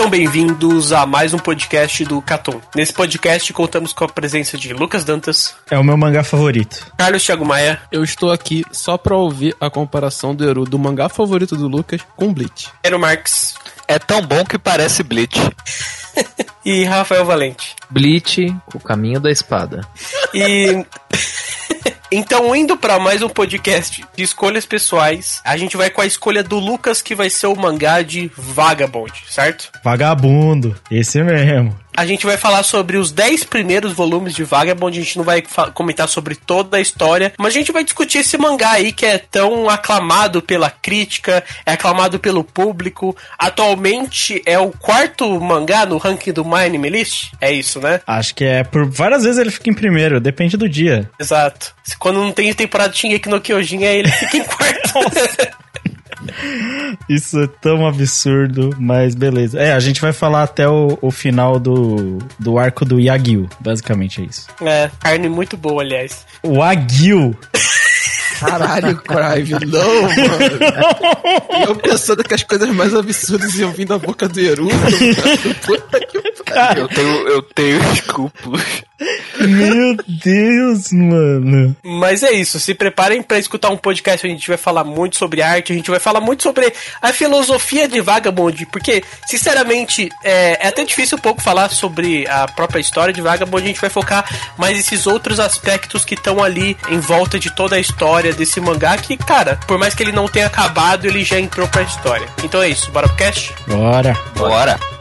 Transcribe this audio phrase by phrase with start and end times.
[0.00, 2.58] Sejam bem-vindos a mais um podcast do Catum.
[2.74, 6.90] Nesse podcast contamos com a presença de Lucas Dantas, É o meu mangá favorito.
[6.96, 11.10] Carlos Thiago Maia, Eu estou aqui só pra ouvir a comparação do Eru do mangá
[11.10, 12.70] favorito do Lucas com Bleach.
[12.82, 13.56] Ero Marques
[13.86, 15.38] É tão bom que parece Bleach.
[16.64, 17.76] e Rafael Valente.
[17.90, 19.86] Bleach, o caminho da espada.
[20.32, 20.82] E
[22.12, 26.42] então, indo para mais um podcast de escolhas pessoais, a gente vai com a escolha
[26.42, 29.70] do Lucas, que vai ser o mangá de Vagabond, certo?
[29.84, 31.78] Vagabundo, esse mesmo.
[32.00, 35.42] A gente vai falar sobre os 10 primeiros volumes de Vagabond, a gente não vai
[35.74, 39.18] comentar sobre toda a história, mas a gente vai discutir esse mangá aí que é
[39.18, 43.14] tão aclamado pela crítica, é aclamado pelo público.
[43.38, 47.32] Atualmente é o quarto mangá no ranking do My Anime List.
[47.38, 48.00] É isso, né?
[48.06, 51.10] Acho que é por várias vezes ele fica em primeiro, depende do dia.
[51.20, 51.74] Exato.
[51.98, 54.94] Quando não tem temporada de Shingeki no Kyojin, aí ele fica em quarto.
[57.08, 59.58] Isso é tão absurdo, mas beleza.
[59.60, 63.48] É, a gente vai falar até o, o final do, do arco do Yagyu.
[63.60, 64.46] Basicamente é isso.
[64.62, 66.26] é, carne muito boa, aliás.
[66.42, 67.36] O Wagyu.
[68.40, 70.14] Caralho, Crive, não, mano.
[71.68, 74.64] Eu pensando que as coisas mais absurdas iam vir da boca do Eru.
[74.64, 74.96] mano.
[75.66, 76.82] Puta que pariu.
[76.84, 78.62] Eu tenho, eu tenho escrúpulos.
[79.40, 81.76] Meu Deus, mano.
[81.82, 85.16] Mas é isso, se preparem pra escutar um podcast onde a gente vai falar muito
[85.16, 90.66] sobre arte, a gente vai falar muito sobre a filosofia de Vagabond, porque, sinceramente, é,
[90.66, 93.90] é até difícil um pouco falar sobre a própria história de Vagabond, a gente vai
[93.90, 94.24] focar
[94.58, 98.96] mais esses outros aspectos que estão ali em volta de toda a história desse mangá,
[98.98, 102.26] que, cara, por mais que ele não tenha acabado, ele já entrou pra história.
[102.44, 103.54] Então é isso, bora pro cast?
[103.66, 104.16] Bora.
[104.36, 104.78] Bora.
[104.78, 104.99] Bom,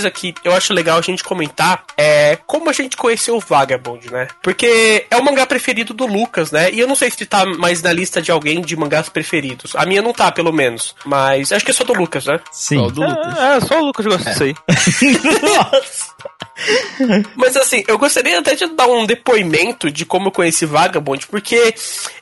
[0.00, 4.10] coisa que eu acho legal a gente comentar é como a gente conheceu o Vagabond,
[4.10, 4.28] né?
[4.42, 6.70] Porque é o mangá preferido do Lucas, né?
[6.72, 9.76] E eu não sei se tá mais na lista de alguém de mangás preferidos.
[9.76, 10.94] A minha não tá, pelo menos.
[11.04, 12.40] Mas acho que é só do Lucas, né?
[12.50, 12.78] Sim.
[12.78, 13.38] Ó, do Lucas.
[13.38, 14.54] É, só o Lucas gosta disso aí.
[15.42, 16.14] Nossa.
[17.36, 21.74] Mas assim, eu gostaria até de dar um depoimento de como eu conheci Vagabond, porque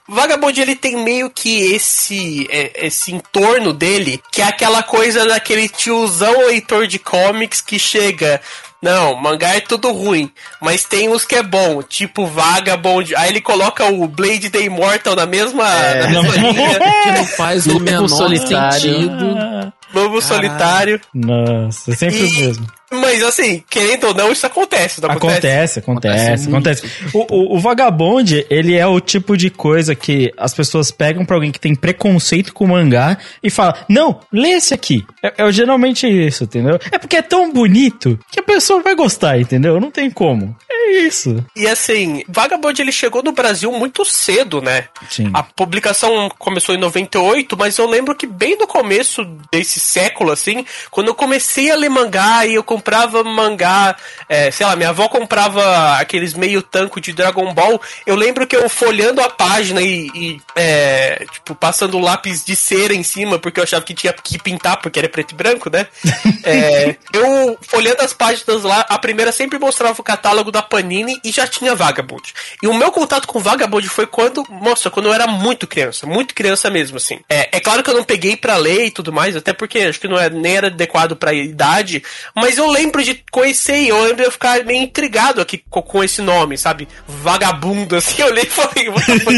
[0.07, 5.69] Vagabond ele tem meio que esse é, esse entorno dele, que é aquela coisa daquele
[5.69, 8.41] tiozão leitor de comics que chega
[8.81, 13.13] não, mangá é tudo ruim, mas tem uns que é bom, tipo Vagabond.
[13.17, 17.67] Aí ele coloca o Blade the Immortal na mesma, na mesma linha, Que não faz
[17.67, 18.81] o menor solitário.
[18.81, 19.73] sentido.
[19.95, 21.01] Lobo Solitário.
[21.15, 22.67] Nossa, sempre o E- mesmo.
[22.91, 26.87] Mas assim, querendo ou não, isso acontece, não Acontece, acontece, Acontece acontece.
[27.13, 31.37] O, o, o vagabonde, ele é o tipo de coisa que as pessoas pegam pra
[31.37, 35.05] alguém que tem preconceito com mangá e fala, não, lê esse aqui.
[35.23, 36.79] É, é geralmente isso, entendeu?
[36.91, 39.79] É porque é tão bonito que a pessoa vai gostar, entendeu?
[39.79, 40.57] Não tem como.
[40.71, 41.45] É isso.
[41.55, 44.85] E assim, Vagabond ele chegou no Brasil muito cedo, né?
[45.11, 45.31] Sim.
[45.35, 50.65] A publicação começou em 98, mas eu lembro que bem no começo desse século, assim,
[50.91, 53.97] quando eu comecei a ler mangá e eu comprava mangá,
[54.29, 58.57] é, sei lá, minha avó comprava aqueles meio tanco de Dragon Ball, eu lembro que
[58.57, 63.61] eu folhando a página e, e, é, tipo, passando lápis de cera em cima, porque
[63.61, 65.87] eu achava que tinha que pintar, porque era preto e branco, né?
[66.45, 71.31] É, eu, folhando as páginas lá, a primeira sempre mostrava o catálogo da Panini e
[71.31, 72.33] já tinha Vagabond.
[72.63, 76.35] E o meu contato com Vagabond foi quando, nossa, quando eu era muito criança, muito
[76.35, 77.21] criança mesmo, assim.
[77.29, 79.81] É, é claro que eu não peguei pra ler e tudo mais, até porque porque
[79.81, 82.03] acho que não é, nem era adequado pra idade,
[82.35, 85.83] mas eu lembro de conhecer e eu lembro de eu ficar meio intrigado aqui com,
[85.83, 86.89] com esse nome, sabe?
[87.07, 88.91] Vagabundo, assim, eu olhei e falei,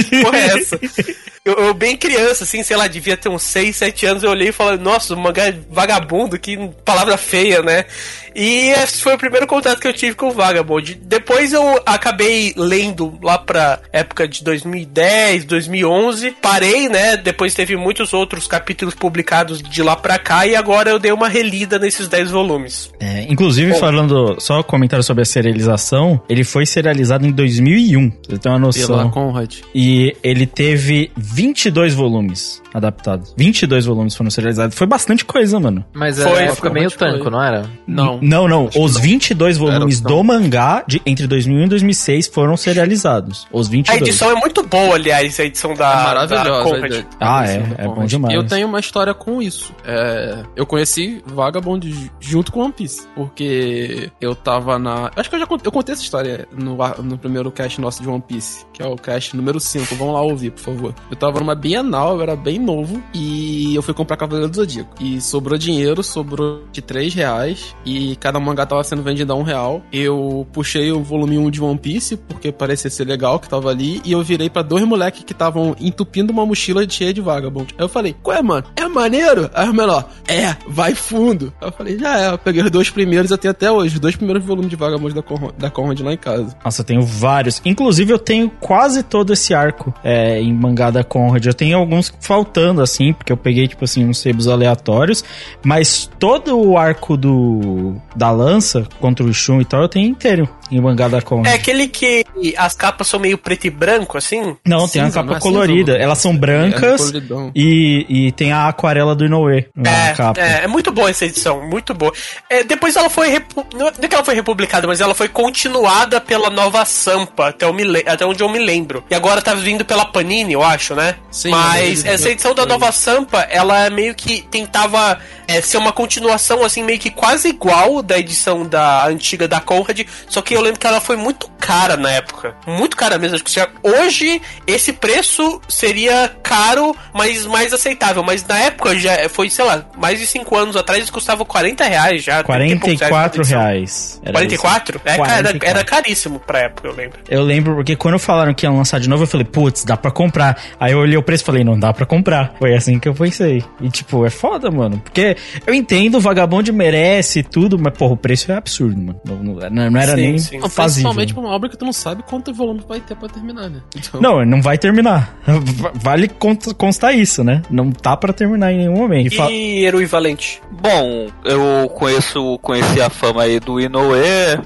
[0.04, 0.80] que porra é essa?
[1.42, 4.48] Eu, eu bem criança, assim, sei lá, devia ter uns 6, 7 anos, eu olhei
[4.48, 7.86] e falei, nossa, o mangá é vagabundo, que palavra feia, né?
[8.34, 11.00] E esse foi o primeiro contato que eu tive com o Vagabond.
[11.04, 16.32] Depois eu acabei lendo lá pra época de 2010, 2011.
[16.40, 17.16] Parei, né?
[17.16, 21.28] Depois teve muitos outros capítulos publicados de lá pra cá e agora eu dei uma
[21.28, 22.90] relida nesses 10 volumes.
[23.00, 28.18] É, inclusive, falando, só um comentário sobre a serialização, ele foi serializado em 2001, pra
[28.20, 29.10] você tem uma Pela noção.
[29.10, 29.56] Conrad.
[29.74, 31.10] E ele teve
[31.40, 33.34] 22 volumes adaptados.
[33.36, 34.76] 22 volumes foram serializados.
[34.76, 35.84] Foi bastante coisa, mano.
[35.94, 37.64] Mas Foi, era época foi meio tanco, não era?
[37.86, 38.18] Não.
[38.20, 38.68] Não, não.
[38.68, 39.02] Acho Os que não.
[39.02, 40.24] 22 volumes Era, do não.
[40.24, 43.46] mangá de, entre 2001 e 2006 foram serializados.
[43.52, 44.00] Os A 22.
[44.02, 46.74] edição é muito boa, aliás, a edição da, É da maravilhosa.
[46.74, 47.06] A ideia.
[47.18, 48.34] Ah, A é, da é bom demais.
[48.34, 49.72] Eu tenho uma história com isso.
[49.84, 53.06] É, eu conheci Vagabond ju- junto com One Piece.
[53.14, 55.10] Porque eu tava na.
[55.16, 58.08] Acho que eu já contei, eu contei essa história no, no primeiro cast nosso de
[58.08, 59.94] One Piece, que é o cast número 5.
[59.96, 60.94] Vamos lá ouvir, por favor.
[61.10, 64.90] Eu tava numa Bienal, eu era bem novo, e eu fui comprar Cavaleiro do Zodíaco.
[64.98, 69.42] E sobrou dinheiro, sobrou de 3 reais, e cada mangá tava sendo vendido a 1
[69.42, 69.82] real.
[69.92, 74.00] Eu puxei o volume 1 de One Piece, porque parecia ser legal que tava ali,
[74.04, 77.74] e eu virei pra dois moleques que estavam entupindo uma mochila cheia de Vagabond.
[77.76, 78.64] Aí eu falei, qual é, mano?
[78.74, 79.50] É maneiro?
[79.52, 81.52] Aí o menor, é, vai fundo.
[81.60, 84.00] Aí eu falei, já é, eu peguei os dois primeiros, eu tenho até hoje, os
[84.00, 86.56] dois primeiros volumes de Vagabond da Conrad, da Conrad lá em casa.
[86.64, 87.60] Nossa, eu tenho vários.
[87.64, 91.44] Inclusive, eu tenho quase todo esse arco é, em mangá da Conrad.
[91.44, 95.24] Eu tenho alguns faltando, assim, porque eu peguei, tipo assim, uns sebos aleatórios.
[95.64, 100.48] Mas todo o arco do da lança contra o Shun e tal, eu tenho inteiro
[100.70, 101.52] em mangá da Conrad.
[101.52, 102.24] É aquele que
[102.56, 104.56] as capas são meio preto e branco, assim?
[104.66, 105.92] Não, tem a Cinza, não capa é colorida.
[105.92, 107.50] cinza, Elas são É, brancas coloridão.
[107.54, 110.40] e, e tem a aquarela do Inoue na É, capa.
[110.40, 112.12] é, é muito boa essa edição, muito boa.
[112.48, 113.28] É, depois ela foi.
[113.30, 117.64] repu- Não é que ela foi republicada, mas ela foi continuada pela nova Sampa, até,
[117.66, 119.02] eu me le- até onde eu me lembro.
[119.10, 121.16] E agora tá vindo pela Panini, eu acho, né?
[121.30, 125.18] Sim, mas é, essa edição da nova Sampa, ela meio que tentava
[125.48, 130.00] é, ser uma continuação, assim, meio que quase igual da edição da antiga da Conrad.
[130.28, 132.54] Só que eu lembro que ela foi muito cara na época.
[132.66, 133.34] Muito cara mesmo.
[133.36, 138.22] Acho que hoje esse preço seria caro, mas mais aceitável.
[138.22, 141.84] Mas na época já foi, sei lá, mais de 5 anos atrás eles custavam 40
[141.84, 142.42] reais já.
[142.42, 143.60] 30 e poucos 44 cada edição.
[143.60, 144.20] reais.
[144.22, 145.00] Era 44?
[145.04, 145.68] É, cara, era, 44.
[145.68, 147.18] era caríssimo pra época, eu lembro.
[147.28, 150.10] Eu lembro porque quando falaram que iam lançar de novo, eu falei, putz, dá pra
[150.10, 150.60] comprar.
[150.78, 152.54] Aí eu olhei o preço e falei, não dá pra comprar.
[152.58, 153.64] Foi assim que eu pensei.
[153.80, 154.98] E tipo, é foda, mano.
[154.98, 155.36] Porque
[155.66, 159.20] eu entendo, o vagabundo merece tudo, mas porra, o preço é absurdo, mano.
[159.24, 160.58] Não, não- não era Sim, nem sim.
[160.58, 161.10] Não, fazível.
[161.10, 163.80] Principalmente pra uma obra que tu não sabe quanto volume vai ter pra terminar, né?
[163.96, 165.34] Então, Não, não vai terminar.
[165.94, 166.28] Vale
[166.76, 167.62] constar isso, né?
[167.70, 169.32] Não tá pra terminar em nenhum momento.
[169.32, 170.60] E fa- E Herói Valente?
[170.70, 174.18] Bom, eu conheço, conheci a fama aí do Inoue,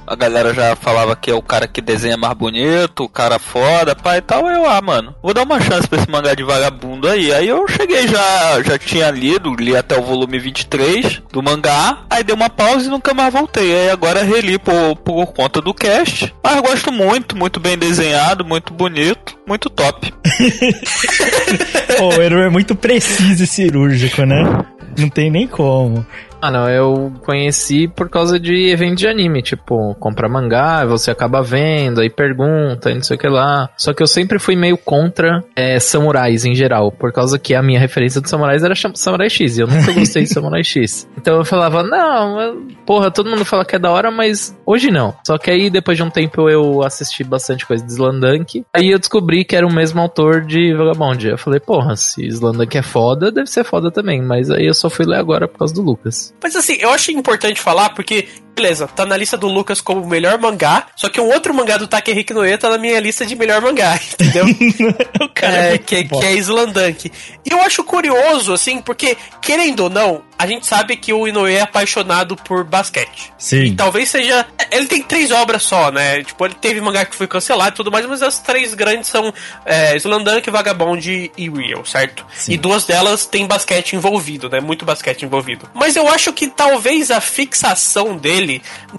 [0.07, 3.95] a galera já falava que é o cara que desenha mais bonito, o cara foda,
[3.95, 7.09] pai e tal, eu, ah, mano, vou dar uma chance pra esse mangá de vagabundo
[7.09, 7.33] aí.
[7.33, 12.23] Aí eu cheguei já, já tinha lido, li até o volume 23 do mangá, aí
[12.23, 13.75] dei uma pausa e nunca mais voltei.
[13.75, 18.73] Aí agora reli por, por conta do cast, mas gosto muito, muito bem desenhado, muito
[18.73, 20.13] bonito, muito top.
[21.99, 24.65] Pô, o Eru é muito preciso e cirúrgico, né?
[24.97, 26.07] Não tem nem como.
[26.47, 31.41] Ah, não, eu conheci por causa de evento de anime, tipo, comprar mangá, você acaba
[31.43, 33.71] vendo, aí pergunta, e não sei o que lá.
[33.79, 37.63] Só que eu sempre fui meio contra é, samurais em geral, por causa que a
[37.63, 41.09] minha referência de samurais era Samurai X, e eu nunca gostei de Samurai X.
[41.17, 44.91] Então eu falava, não, eu- porra, todo mundo fala que é da hora, mas hoje
[44.91, 45.15] não.
[45.27, 48.99] Só que aí, depois de um tempo, eu assisti bastante coisa de Slandank, aí eu
[48.99, 51.27] descobri que era o mesmo autor de Vagabond.
[51.27, 54.91] Eu falei, porra, se Slandank é foda, deve ser foda também, mas aí eu só
[54.91, 56.34] fui ler agora por causa do Lucas.
[56.43, 60.39] Mas assim, eu acho importante falar porque, beleza, tá na lista do Lucas como melhor
[60.39, 63.61] mangá, só que um outro mangá do Takehiko Noe tá na minha lista de melhor
[63.61, 64.47] mangá, entendeu?
[65.21, 66.21] o cara é, muito que, bom.
[66.21, 67.13] que é Islandank.
[67.45, 71.55] E eu acho curioso, assim, porque, querendo ou não, a gente sabe que o Inoue
[71.55, 73.33] é apaixonado por basquete.
[73.39, 73.75] Sim.
[73.75, 74.47] Talvez seja.
[74.71, 76.23] Ele tem três obras só, né?
[76.23, 79.33] Tipo, ele teve mangá que foi cancelado e tudo mais, mas as três grandes são
[79.65, 82.27] é, Slandunk, Vagabond e Real, certo?
[82.49, 84.61] E duas delas tem basquete envolvido, né?
[84.61, 85.69] Muito basquete envolvido.
[85.73, 88.44] Mas eu acho que talvez a fixação dele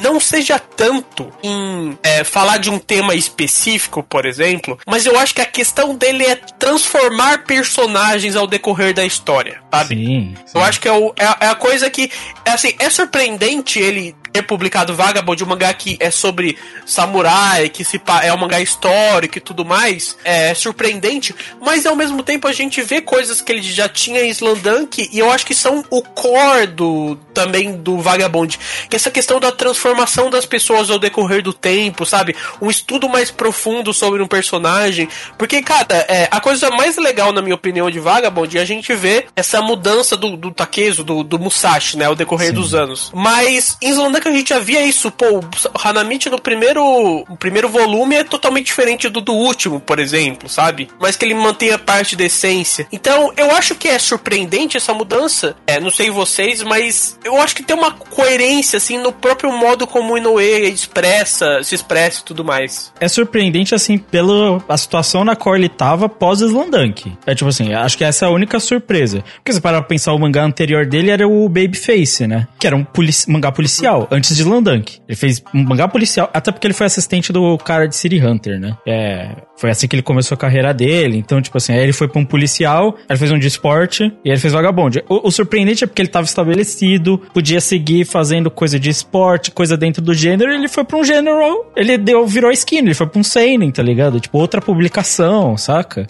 [0.02, 5.34] não seja tanto em é, falar de um tema específico, por exemplo, mas eu acho
[5.36, 9.96] que a questão dele é transformar personagens ao decorrer da história, sabe?
[9.96, 10.34] Sim.
[10.54, 12.10] Eu acho que é, o- é a- é a coisa que.
[12.46, 17.86] É assim, é surpreendente ele ter publicado Vagabond, um mangá que é sobre samurai, que
[17.86, 22.52] se é um mangá histórico e tudo mais, é surpreendente, mas ao mesmo tempo a
[22.52, 26.02] gente vê coisas que ele já tinha em Slandunk e eu acho que são o
[26.02, 31.42] core do, também do Vagabond, que é essa questão da transformação das pessoas ao decorrer
[31.42, 32.36] do tempo, sabe?
[32.62, 37.42] Um estudo mais profundo sobre um personagem, porque, cara, é, a coisa mais legal, na
[37.42, 41.40] minha opinião, de Vagabond é a gente ver essa mudança do, do Takezo, do, do
[41.40, 43.12] Musashi, né, ao decorrer dos anos.
[43.14, 45.42] Mas em Slandunk a gente já via isso, pô, o
[45.84, 46.84] Hanamichi no primeiro,
[47.28, 50.88] o primeiro volume é totalmente diferente do do último, por exemplo, sabe?
[51.00, 52.88] Mas que ele mantém a parte da essência.
[52.92, 55.56] Então, eu acho que é surpreendente essa mudança.
[55.66, 59.88] É, não sei vocês, mas eu acho que tem uma coerência, assim, no próprio modo
[59.88, 62.94] como o Inoue expressa, se expressa e tudo mais.
[63.00, 67.12] É surpreendente, assim, pela a situação na qual ele tava pós Slandunk.
[67.26, 69.24] É tipo assim, acho que essa é a única surpresa.
[69.36, 72.48] Porque você para pra pensar, o mangá anterior dele era o Babyface, né?
[72.60, 75.00] Que era um polici mangá policial, antes de Slandunk.
[75.08, 78.60] Ele fez um mangá policial, até porque ele foi assistente do cara de City Hunter,
[78.60, 78.78] né?
[78.88, 81.18] É, foi assim que ele começou a carreira dele.
[81.18, 84.30] Então, tipo assim, aí ele foi pra um policial, ele fez um de esporte, e
[84.30, 85.04] ele fez Vagabond.
[85.10, 89.78] O, o surpreendente é porque ele tava estabelecido, podia seguir fazendo coisa de esporte, coisa
[89.78, 93.08] dentro do gênero, e ele foi pra um gênero, ele deu, virou skin, ele foi
[93.08, 94.20] pra um seinen, tá ligado?
[94.20, 96.08] Tipo, outra publicação, saca?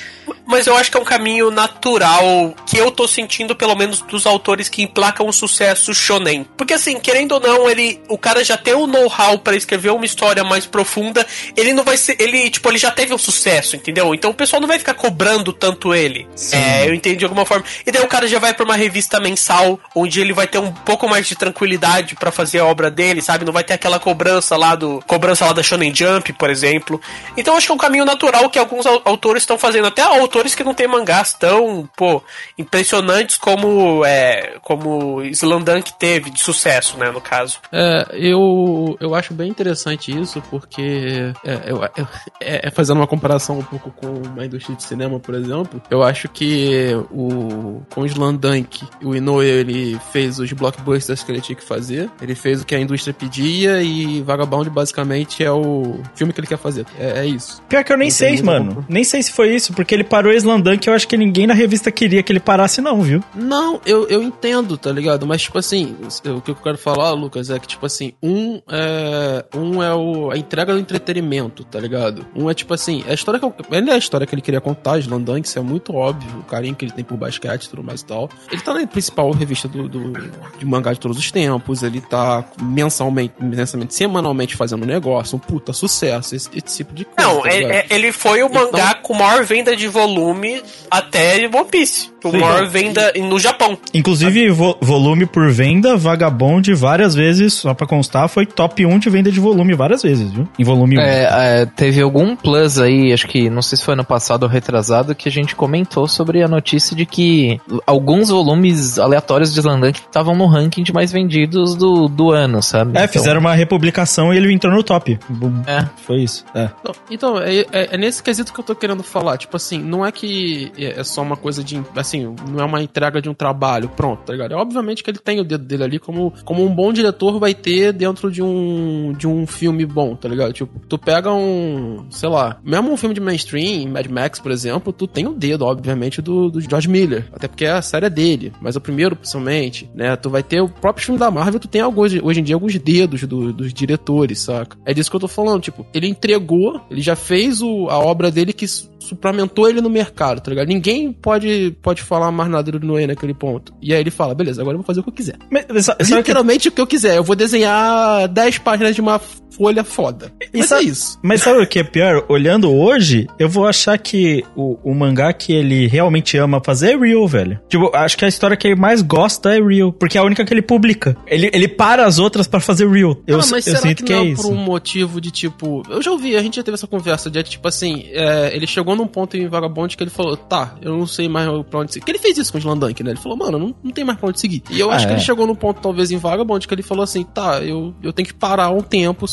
[0.47, 4.25] Mas eu acho que é um caminho natural que eu tô sentindo, pelo menos, dos
[4.25, 6.45] autores que emplacam o sucesso shonen.
[6.55, 7.84] Porque assim, querendo ou não, ele.
[8.09, 11.25] O cara já tem o know-how para escrever uma história mais profunda.
[11.55, 12.15] Ele não vai ser.
[12.19, 14.13] Ele, tipo, ele já teve um sucesso, entendeu?
[14.13, 16.27] Então o pessoal não vai ficar cobrando tanto ele.
[16.51, 17.63] É, eu entendi de alguma forma.
[17.85, 20.71] E daí o cara já vai pra uma revista mensal, onde ele vai ter um
[20.71, 23.45] pouco mais de tranquilidade para fazer a obra dele, sabe?
[23.45, 25.03] Não vai ter aquela cobrança lá do.
[25.07, 26.99] Cobrança lá da Shonen Jump, por exemplo.
[27.37, 29.87] Então acho que é um caminho natural que alguns au- autores estão fazendo.
[29.87, 32.21] Até autores que não têm mangás tão, pô,
[32.57, 37.59] impressionantes como é, como Slandunk teve de sucesso, né, no caso.
[37.77, 42.07] É, eu, eu acho bem interessante isso, porque é, eu- eu-
[42.39, 46.01] é, é fazendo uma comparação um pouco com a indústria de cinema, por exemplo, eu
[46.01, 51.55] acho que o com o Slandunk, o Inoue ele fez os blockbusters que ele tinha
[51.55, 56.31] que fazer, ele fez o que a indústria pedia e Vagabond basicamente é o filme
[56.31, 56.85] que ele quer fazer.
[56.97, 57.61] É, é isso.
[57.67, 58.85] Pior que eu nem sei, mano.
[58.87, 61.91] Nem sei se foi isso, porque ele parou Slandunk, eu acho que ninguém na revista
[61.91, 63.21] queria que ele parasse, não, viu?
[63.35, 65.25] Não, eu, eu entendo, tá ligado?
[65.25, 69.45] Mas, tipo assim, o que eu quero falar, Lucas, é que, tipo assim, um é.
[69.55, 72.25] Um é o, a entrega do entretenimento, tá ligado?
[72.35, 74.61] Um é, tipo assim, a história que eu, ele é a história que ele queria
[74.61, 77.83] contar, Slandunk, isso é muito óbvio, o carinho que ele tem por basquete e tudo
[77.83, 78.29] mais e tal.
[78.51, 80.11] Ele tá na principal revista do, do,
[80.57, 85.73] de mangá de todos os tempos, ele tá mensalmente, mensalmente, semanalmente fazendo negócio, um puta
[85.73, 87.29] sucesso, esse, esse tipo de coisa.
[87.29, 87.71] Não, tá é- ligado?
[87.73, 92.13] é- ele foi o Então- mangá com maior venda de volume até One Piece.
[92.23, 92.37] O Sim.
[92.39, 93.77] maior venda no Japão.
[93.93, 99.09] Inclusive, vo- volume por venda, Vagabond várias vezes, só pra constar, foi top 1 de
[99.09, 100.47] venda de volume várias vezes, viu?
[100.57, 101.01] Em volume 1.
[101.01, 104.49] É, é, teve algum plus aí, acho que não sei se foi ano passado ou
[104.49, 109.99] retrasado, que a gente comentou sobre a notícia de que alguns volumes aleatórios de Slandunk
[109.99, 112.91] estavam no ranking de mais vendidos do, do ano, sabe?
[112.97, 115.17] É, Então, fizeram uma republicação e ele entrou no top.
[115.29, 115.61] Bum.
[115.67, 115.85] É.
[116.05, 116.45] Foi isso.
[116.53, 116.69] É.
[116.81, 119.37] Então, Então, é, é- é nesse quesito que eu tô querendo falar.
[119.37, 121.81] Tipo assim, não é que é é só uma coisa de.
[121.95, 124.53] Assim, não é uma entrega de um trabalho, pronto, tá ligado?
[124.53, 127.53] É, obviamente que ele tem o dedo dele ali, como, como um bom diretor vai
[127.53, 130.51] ter dentro de um, de um filme bom, tá ligado?
[130.51, 132.05] Tipo, tu pega um.
[132.09, 135.63] Sei lá, mesmo um filme de mainstream, Mad Max, por exemplo, tu tem o dedo,
[135.65, 137.27] obviamente, do, do George Miller.
[137.31, 138.51] Até porque a série é dele.
[138.59, 140.15] Mas o primeiro, principalmente, né?
[140.15, 142.75] Tu vai ter o próprio filme da Marvel, tu tem alguns, hoje em dia alguns
[142.79, 144.75] dedos do- dos diretores, saca?
[144.85, 148.31] É disso que eu tô falando, tipo, ele entregou, ele já fez o, a obra
[148.31, 150.67] dele que su- suplementou ele no mercado, tá ligado?
[150.67, 153.71] Ninguém pode, pode falar mais nada do Noé naquele ponto.
[153.79, 155.35] E aí ele fala, beleza, agora eu vou fazer o que eu quiser.
[155.51, 157.15] Mas, sabe, sabe que, Literalmente o que eu quiser.
[157.17, 160.33] Eu vou desenhar 10 páginas de uma folha foda.
[160.53, 161.17] E Mas é isso.
[161.23, 162.25] mas sabe o que é pior?
[162.27, 166.97] Olhando hoje, eu vou achar que o, o mangá que ele realmente ama fazer é
[166.97, 167.57] real, velho.
[167.69, 170.43] Tipo, acho que a história que ele mais gosta é real, porque é a única
[170.43, 171.15] que ele publica.
[171.25, 173.15] Ele, ele para as outras pra fazer real.
[173.25, 174.41] Eu, ah, mas eu será sinto que, que, não é é isso.
[174.43, 175.83] por um motivo de tipo.
[175.89, 178.93] Eu já ouvi, a gente já teve essa conversa de tipo assim, é, ele chegou
[178.93, 182.03] num ponto em Vagabond que ele falou, tá, eu não sei mais pra onde seguir.
[182.05, 183.11] Que ele fez isso com o Slandank, né?
[183.11, 184.61] Ele falou, mano, não, não tem mais pra onde seguir.
[184.69, 185.15] E eu Ah, acho que é.
[185.15, 188.27] ele chegou num ponto, talvez, em Vagabond, que ele falou assim, tá, eu, eu tenho
[188.27, 189.25] que parar um tempo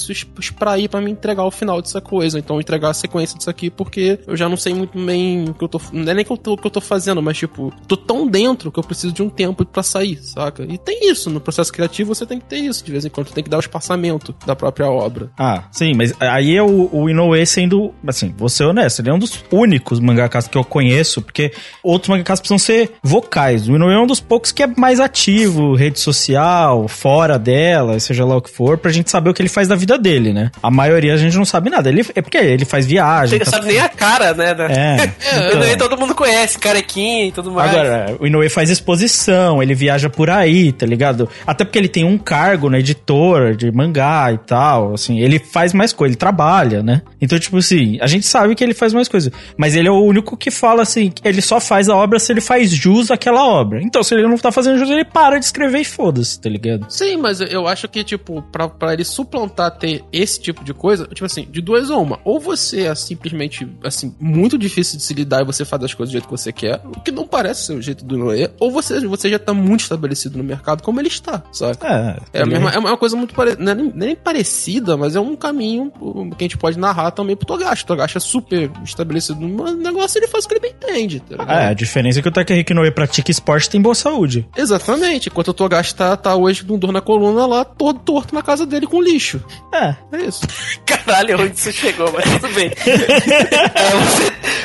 [0.58, 3.70] pra ir pra me entregar o final dessa coisa, então entregar a sequência disso aqui,
[3.70, 5.80] porque eu já não sei muito bem o que eu tô.
[5.92, 8.70] Não é nem que eu tô, que eu tô fazendo, mas tipo, tô tão dentro
[8.70, 10.64] que eu preciso de um tempo pra sair, saca?
[10.68, 13.30] E tem isso, no processo criativo você tem que ter isso, de vez em quando
[13.32, 15.30] tem que dar o espaçamento da própria obra.
[15.38, 19.14] Ah, sim, mas aí é o, o Inoue sendo, assim, vou ser honesto, ele é
[19.14, 23.68] um dos únicos mangakas que eu conheço, porque outros mangakas precisam ser vocais.
[23.68, 28.24] O Inoue é um dos poucos que é mais ativo, rede social, fora dela, seja
[28.24, 30.50] lá o que for, pra gente saber o que ele faz da vida dele, né?
[30.62, 31.88] A maioria a gente não sabe nada.
[31.88, 33.38] Ele, é porque ele faz viagem.
[33.38, 34.54] Você tá- sabe nem a cara, né?
[34.54, 35.12] da- É.
[35.52, 37.70] Eu nem todo mundo conhece, carequinha e tudo mais.
[37.70, 41.28] Agora, o Inoue faz exposição, ele viaja por aí, tá ligado?
[41.46, 45.72] Até porque ele tem um cargo na editora de mangá e tal, assim, ele faz
[45.72, 47.02] mais coisa, ele trabalha, né?
[47.20, 50.00] Então, tipo assim, a gente sabe que ele faz mais coisa, mas ele é o
[50.02, 53.44] único que fala assim, que ele só faz a obra se ele faz jus àquela
[53.44, 53.80] obra.
[53.82, 56.86] Então, se ele não tá fazendo jus, ele para de escrever e foda-se, tá ligado?
[56.88, 60.72] Sim, mas eu- eu acho que, tipo, pra, pra ele suplantar ter esse tipo de
[60.74, 62.18] coisa, tipo assim, de duas ou uma.
[62.24, 66.10] Ou você é simplesmente, assim, muito difícil de se lidar e você faz as coisas
[66.10, 68.70] do jeito que você quer, o que não parece ser o jeito do Noé, ou
[68.70, 71.86] você, você já tá muito estabelecido no mercado como ele está, saca?
[72.32, 75.20] É, É, mesma- é uma coisa muito parecida, não é nem, nem parecida, mas é
[75.20, 75.90] um caminho
[76.36, 77.84] que a gente pode narrar também pro Togashi.
[77.84, 81.36] O Togashi é super estabelecido no negócio ele faz o que ele bem entende, tá
[81.36, 81.50] ligado?
[81.50, 84.46] É, a diferença é que o Takehiko Inoue pratica esporte e tem boa saúde.
[84.56, 88.42] Exatamente, enquanto o Togashi tá, tá hoje com dor na coluna lá, todo torto na
[88.42, 89.40] casa dele com lixo.
[89.72, 89.94] É.
[90.12, 90.40] É isso.
[90.86, 92.70] Caralho, onde você chegou, mas tudo bem.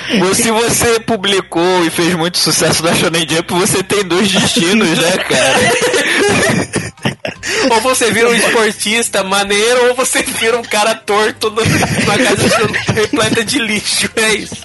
[0.09, 4.31] É, você, se você publicou e fez muito sucesso na Shonen Jump, você tem dois
[4.31, 5.59] destinos, né, cara?
[7.75, 12.67] ou você vira um esportista maneiro, ou você vira um cara torto no- numa casa
[12.93, 14.09] repleta de lixo.
[14.15, 14.55] É isso.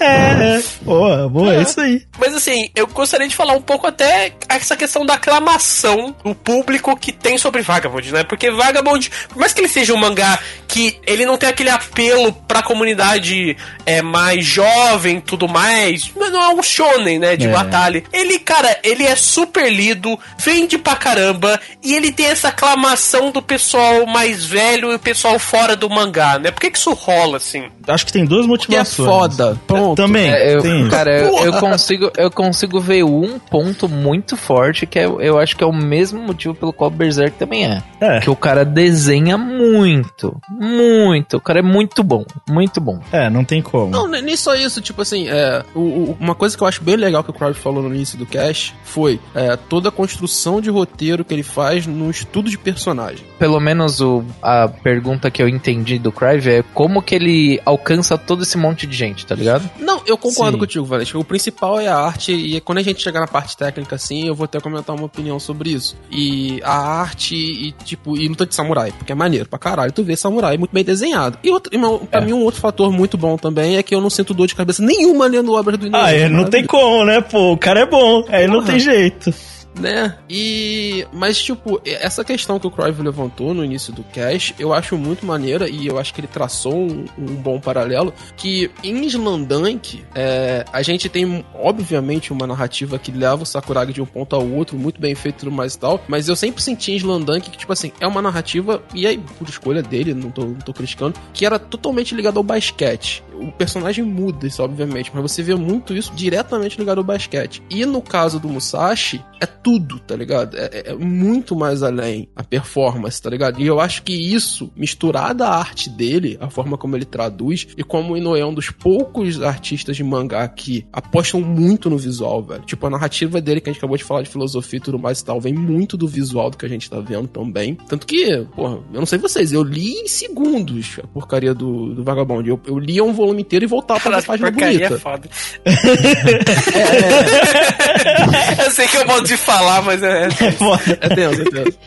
[0.00, 0.62] É, é.
[0.82, 2.02] Boa, boa, é isso aí.
[2.18, 6.96] Mas assim, eu gostaria de falar um pouco até essa questão da aclamação do público
[6.96, 8.24] que tem sobre Vagabond, né?
[8.24, 12.32] Porque Vagabond, por mais que ele seja um mangá que ele não tem aquele apelo
[12.32, 17.36] pra comunidade é, mais jovem e tudo mais, mas não é um shonen, né?
[17.36, 17.50] De É.
[17.50, 18.02] batalha.
[18.12, 23.40] Ele, cara, ele é super lido, vende pra caramba, e ele tem essa aclamação do
[23.40, 26.50] pessoal mais velho e o pessoal fora do mangá, né?
[26.50, 27.68] Por que que isso rola, assim?
[27.86, 29.08] Acho que tem duas Que é motivações.
[29.36, 29.60] Foda.
[29.66, 29.94] Ponto.
[29.96, 34.98] Também, É, eu- cara, eu, eu consigo, eu consigo ver um ponto muito forte que
[34.98, 37.82] é, eu acho que é o mesmo motivo pelo qual o Berserk também é.
[38.00, 38.20] É.
[38.20, 41.36] Que o cara desenha muito, muito.
[41.36, 43.00] O cara é muito bom, muito bom.
[43.12, 43.90] É, não tem como.
[43.90, 46.82] Não, nem nem só isso, tipo assim, é, o- o- uma coisa que eu acho
[46.82, 50.60] bem legal que o Crowd falou no início do cast foi é, toda a construção
[50.60, 53.24] de roteiro que ele faz no estudo de personagem.
[53.38, 58.16] Pelo menos o, a pergunta que eu entendi do Crive é como que ele alcança
[58.16, 59.68] todo esse monte de gente, tá ligado?
[59.78, 60.58] Não, eu concordo Sim.
[60.58, 61.16] contigo, Valente.
[61.16, 64.34] O principal é a arte, e quando a gente chegar na parte técnica, assim, eu
[64.34, 65.96] vou até comentar uma opinião sobre isso.
[66.10, 69.92] E a arte, e tipo, e luta de samurai, porque é maneiro pra caralho.
[69.92, 71.38] Tu vê samurai muito bem desenhado.
[71.42, 72.24] E outro, e pra É.
[72.24, 74.82] mim, um outro fator muito bom também é que eu não sinto dor de cabeça
[74.82, 76.02] nenhuma lendo obras do Inoue.
[76.04, 77.52] Ah, é, não tem como, né, pô?
[77.52, 79.32] O cara é bom, aí não tem jeito.
[79.78, 80.16] Né?
[80.28, 81.06] E.
[81.12, 85.26] Mas, tipo, essa questão que o Cruyff levantou no início do cast, eu acho muito
[85.26, 88.12] maneira e eu acho que ele traçou um, um bom paralelo.
[88.36, 94.02] Que em Slandank, é, a gente tem, obviamente, uma narrativa que leva o Sakuragi de
[94.02, 96.02] um ponto ao outro, muito bem feito e tudo mais e tal.
[96.08, 99.48] Mas eu sempre senti em Slandank que, tipo assim, é uma narrativa, e aí, por
[99.48, 103.22] escolha dele, não tô, não tô criticando, que era totalmente ligado ao basquete.
[103.48, 107.62] O personagem muda isso, obviamente, mas você vê muito isso diretamente ligado ao basquete.
[107.70, 110.56] E no caso do Musashi, é tudo, tá ligado?
[110.56, 113.60] É, é- é muito mais além a performance, tá ligado?
[113.60, 117.82] E eu acho que isso, misturada à arte dele, a forma como ele traduz, e
[117.84, 122.42] como o Inoue é um dos poucos artistas de mangá que apostam muito no visual,
[122.42, 122.62] velho.
[122.62, 125.20] Tipo, a narrativa dele, que a gente acabou de falar de filosofia e tudo mais
[125.20, 127.74] e tal, vem muito do visual do que a gente tá vendo também.
[127.88, 132.02] Tanto que, porra, eu não sei vocês, eu li em segundos a porcaria do, do
[132.04, 132.48] Vagabond.
[132.48, 134.98] Eu, eu lia um volume inteiro e voltava pra ver a página porcaria é bonita.
[135.00, 135.28] foda.
[138.64, 140.26] eu sei que é um modo de falar, mas é.
[140.26, 140.98] É foda.
[141.00, 141.78] É tenso, é tenso.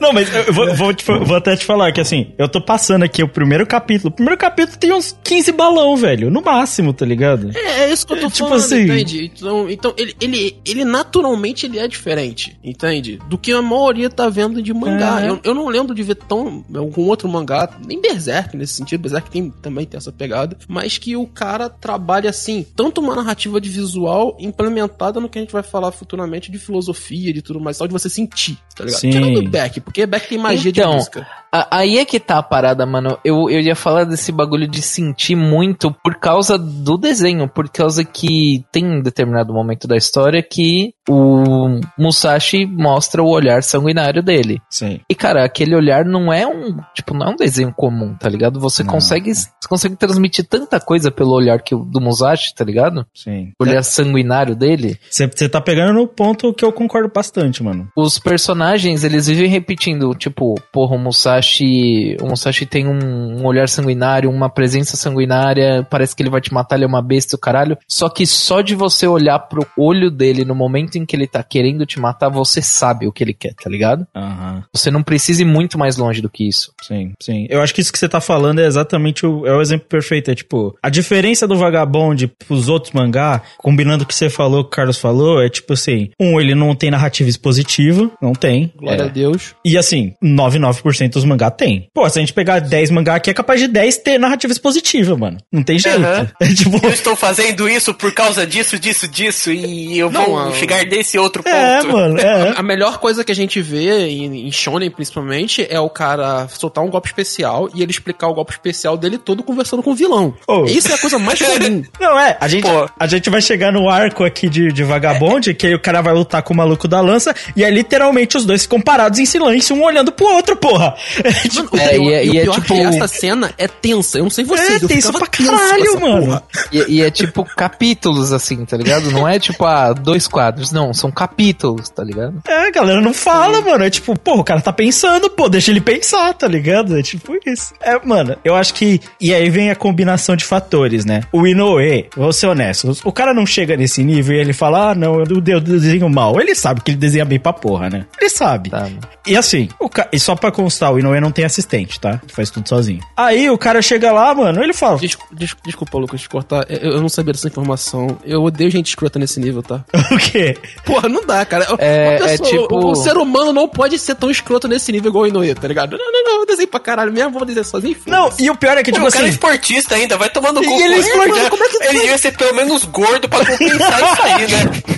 [0.00, 3.02] Não, mas eu vou, vou te- vou até te falar que assim, eu tô passando
[3.04, 4.10] aqui o primeiro capítulo.
[4.10, 6.30] O primeiro capítulo tem uns 15 balão, velho.
[6.30, 7.50] No máximo, tá ligado?
[7.56, 9.30] É, é isso que eu tô É, tipo falando, assim- entende?
[9.34, 13.18] Então, então ele, ele, ele naturalmente ele é diferente, entende?
[13.28, 15.22] Do que a maioria tá vendo de mangá.
[15.22, 15.28] É.
[15.30, 19.30] Eu, eu não lembro de ver tão algum outro mangá, nem Berserk nesse sentido, Berserk
[19.30, 23.68] tem, também tem essa pegada, mas que o cara trabalha assim, tanto uma narrativa de
[23.68, 27.88] visual implementada no que a gente vai falar futuramente de filosofia, de tudo mais, tal,
[27.88, 29.00] de você sentir, tá ligado?
[29.00, 29.10] Sim.
[29.10, 31.26] Tirando o Beck, porque Beck tem magia Então, de música.
[31.50, 33.18] A- Aí é que tá a parada, mano.
[33.24, 38.04] Eu, eu ia falar desse bagulho de sentir muito por causa do desenho, por causa
[38.04, 44.60] que tem um determinado momento da história que o Musashi mostra o olhar sanguinário dele.
[44.68, 45.00] Sim.
[45.08, 48.60] E, cara, aquele olhar não é um, tipo, não é um desenho comum, tá ligado?
[48.60, 48.92] Você Não.
[48.92, 53.06] consegue, você consegue transmitir tanta tanta coisa pelo olhar que o, do Musashi, tá ligado?
[53.14, 53.52] Sim.
[53.58, 54.98] O olhar sanguinário dele.
[55.10, 57.88] Você tá pegando no ponto que eu concordo bastante, mano.
[57.96, 62.16] Os personagens, eles vivem repetindo, tipo, porra, o Musashi.
[62.20, 66.52] O Musashi tem um, um olhar sanguinário, uma presença sanguinária, parece que ele vai te
[66.52, 67.78] matar, ele é uma besta, o caralho.
[67.88, 71.42] Só que só de você olhar pro olho dele no momento em que ele tá
[71.42, 74.06] querendo te matar, você sabe o que ele quer, tá ligado?
[74.14, 74.64] Aham.
[74.72, 76.72] Você não precisa ir muito mais longe do que isso.
[76.82, 77.46] Sim, sim.
[77.48, 80.30] Eu acho que isso que você tá falando é exatamente o, é o exemplo perfeito.
[80.30, 84.68] É tipo, a diferença do Vagabond pros outros mangá, combinando o que você falou, que
[84.68, 88.72] o Carlos falou, é tipo assim: um, ele não tem narrativa expositiva, não tem.
[88.76, 89.04] Glória É.
[89.06, 89.54] a Deus.
[89.64, 91.88] E assim, 99% dos mangá tem.
[91.94, 95.16] Pô, se a gente pegar 10 mangá aqui, é capaz de 10 ter narrativa expositiva,
[95.16, 95.38] mano.
[95.52, 95.98] Não tem jeito.
[95.98, 96.28] Aham.
[96.40, 96.78] É tipo.
[96.84, 100.84] Eu estou fazendo isso por causa disso, disso, disso, e eu Não, vou a- chegar
[100.84, 101.54] desse outro ponto.
[101.54, 102.54] É, mano, é.
[102.56, 106.84] A melhor coisa que a gente vê em, em Shonen, principalmente, é o cara soltar
[106.84, 110.34] um golpe especial e ele explicar o golpe especial dele todo conversando com o vilão.
[110.50, 110.64] Oh.
[110.64, 111.82] Isso é a coisa mais comum.
[112.00, 112.88] Não, é, a gente, Pô.
[112.98, 116.14] a gente vai chegar no arco aqui de, de Vagabond, que aí o cara vai
[116.14, 119.76] lutar com o maluco da lança, e é literalmente os dois ficam parados em silêncio,
[119.76, 120.94] um olhando pro outro, porra.
[121.22, 124.16] É, tipo, É, e é- e o e é tipo- que essa cena é tensa.
[124.18, 126.42] Eu não sei vocês, É, eu tenso ficava pra caralho, mano.
[126.72, 129.10] E, e é tipo capítulos, assim, tá ligado?
[129.10, 130.72] Não é tipo, ah, dois quadros.
[130.72, 132.40] Não, são capítulos, tá ligado?
[132.48, 133.84] é, a galera não fala, mano.
[133.84, 136.98] É tipo, porra, o cara tá pensando, pô, deixa ele pensar, tá ligado?
[136.98, 137.74] É tipo isso.
[137.82, 138.98] É, mano, eu acho que.
[139.20, 141.22] E aí vem a combinação de fatores, né?
[141.32, 144.94] O Inoue, vou ser honesto, o cara não chega nesse nível e ele fala, ah,
[144.94, 146.40] não, eu dei o desenho mal.
[146.40, 148.06] Ele sabe que ele desenha bem pra porra, né?
[148.20, 148.70] Ele sabe.
[148.70, 148.88] Tá.
[149.26, 150.08] E assim, o ca...
[150.12, 152.20] e só pra constar, o Inoue não tem assistente, tá?
[152.22, 153.00] Ele faz tudo sozinho.
[153.16, 156.64] Aí o cara chega lá, mano, ele fala: Des- des- desculpa, Lucas, te cortar.
[156.68, 158.18] Eu, eu não sabia dessa informação.
[158.24, 159.84] Eu odeio gente escrota nesse nível, tá?
[160.10, 160.56] o quê?
[160.84, 161.66] Porra, não dá, cara.
[161.78, 165.10] É- Uma é tipo- O, o ser humano não pode ser tão escroto nesse nível
[165.10, 165.96] igual o Inoue, tá ligado?
[165.98, 166.40] Não, não, não.
[166.40, 167.96] Eu desenho pra caralho mesmo, vou desenhar sozinho.
[168.06, 169.34] Não, e o pior é que, Pô, tipo o cara é assim.
[169.34, 170.80] esportista ainda, vai tomando E cu.
[170.80, 171.02] ele
[171.50, 174.97] como é que Ele devia ser pelo menos gordo pra compensar isso aí, né?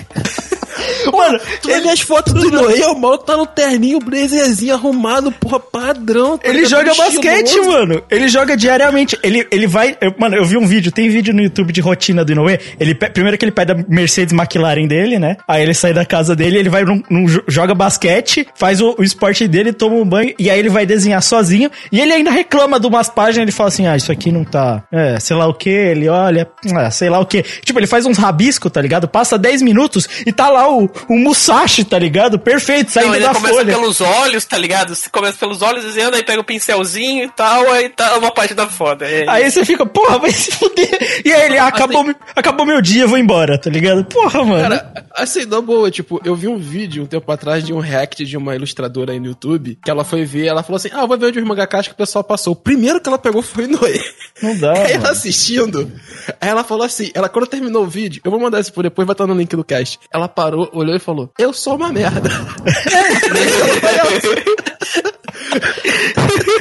[1.11, 5.59] Mano, Tu vê minhas fotos do Inoue, o mal tá no terninho, blazerzinho arrumado, porra,
[5.59, 6.37] padrão.
[6.37, 7.69] tá Ele joga basquete, Estiloso.
[7.71, 8.01] mano.
[8.09, 9.17] Ele joga diariamente.
[9.23, 9.97] Ele, ele vai.
[10.01, 12.59] eu- mano, eu vi um vídeo, tem vídeo no YouTube de rotina do Inoue.
[12.79, 15.37] Ele, primeiro que ele pede a Mercedes McLaren dele, né?
[15.47, 18.95] Aí ele sai da casa dele, ele vai num, num jo- joga basquete, faz o,
[18.97, 21.69] o esporte dele, toma um banho, e aí ele vai desenhar sozinho.
[21.91, 24.83] E ele ainda reclama de umas páginas, ele fala assim: ah, isso aqui não tá.
[24.91, 25.69] É, sei lá o que.
[25.69, 27.43] Ele olha, ah, sei lá o que.
[27.63, 29.07] Tipo, ele faz uns rabiscos, tá ligado?
[29.07, 32.39] Passa 10 minutos e tá lá o, o Musashi, tá ligado?
[32.39, 33.73] Perfeito, saindo Não, ele da começa folha.
[33.73, 34.95] pelos olhos, tá ligado?
[34.95, 38.67] Você começa pelos olhos desenhando, aí pega o pincelzinho e tal, aí tá uma página
[38.67, 39.05] foda.
[39.05, 41.21] É, Aí você fica, porra, vai se fuder.
[41.25, 44.03] E aí ele, ah, acabou, me- acabou meu dia, vou embora, tá ligado?
[44.05, 44.61] Porra, mano.
[44.61, 48.25] Cara, assim, na boa, tipo, eu vi um vídeo um tempo atrás de um react
[48.25, 51.07] de uma ilustradora aí no YouTube, que ela foi ver, ela falou assim, ah, eu
[51.07, 52.53] vou ver os mangakas que o pessoal passou.
[52.53, 53.99] O primeiro que ela pegou foi o Noé.
[54.41, 55.91] não dá, Aí ela assistindo,
[56.39, 59.05] aí ela falou assim, ela quando terminou o vídeo, eu vou mandar isso por depois,
[59.05, 59.99] vai estar no link do cast.
[60.13, 62.29] Ela parou, olhou e falou, eu sou uma merda.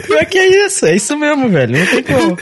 [0.07, 1.79] Pior que é isso, é isso mesmo, velho.
[1.79, 2.39] Não tem como.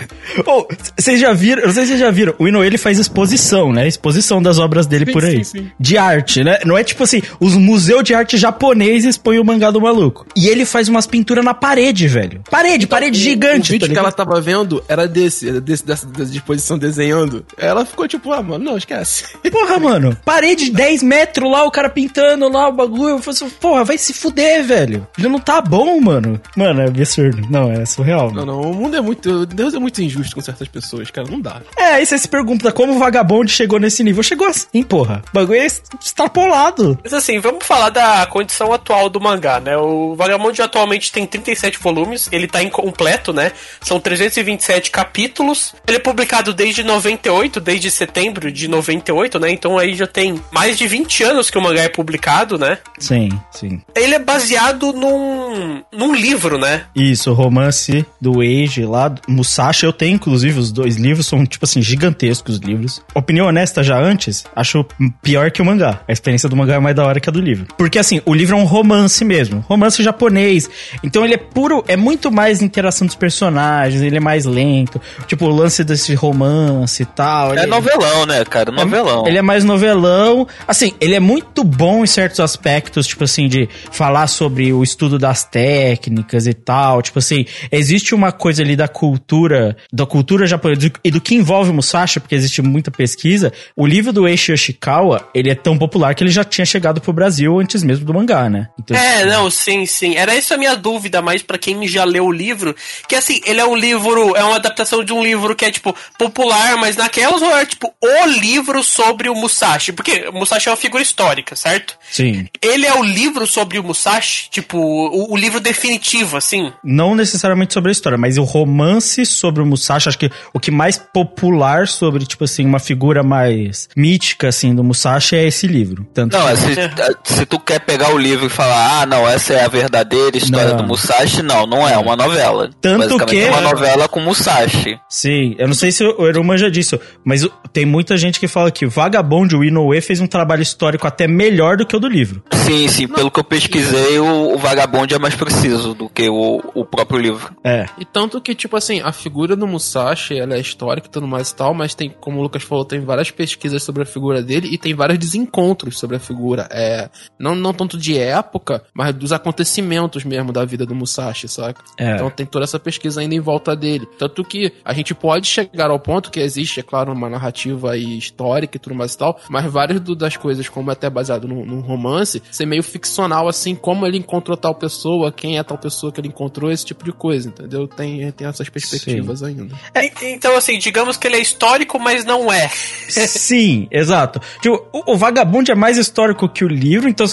[0.47, 2.99] Ô, vocês já viram, eu não sei se vocês já viram, o Inoue ele faz
[2.99, 3.87] exposição, né?
[3.87, 5.45] Exposição das obras dele Sim, por aí.
[5.45, 5.71] sim, sim.
[5.79, 6.59] De arte, né?
[6.65, 10.27] Não é tipo assim, os museus de arte japonês expõem o mangá do maluco.
[10.37, 12.43] E ele faz umas pinturas na parede, velho.
[12.51, 16.07] Parede, parede O gigante, vídeo tá que ela tava vendo era desse, era desse dessa,
[16.07, 17.45] dessa disposição desenhando.
[17.57, 19.25] Ela ficou tipo, ah, mano, não, esquece.
[19.51, 20.17] Porra, mano.
[20.25, 23.17] Parede de 10 metros lá, o cara pintando lá o bagulho.
[23.17, 25.07] Eu falei assim, porra, vai se fuder, velho.
[25.17, 26.38] Já não tá bom, mano.
[26.57, 27.46] Mano, é absurdo.
[27.51, 28.33] Não, é surreal.
[28.33, 29.46] Não, não, o mundo é muito.
[29.46, 31.61] Deus é muito injusto com certas pessoas, cara, não dá.
[31.77, 34.22] É, aí você se pergunta como o vagabundo chegou nesse nível.
[34.22, 35.22] Chegou assim, porra.
[35.31, 36.98] O bagulho é extrapolado.
[37.03, 39.77] Mas assim, vamos falar da condição atual do mangá, né?
[39.77, 43.53] O Vagabond atualmente tem 37 volumes, ele tá incompleto, né?
[43.81, 45.74] São 327 capítulos.
[45.87, 49.51] Ele é publicado desde 98, desde setembro de 98, né?
[49.51, 52.79] Então aí já tem mais de 20 anos que o mangá é publicado, né?
[52.98, 53.81] Sim, sim.
[53.94, 56.28] Ele é baseado num, num livro,
[56.59, 56.83] né?
[56.95, 61.45] Isso, o romance do Age lá, do Musashi, eu tenho inclusive os dois livros, são
[61.47, 63.03] tipo assim, gigantescos os livros.
[63.14, 64.85] Opinião honesta já antes, acho
[65.23, 66.01] pior que o mangá.
[66.09, 67.67] A experiência do mangá é mais da hora que a do livro.
[67.77, 70.69] Porque assim, o livro é um romance mesmo, romance japonês.
[71.03, 75.01] Então ele é puro, é muito mais interação dos personagens, ele é mais lento.
[75.27, 77.55] Tipo, o lance desse romance e tal.
[77.55, 78.71] É ele- novelão, né, cara?
[78.73, 79.27] Novelão.
[79.27, 80.47] Ele é mais novelão.
[80.67, 85.19] Assim, ele é muito bom em certos aspectos, tipo assim, de falar sobre o estudo
[85.19, 86.18] das técnicas
[86.51, 87.03] e tal.
[87.03, 91.71] Tipo assim, existe uma coisa ali da cultura, da cultura japonesa e do que envolve
[91.71, 93.53] o Musashi, porque existe muita pesquisa.
[93.77, 97.13] O livro do Eiichi Yoshikawa, ele é tão popular que ele já tinha chegado pro
[97.13, 98.69] Brasil antes mesmo do mangá, né?
[98.79, 100.17] Então, É, não, sim, sim.
[100.17, 102.75] Era essa a minha dúvida, mas pra quem já leu o livro,
[103.09, 105.95] que assim, ele é um livro, é uma adaptação de um livro que é, tipo,
[106.19, 109.93] popular, mas naquelas ou é, tipo, o livro sobre o Musashi?
[109.93, 111.97] Porque o Musashi é uma figura histórica, certo?
[112.11, 112.49] Sim.
[112.61, 114.51] Ele é o livro sobre o Musashi?
[114.51, 116.73] Tipo, o, o livro definitivo, assim?
[116.83, 120.71] Não necessariamente sobre a história, mas o romance sobre o Musashi, acho que o que
[120.71, 126.07] mais popular sobre, tipo assim, uma figura mais mítica, assim, do Musashi é esse livro.
[126.14, 129.64] Tanto Não, se, se tu quer pegar o livro e falar, ah, não, essa é
[129.64, 130.77] a verdadeira história Não.
[130.79, 132.71] do Musashi, não, não é uma novela.
[132.81, 134.99] Tanto que- é uma novela com Musashi.
[135.09, 138.71] Sim, eu não sei se o Eruma já disse, mas tem muita gente que fala
[138.71, 142.09] que o Vagabond, o Inoue, fez um trabalho histórico até melhor do que o do
[142.09, 142.42] livro.
[142.53, 146.63] Sim, sim, pelo que eu pesquisei, o, o Vagabond é mais preciso do que o,
[146.75, 147.55] o próprio livro.
[147.65, 147.87] É.
[147.99, 151.51] E tanto que, tipo assim, a figura do Musashi, ela é histórica e tudo mais
[151.51, 154.69] e tal, mas tem, como o Lucas falou, tem várias pesquisas sobre a figura dele
[154.73, 156.69] e tem vários desencontros sobre a figura.
[156.71, 161.83] É, não, não tanto de época, mas dos acontecimentos mesmo da vida do Musashi, saca?
[161.99, 162.15] É.
[162.15, 164.07] Então tem toda essa pesquisa ainda em volta dele.
[164.19, 168.17] Tanto que a gente pode chegar ao ponto que existe, é claro, uma narrativa aí
[168.17, 171.49] histórica e tudo mais e tal, mas várias do- das coisas, como é até baseado
[171.49, 175.77] num, num romance, ser meio ficcional, assim, como ele encontrou tal pessoa, quem é tal
[175.77, 177.87] pessoa que ele encontrou, esse tipo de coisa, entendeu?
[177.88, 179.74] Tem, tem essas perspectivas ainda.
[179.96, 182.68] E- Então, assim, digamos que ele é histórico, mas não é.
[182.68, 184.40] Sim, exato.
[184.61, 187.27] Tipo, o, o Vagabond é mais histórico que o livro, então.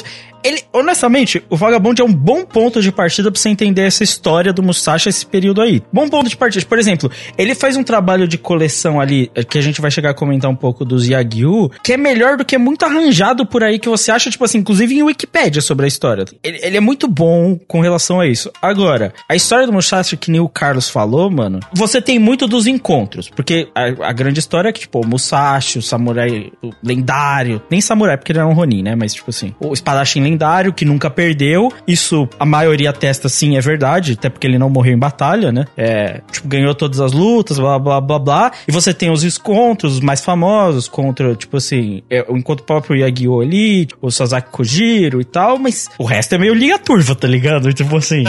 [0.46, 4.54] Ele, honestamente, o Vagabond é um bom ponto de partida pra você entender essa história
[4.54, 5.82] do Musashi esse período aí.
[5.92, 6.64] Bom ponto de partida.
[6.68, 10.12] Por exemplo, ele faz um trabalho de coleção ali, eh, que a gente vai chegar
[10.12, 13.80] a comentar um pouco dos Yagyu, que é melhor do que muito arranjado por aí
[13.80, 16.26] que você acha, tipo assim, inclusive em Wikipédia sobre a história.
[16.44, 18.52] Ele, ele é muito bom com relação a isso.
[18.62, 22.68] Agora, a história do Musashi, que nem o Carlos falou, mano, você tem muito dos
[22.68, 27.64] encontros, porque a, a grande história é que, tipo, o Musashi, o samurai o lendário,
[27.68, 28.96] nem samurai, porque ele é um Ronin, né?
[28.96, 30.35] Mas, tipo assim, o espadachim lendário
[30.74, 31.72] que nunca perdeu.
[31.88, 35.66] Isso a maioria testa sim, é verdade, até porque ele não morreu em batalha, né?
[35.78, 38.52] É, tipo, ganhou todas as lutas, blá blá blá blá.
[38.68, 42.98] E você tem os encontros os mais famosos contra, tipo assim, é, o encontro próprio
[42.98, 47.28] Yagyu ali, o Sasaki Kojiro e tal, mas o resto é meio liga turva, tá
[47.28, 47.74] ligado?
[47.74, 48.24] Tipo assim.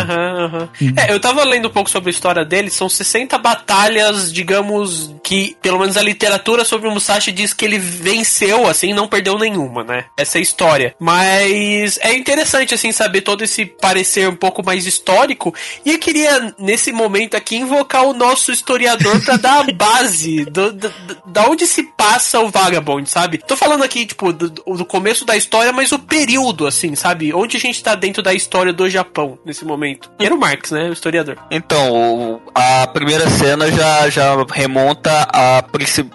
[0.96, 5.56] É, eu tava lendo um pouco sobre a história dele, são 60 batalhas, digamos, que
[5.60, 9.82] pelo menos a literatura sobre o Musashi diz que ele venceu, assim, não perdeu nenhuma,
[9.82, 10.04] né?
[10.16, 10.94] Essa é a história.
[10.98, 15.54] Mas é interessante, assim, saber todo esse parecer um pouco mais histórico.
[15.84, 20.72] E eu queria, nesse momento aqui, invocar o nosso historiador pra dar a base do,
[20.72, 20.92] do-
[21.26, 23.38] da onde se passa o Vagabond, sabe?
[23.38, 27.32] Tô falando aqui, tipo, do, do começo da história, mas o período, assim, sabe?
[27.34, 30.10] Onde a gente tá dentro da história do Japão nesse momento.
[30.18, 30.88] E era o Marx, né?
[30.88, 31.36] O historiador.
[31.50, 35.64] Então, a primeira cena já, já remonta a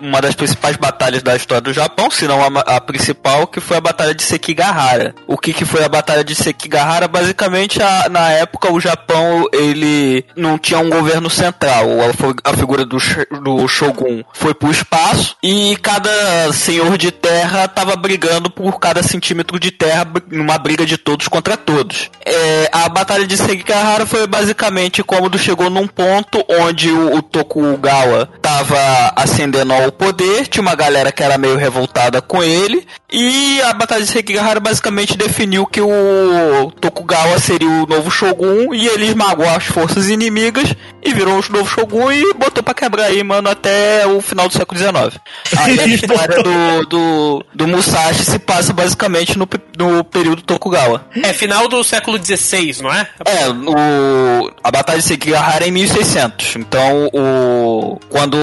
[0.01, 3.77] uma das principais batalhas da história do Japão, se não a, a principal, que foi
[3.77, 5.13] a Batalha de Sekigahara.
[5.27, 7.07] O que, que foi a Batalha de Sekigahara?
[7.07, 11.85] Basicamente, a- na época, o Japão ele não tinha um governo central.
[12.01, 12.97] A, a figura do,
[13.41, 19.59] do Shogun foi pro espaço e cada senhor de terra tava brigando por cada centímetro
[19.59, 22.09] de terra numa briga de todos contra todos.
[22.25, 28.27] É, a Batalha de Sekigahara foi basicamente quando chegou num ponto onde o, o Tokugawa
[28.41, 28.77] tava
[29.15, 34.03] ascendendo ao poder, tinha uma galera que era meio revoltada com ele, e a Batalha
[34.03, 39.65] de Sekigahara basicamente definiu que o Tokugawa seria o novo Shogun, e ele esmagou as
[39.65, 44.21] forças inimigas e virou o novo Shogun e botou pra quebrar aí, mano, até o
[44.21, 45.19] final do século XIX.
[45.57, 49.47] Aí a história do, do, do Musashi se passa basicamente no,
[49.77, 51.05] no período Tokugawa.
[51.21, 53.07] É final do século XVI, não é?
[53.25, 56.55] É, o, a Batalha de Sekigahara é em 1600.
[56.55, 58.37] Então, o, quando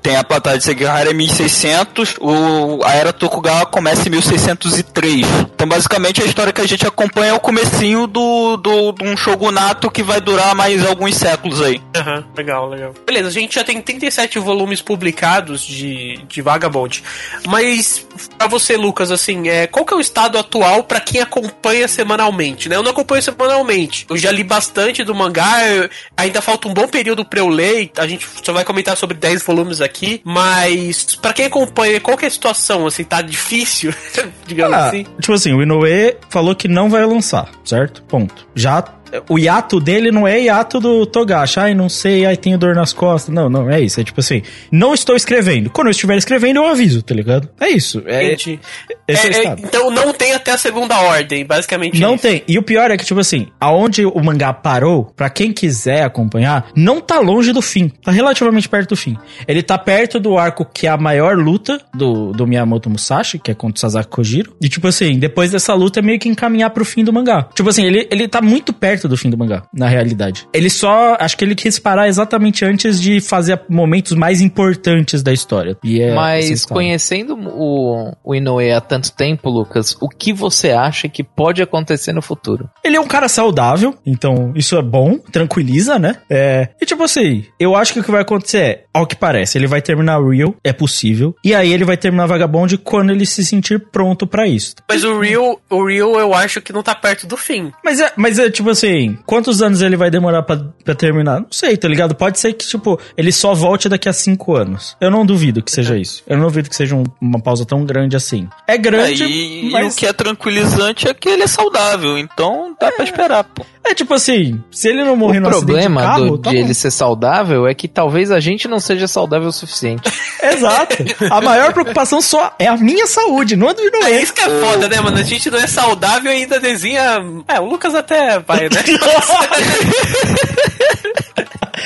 [0.00, 5.26] tem a Batalha de Sekigahara em 1600, o, a Era Tokugawa começa em 1603.
[5.54, 9.16] Então, basicamente, a história que a gente acompanha é o comecinho do, do, de um
[9.16, 11.80] shogunato que vai durar mais alguns séculos aí.
[11.96, 12.94] Aham, legal, legal.
[13.06, 17.02] Beleza, a gente já tem 37 volumes publicados de, de Vagabond.
[17.46, 18.06] Mas,
[18.38, 22.68] pra você, Lucas, assim, é, qual que é o estado atual pra quem acompanha semanalmente,
[22.68, 22.76] né?
[22.76, 24.06] Eu não acompanho semanalmente.
[24.08, 27.90] Eu já li bastante do mangá, eu- ainda falta um bom período pra eu ler.
[27.96, 30.20] A gente só vai comentar sobre 10 volumes aqui.
[30.24, 32.86] Mas, pra quem acompanha, qual que é a situação?
[32.86, 33.79] Assim, tá difícil,
[34.46, 35.04] digamos Ah, assim?
[35.20, 38.02] Tipo assim, o Inoue falou que não vai lançar, certo?
[38.04, 38.46] Ponto.
[38.54, 38.82] Já
[39.28, 41.60] o hiato dele não é hiato do Togashi.
[41.60, 43.34] Ai, não sei, ai, tenho dor nas costas.
[43.34, 44.00] Não, não, é isso.
[44.00, 45.70] É tipo assim, não estou escrevendo.
[45.70, 47.48] Quando eu estiver escrevendo, eu aviso, tá ligado?
[47.60, 48.02] É isso.
[48.06, 48.60] É, Entendi.
[49.08, 52.00] é É, é, então não tem até a segunda ordem, basicamente.
[52.00, 52.22] Não isso.
[52.22, 52.42] tem.
[52.46, 56.68] E o pior é que, tipo assim, aonde o mangá parou, pra quem quiser acompanhar,
[56.76, 57.88] não tá longe do fim.
[57.88, 59.16] Tá relativamente perto do fim.
[59.46, 63.50] Ele tá perto do arco que é a maior luta do, do Miyamoto Musashi, que
[63.50, 64.56] é contra o Sasaki Kojiro.
[64.60, 67.48] E, tipo assim, depois dessa luta é meio que encaminhar pro fim do mangá.
[67.54, 70.46] Tipo assim, ele, ele tá muito perto do fim do mangá, na realidade.
[70.52, 75.32] Ele só, acho que ele quis parar exatamente antes de fazer momentos mais importantes da
[75.32, 75.76] história.
[75.84, 76.74] E é Mas história.
[76.74, 82.12] conhecendo o, o Inoue há tanto tempo, Lucas, o que você acha que pode acontecer
[82.12, 82.68] no futuro?
[82.84, 86.16] Ele é um cara saudável, então isso é bom, tranquiliza, né?
[86.28, 89.56] É, e tipo assim, eu acho que o que vai acontecer é, ao que parece,
[89.56, 93.44] ele vai terminar Real, é possível, e aí ele vai terminar Vagabond quando ele se
[93.44, 94.74] sentir pronto pra isso.
[94.88, 97.72] Mas o Real, o Real eu acho que não tá perto do fim.
[97.84, 98.89] Mas é, mas é tipo assim,
[99.26, 101.40] quantos anos ele vai demorar pra, pra terminar?
[101.40, 102.14] Não sei, tá ligado?
[102.14, 104.96] Pode ser que, tipo, ele só volte daqui a cinco anos.
[105.00, 106.22] Eu não duvido que seja isso.
[106.26, 108.48] Eu não duvido que seja um- uma pausa tão grande assim.
[108.66, 109.94] É grande, Aí, e mas...
[109.94, 113.64] o que é tranquilizante é que ele é saudável, então dá pra esperar, pô.
[113.82, 116.50] É tipo assim, se ele não morrer o no acidente de problema carro, do- tá
[116.50, 120.02] de ele ser saudável é que talvez a gente não seja saudável o suficiente.
[120.42, 120.96] Exato.
[121.30, 124.48] A maior preocupação só é a minha saúde, não a do É isso que é
[124.60, 125.16] foda, né, mano?
[125.18, 127.22] A gente não é saudável e ainda desenha.
[127.48, 128.79] É, o Lucas até vai, né?
[128.86, 129.46] 你说话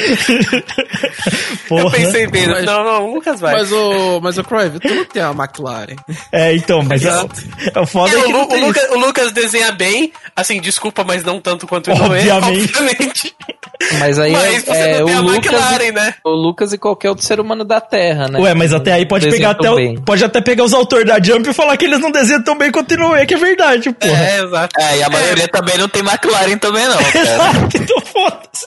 [1.70, 3.54] Eu pensei bem, Mas- não, não, o Lucas vai.
[3.54, 5.96] Mas o, mas o Crave, tu não tem uma McLaren.
[6.30, 7.08] É, então, mas é,
[7.74, 10.60] é o foda É, é o, que o tem Lucas, o Lucas desenha bem, assim,
[10.60, 12.76] desculpa, mas não tanto quanto o Inoue, Obviamente.
[12.78, 13.36] obviamente.
[13.98, 16.14] Mas aí Mas é, você é não o tem a Lucas, McLaren, né?
[16.24, 18.38] o Lucas e qualquer outro ser humano da Terra, né?
[18.40, 21.48] Ué, mas até aí pode pegar até o, pode até pegar os autores da Jump
[21.48, 24.24] e falar que eles não desenham tão bem quanto o Inoue, que é verdade, porra.
[24.24, 24.80] É, exato.
[24.80, 27.18] É, e a maioria também não tem McLaren também não, cara.
[27.18, 28.66] Exato, então foda-se.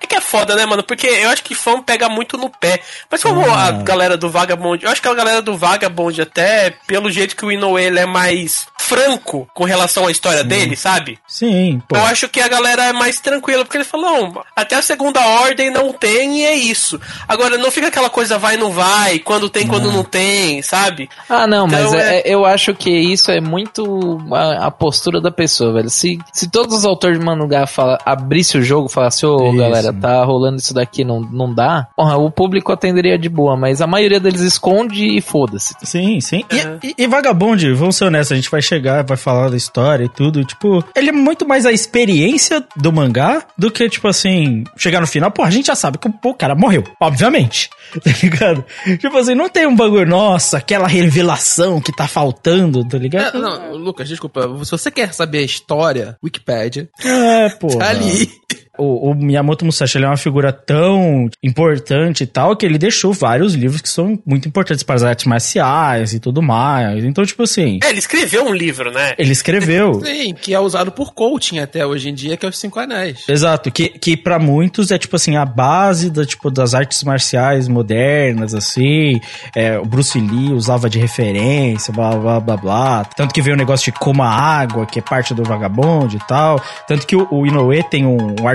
[0.00, 0.82] É que é foda, né, mano?
[0.82, 2.80] Porque eu acho que fã pega muito no pé.
[3.10, 4.84] Mas como a galera do Vagabond.
[4.84, 8.06] Eu acho que a galera do Vagabond, até pelo jeito que o Inoue ele é
[8.06, 11.18] mais franco com relação à história dele, sabe?
[11.26, 11.96] Sim, pô.
[11.96, 15.70] Eu acho que a galera é mais tranquila, porque ele falou, até a segunda ordem
[15.70, 17.00] não tem e é isso.
[17.26, 21.08] Agora, não fica aquela coisa vai, não vai, quando tem, quando não tem, sabe?
[21.28, 25.20] Ah, não, mas Então, é- é- eu acho que isso é muito a, a postura
[25.20, 25.90] da pessoa, velho.
[25.90, 29.56] Se, se todos os autores de mangá fala, abrisse o jogo e falasse, ô Isso.
[29.56, 33.80] galera, tá rolando isso daqui, não, não dá, porra, o público atenderia de boa, mas
[33.80, 35.74] a maioria deles esconde e foda-se.
[35.82, 36.44] Sim, sim.
[36.52, 36.78] E- Uhum.
[36.82, 40.08] E, e Vagabond, vamos ser honestos, a gente vai chegar, vai falar da história e
[40.08, 40.44] tudo.
[40.44, 45.06] Tipo, ele é muito mais a experiência do mangá do que, tipo assim, chegar no
[45.06, 45.30] final.
[45.30, 47.70] Pô, a gente já sabe que pô, o cara morreu, obviamente.
[48.02, 48.64] Tá ligado?
[48.98, 53.40] Tipo assim, não tem um bagulho, nossa, aquela revelação que tá faltando, tá É, ligado?
[53.40, 54.42] não, Lucas, desculpa.
[54.64, 57.68] Se você quer saber a história, Wikipedia, É, pô.
[57.78, 58.28] tá ali.
[58.78, 63.12] O, o Miyamoto Musashi ele é uma figura tão importante e tal que ele deixou
[63.12, 67.04] vários livros que são muito importantes para as artes marciais e tudo mais.
[67.04, 69.14] Então, tipo assim, É, ele escreveu um livro, né?
[69.18, 70.00] ele escreveu.
[70.04, 73.24] Sim, que é usado por coaching até hoje em dia, que é os Cinco Anéis.
[73.28, 77.68] Exato, que, que para muitos é tipo assim, a base da, tipo, das artes marciais
[77.68, 79.20] modernas, assim.
[79.54, 83.04] É, o Bruce Lee usava de referência, blá blá blá blá.
[83.04, 86.60] Tanto que veio o negócio de coma água, que é parte do vagabond e tal.
[86.86, 88.48] Tanto que o, o Inoue tem um, um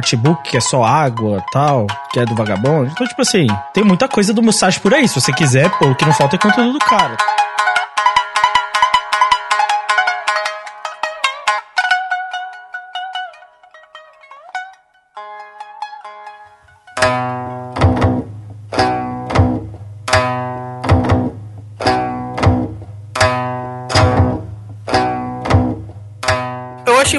[0.43, 2.91] que é só água tal, que é do vagabond.
[2.91, 5.07] Então, tipo assim, tem muita coisa do Musashi por aí.
[5.07, 7.17] Se você quiser, pô, o que não falta é conteúdo do cara.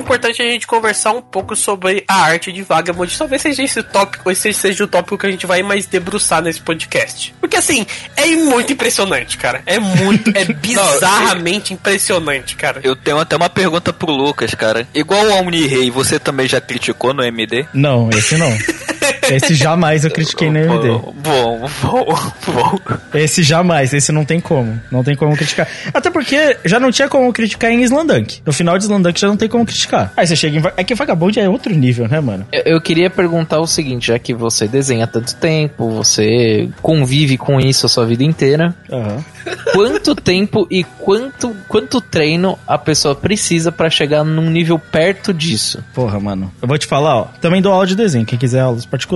[0.02, 3.16] Importante a gente conversar um pouco sobre a arte de Vagabond.
[3.16, 6.60] Talvez seja esse tópico, esse seja o tópico que a gente vai mais debruçar nesse
[6.60, 7.34] podcast.
[7.40, 7.86] Porque assim,
[8.16, 9.62] é muito impressionante, cara.
[9.64, 12.80] É muito, é bizarramente impressionante, cara.
[12.82, 14.86] Eu tenho até uma pergunta pro Lucas, cara.
[14.94, 17.66] Igual o Omni-Rei, você também já criticou no MD?
[17.72, 18.50] Não, esse não.
[19.30, 20.88] Esse jamais eu critiquei no MD.
[20.88, 22.06] Bom, bom,
[22.46, 22.78] bom.
[23.14, 24.80] Esse jamais, esse não tem como.
[24.90, 25.68] Não tem como criticar.
[25.92, 28.40] Até porque já não tinha como criticar em Slandunk.
[28.44, 30.12] No final de Slandunk já não tem como criticar.
[30.16, 30.62] Aí você chega em.
[30.76, 32.46] É que Vagabond é outro nível, né, mano?
[32.52, 37.60] Eu, eu queria perguntar o seguinte, já que você desenha tanto tempo, você convive com
[37.60, 39.24] isso a sua vida inteira, Aham.
[39.72, 45.82] quanto tempo e quanto, quanto treino a pessoa precisa pra chegar num nível perto disso.
[45.94, 46.52] Porra, mano.
[46.60, 47.24] Eu vou te falar, ó.
[47.40, 48.26] Também dou aula de desenho.
[48.26, 49.11] Quem quiser aulas particulares,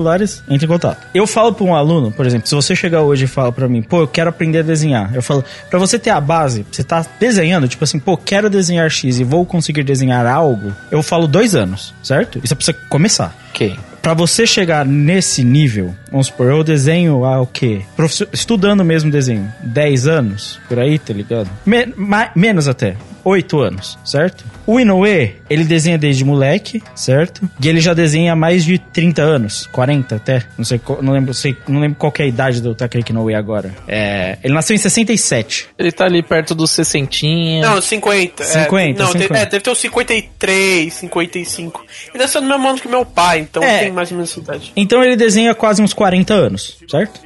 [0.49, 1.07] entre em contato.
[1.15, 3.83] Eu falo pra um aluno, por exemplo, se você chegar hoje e fala pra mim,
[3.83, 5.15] pô, eu quero aprender a desenhar.
[5.15, 8.91] Eu falo, pra você ter a base, você tá desenhando, tipo assim, pô, quero desenhar
[8.91, 12.41] X e vou conseguir desenhar algo, eu falo dois anos, certo?
[12.43, 13.35] Isso é pra você começar.
[13.51, 13.77] Ok.
[14.03, 17.83] Pra você chegar nesse nível, vamos supor, eu desenho há o quê?
[18.33, 21.51] Estudando mesmo desenho, 10 anos, por aí, tá ligado?
[21.65, 24.45] Me- ma- menos até, 8 anos, certo?
[24.66, 27.48] O Inoue, ele desenha desde moleque, certo?
[27.62, 30.42] E ele já desenha há mais de 30 anos, 40 até.
[30.58, 33.35] Não sei, não lembro, sei, não lembro qual que é a idade do Takeki Inoue
[33.35, 33.73] agora.
[33.87, 35.69] É, ele nasceu em 67.
[35.79, 37.06] Ele tá ali perto dos 60.
[37.62, 38.42] Não, 50.
[38.42, 39.38] é, 50, não, de- 50.
[39.42, 41.85] é, deve ter uns 53, 55.
[42.12, 43.79] Ele nasceu no mesmo ano que meu pai, então É.
[43.85, 44.73] tem mais ou menos essa idade.
[44.77, 47.21] Então ele desenha quase uns 40 anos, certo?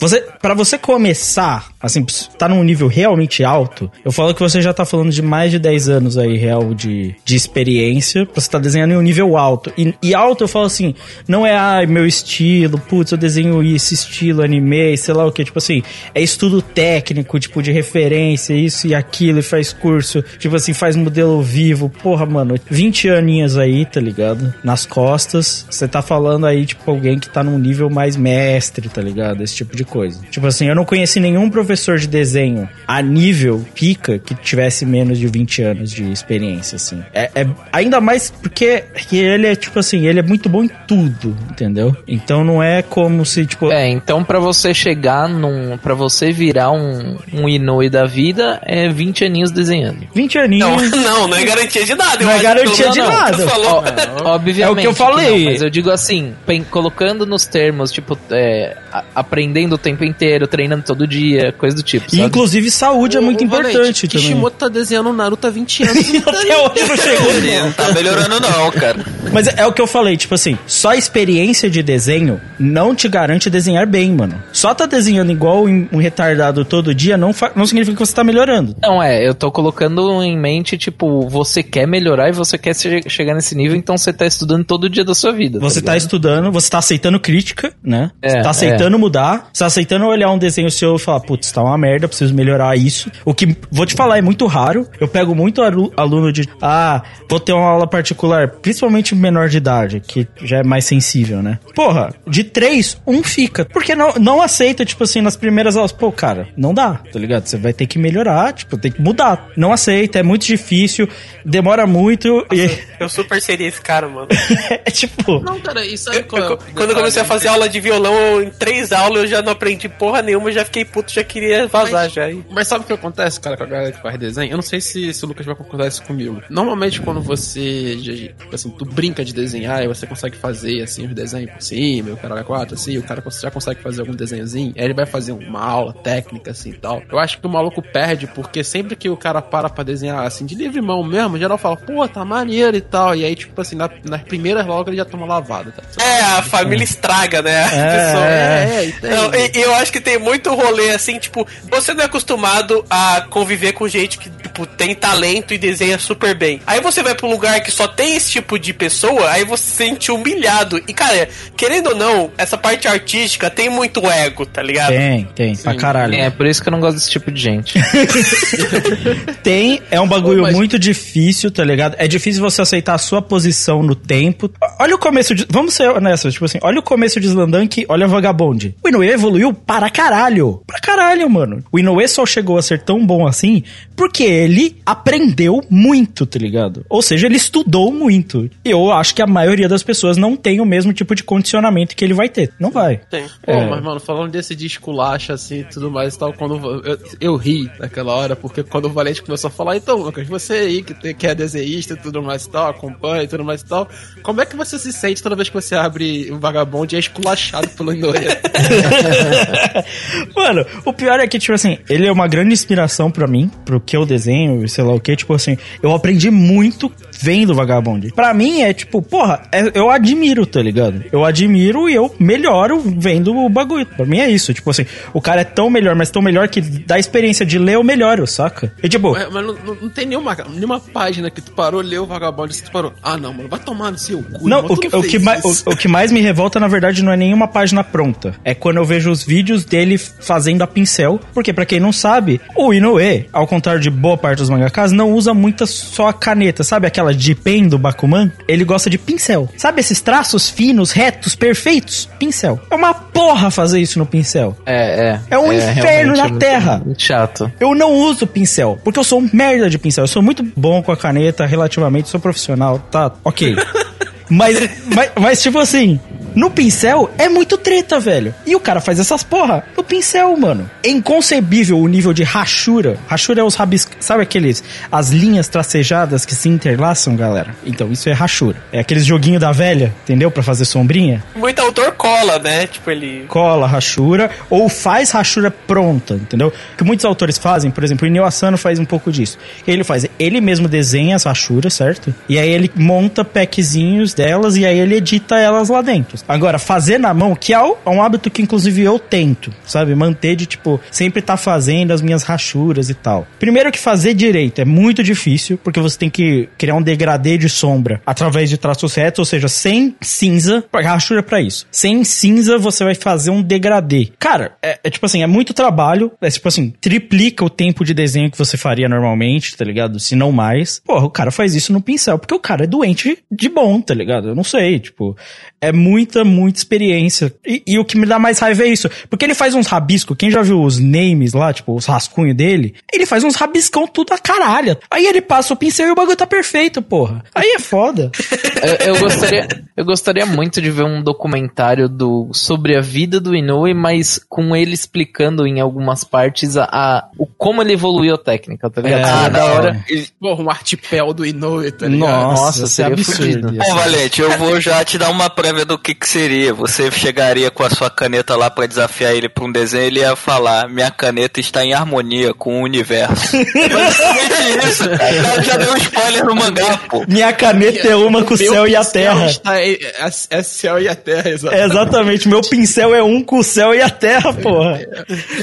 [0.00, 2.04] Você, para você começar, assim,
[2.36, 5.60] tá num nível realmente alto, eu falo que você já tá falando de mais de
[5.60, 9.72] 10 anos aí, real, de, de experiência, pra você tá desenhando em um nível alto.
[9.76, 10.94] E, e alto eu falo assim,
[11.26, 15.44] não é, ai, meu estilo, putz, eu desenho esse estilo, anime, sei lá o que,
[15.44, 15.82] tipo assim,
[16.14, 20.96] é estudo técnico, tipo, de referência, isso e aquilo, e faz curso, tipo assim, faz
[20.96, 24.54] modelo vivo, porra, mano, 20 aninhos aí, tá ligado?
[24.62, 29.02] Nas costas, você tá falando aí, tipo, alguém que tá num nível mais mestre, tá
[29.02, 29.42] ligado?
[29.42, 30.20] Esse tipo de coisa.
[30.30, 35.18] Tipo assim, eu não conheci nenhum professor de desenho a nível pica que tivesse menos
[35.18, 37.02] de 20 anos de experiência, assim.
[37.12, 40.70] É, é- ainda mais porque que ele é, tipo assim, ele é muito bom em
[40.86, 41.96] tudo, entendeu?
[42.06, 45.76] Então não é como se, tipo, É, então pra você chegar num.
[45.78, 50.06] pra você virar um, um Inoue da vida, é 20 aninhos desenhando.
[50.14, 50.90] 20 aninhos.
[50.90, 52.24] Não, não, não é garantia de nada.
[52.24, 53.36] Não é garantia de menos, nada.
[53.36, 53.84] Você falou.
[54.24, 54.62] Ó, obviamente.
[54.62, 55.44] É o que eu não, falei.
[55.46, 56.34] mas eu digo assim,
[56.70, 58.76] colocando nos termos, tipo, é,
[59.14, 62.06] aprendendo o tempo inteiro, treinando todo dia, coisa do tipo.
[62.08, 62.22] E, sabe?
[62.22, 64.26] inclusive, saúde é Ô, muito ô, Valente, importante também.
[64.26, 66.08] Kishimoto tá desenhando o Naruto há 20 anos.
[66.08, 67.30] e tá Até hoje não chegou.
[67.32, 69.04] Ele não tá melhorando não, cara.
[69.32, 72.94] Mas é, é o que eu falei, tipo assim, só a experiência de desenho não
[72.94, 74.42] te garante desenhar bem, mano.
[74.52, 78.76] Só tá desenhando igual um retardado todo dia não, não significa que você tá melhorando.
[78.82, 83.08] Não, é, eu tô colocando em mente, tipo, você quer melhorar e você quer che-
[83.08, 85.58] chegar nesse nível, então você tá estudando todo dia da sua vida.
[85.60, 86.02] Você tá ligado?
[86.02, 88.10] estudando, você tá aceitando crítica, né?
[88.20, 91.50] É, você tá aceitando mudar, você tá aceitando olhar um desenho seu e falar, putz,
[91.52, 93.10] tá uma merda, preciso melhorar isso.
[93.24, 94.86] O que, vou te falar, é muito raro.
[95.00, 99.56] Eu pego muito alu- aluno de, ah, vou ter uma aula particular, principalmente menor de
[99.58, 101.58] idade, que já é mais sensível, né?
[101.74, 103.64] Porra, de três, um fica.
[103.64, 107.46] Porque não, não aceita, tipo assim, nas primeiras aulas, pô, cara, não dá, tá ligado?
[107.46, 109.48] Você vai ter que melhorar, tipo, tem que mudar.
[109.56, 111.08] Não aceita, é muito difícil,
[111.44, 112.70] demora muito e
[113.00, 114.28] Eu super seria esse cara, mano.
[114.84, 115.40] é tipo...
[115.40, 116.24] Não, cara, isso aí...
[116.30, 119.26] Eu- eu- quando eu comecei a fazer aula de violão, eu- em três aulas eu
[119.28, 122.30] já não aprendi porra nenhuma, eu já fiquei puto, já queria vazar já.
[122.30, 124.50] E- Mas sabe o que acontece, cara, com a galera que faz desenho?
[124.52, 126.42] Eu não sei se, se o Lucas vai concordar isso comigo.
[126.48, 131.14] Normalmente, quando você, tipo assim, tu brinca de desenhar e você consegue fazer, assim, os
[131.14, 134.84] desenhos por cima, o cara quatro, assim, o cara já consegue fazer algum desenhozinho, aí
[134.84, 137.02] ele vai fazer uma aula técnica, assim, e tal.
[137.10, 140.44] Eu acho que o maluco perde, porque sempre que o cara para pra desenhar, assim,
[140.46, 143.14] de livre mão mesmo, geral fala, pô, tá maneiro e tal.
[143.14, 145.82] E aí, tipo assim, na, nas primeiras logo ele já toma lavada, tá?
[146.02, 147.62] É, a família estraga, né?
[147.82, 148.24] A pessoa.
[148.26, 151.94] É, é, e tem- Não, e, eu acho que tem muito rolê assim, tipo, você
[151.94, 156.60] não é acostumado a conviver com gente que, tipo, tem talento e desenha super bem.
[156.66, 159.62] Aí você vai pra um lugar que só tem esse tipo de pessoa, aí você
[159.62, 160.82] se sente humilhado.
[160.88, 164.90] E, cara, querendo ou não, essa parte artística tem muito ego, tá ligado?
[164.92, 166.14] Tem, tem, pra caralho.
[166.14, 167.78] É, por isso que eu não gosto desse tipo de gente.
[169.42, 171.96] Tem, é um bagulho Pô, mas- muito difícil, tá ligado?
[171.98, 174.50] É difícil você aceitar a sua posição no tempo.
[174.78, 175.46] Olha o começo de.
[175.50, 178.06] Vamos ser honestos, tipo assim, olha o começo de Slandunk, olha
[178.52, 178.74] Vagabond.
[178.84, 180.62] O Inoue evoluiu para caralho.
[180.66, 181.64] Pra caralho, mano.
[181.72, 183.62] O Inoue só chegou a ser tão bom assim
[183.96, 186.84] porque ele aprendeu muito, tá ligado?
[186.88, 188.50] Ou seja, ele estudou muito.
[188.64, 191.94] E eu acho que a maioria das pessoas não tem o mesmo tipo de condicionamento
[191.94, 192.52] que ele vai ter.
[192.58, 193.00] Não vai.
[193.10, 193.24] Tem.
[193.42, 193.66] Pô, É.
[193.68, 197.36] mas, mano, falando desse de esculacha, assim, e tudo mais e tal, quando eu, eu
[197.36, 201.14] ri naquela hora, porque quando o Valente começou a falar, então, Lucas, você aí que,
[201.14, 203.88] que é desenhista e tudo mais e tal, acompanha e tudo mais e tal,
[204.22, 207.00] como é que você se sente toda vez que você abre o Vagabond e é
[207.00, 208.12] esculachado pelo Inoue?
[210.34, 213.80] Mano, o pior é que, tipo assim, ele é uma grande inspiração pra mim, pro
[213.80, 215.14] que eu desenho, e sei lá o que.
[215.16, 216.90] Tipo assim, eu aprendi muito
[217.20, 218.12] vendo Vagabond.
[218.12, 221.04] Pra mim é tipo, porra, é- eu admiro, tá ligado?
[221.12, 223.86] Eu admiro e eu melhoro vendo o bagulho.
[223.86, 224.52] Pra mim é isso.
[224.52, 227.74] Tipo assim, o cara é tão melhor, mas tão melhor que da experiência de ler
[227.74, 228.72] eu melhoro, saca?
[228.82, 232.06] E tipo, mas mas não, não- tem nenhuma, nenhuma página que tu parou, leu o
[232.06, 234.48] Vagabond e tu parou, ah não, mano, vai tomar no seu cu.
[234.48, 237.02] Não, o que, o, que mais, isso." o, o que mais me revolta, na verdade,
[237.02, 238.31] não é nenhuma página pronta.
[238.44, 242.40] É quando eu vejo os vídeos dele fazendo a pincel, porque pra quem não sabe,
[242.56, 246.62] o Inoue, ao contrário de boa parte dos mangakas, não usa muita só a caneta,
[246.64, 248.30] sabe aquela de pen do Bakuman?
[248.48, 249.48] Ele gosta de pincel.
[249.56, 252.08] Sabe esses traços finos, retos, perfeitos?
[252.18, 252.60] Pincel.
[252.70, 254.56] É uma porra fazer isso no pincel.
[254.66, 255.20] É, é.
[255.30, 256.82] É um inferno realmente na muito- terra.
[256.84, 257.52] Muito chato.
[257.60, 260.04] Eu não uso pincel, porque eu sou um merda de pincel.
[260.04, 263.12] Eu sou muito bom com a caneta, relativamente, sou profissional, tá?
[263.24, 263.56] Ok.
[264.28, 264.58] mas,
[264.94, 265.98] mas, mas, tipo assim,
[266.34, 268.34] no pincel é muito treta, velho.
[268.46, 270.68] E o cara faz essas porra no pincel, mano.
[270.82, 272.98] É inconcebível o nível de rachura.
[273.06, 273.96] Rachura é os rabiscos.
[274.00, 274.62] Sabe aqueles.
[274.90, 277.54] As linhas tracejadas que se interlaçam, galera?
[277.64, 278.56] Então, isso é rachura.
[278.72, 280.30] É aqueles joguinho da velha, entendeu?
[280.30, 281.22] Pra fazer sombrinha.
[281.34, 282.66] Muito autor cola, né?
[282.66, 283.24] Tipo, ele.
[283.28, 286.48] cola rachura ou faz rachura pronta, entendeu?
[286.48, 289.38] O que muitos autores fazem, por exemplo, o Inio Asano faz um pouco disso.
[289.66, 290.06] Ele faz?
[290.18, 292.14] Ele mesmo desenha as rachuras, certo?
[292.28, 296.16] E aí ele monta packzinhos delas e aí ele edita elas lá dentro.
[296.26, 299.94] Agora, fazer na mão, que é um é um hábito que inclusive eu tento, sabe?
[299.94, 303.26] Manter de, tipo, sempre tá fazendo as minhas rachuras e tal.
[303.38, 307.48] Primeiro que fazer direito é muito difícil, porque você tem que criar um degradê de
[307.48, 311.66] sombra através de traços retos, ou seja, sem cinza, rachura pra isso.
[311.70, 314.10] Sem cinza, você vai fazer um degradê.
[314.18, 317.94] Cara, é, é tipo assim, é muito trabalho, é tipo assim, triplica o tempo de
[317.94, 319.98] desenho que você faria normalmente, tá ligado?
[319.98, 320.80] Se não mais.
[320.84, 323.94] Porra, o cara faz isso no pincel, porque o cara é doente de bom, tá
[323.94, 324.28] ligado?
[324.28, 325.16] Eu não sei, tipo,
[325.60, 325.72] é
[326.12, 327.32] muita, muita experiência.
[327.46, 330.16] E, e o que me dá mais raiva é isso, porque ele faz uns rabiscos,
[330.16, 334.12] quem já viu os names lá, tipo, os rascunhos dele, ele faz uns rabiscão tudo
[334.12, 334.76] a caralho.
[334.90, 337.24] Aí ele passa o pincel e o bagulho tá perfeito, porra.
[337.34, 338.10] Aí é foda.
[338.62, 343.34] Eu, eu gostaria, eu gostaria muito de ver um documentário do, sobre a vida do
[343.34, 348.18] Inoue, mas com ele explicando em algumas partes a, a- o, como ele evoluiu a
[348.18, 349.00] técnica, tá ligado?
[349.00, 349.84] É, Seria da hora.
[350.20, 352.08] Porra, um artipel do Inoue, tá ligado?
[352.34, 353.52] Nossa, isso é seria absurdo.
[353.52, 356.52] Bom, Valente, eu vou já te dar uma prévia do que que seria.
[356.52, 360.16] Você chegaria com a sua caneta lá pra desafiar ele pra um desenho, ele ia
[360.16, 363.36] falar: Minha caneta está em harmonia com o universo.
[363.38, 365.42] Isso, cara.
[365.42, 367.04] Já deu um spoiler no mangá, pô.
[367.06, 369.26] Minha caneta é uma com o céu e a terra.
[369.26, 371.54] Está, é, é, é céu e a terra, exato.
[371.54, 374.80] É, exatamente, meu pincel é um com o céu e a terra, porra.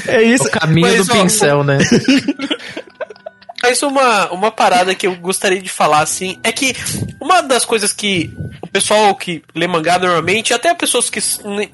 [0.06, 0.44] É isso.
[0.44, 1.78] O caminho Mas, do ó, pincel, né?
[3.62, 6.74] Mas uma, uma parada que eu gostaria de falar, assim, é que
[7.20, 8.32] uma das coisas que
[8.62, 11.20] o pessoal que lê mangá normalmente, até pessoas que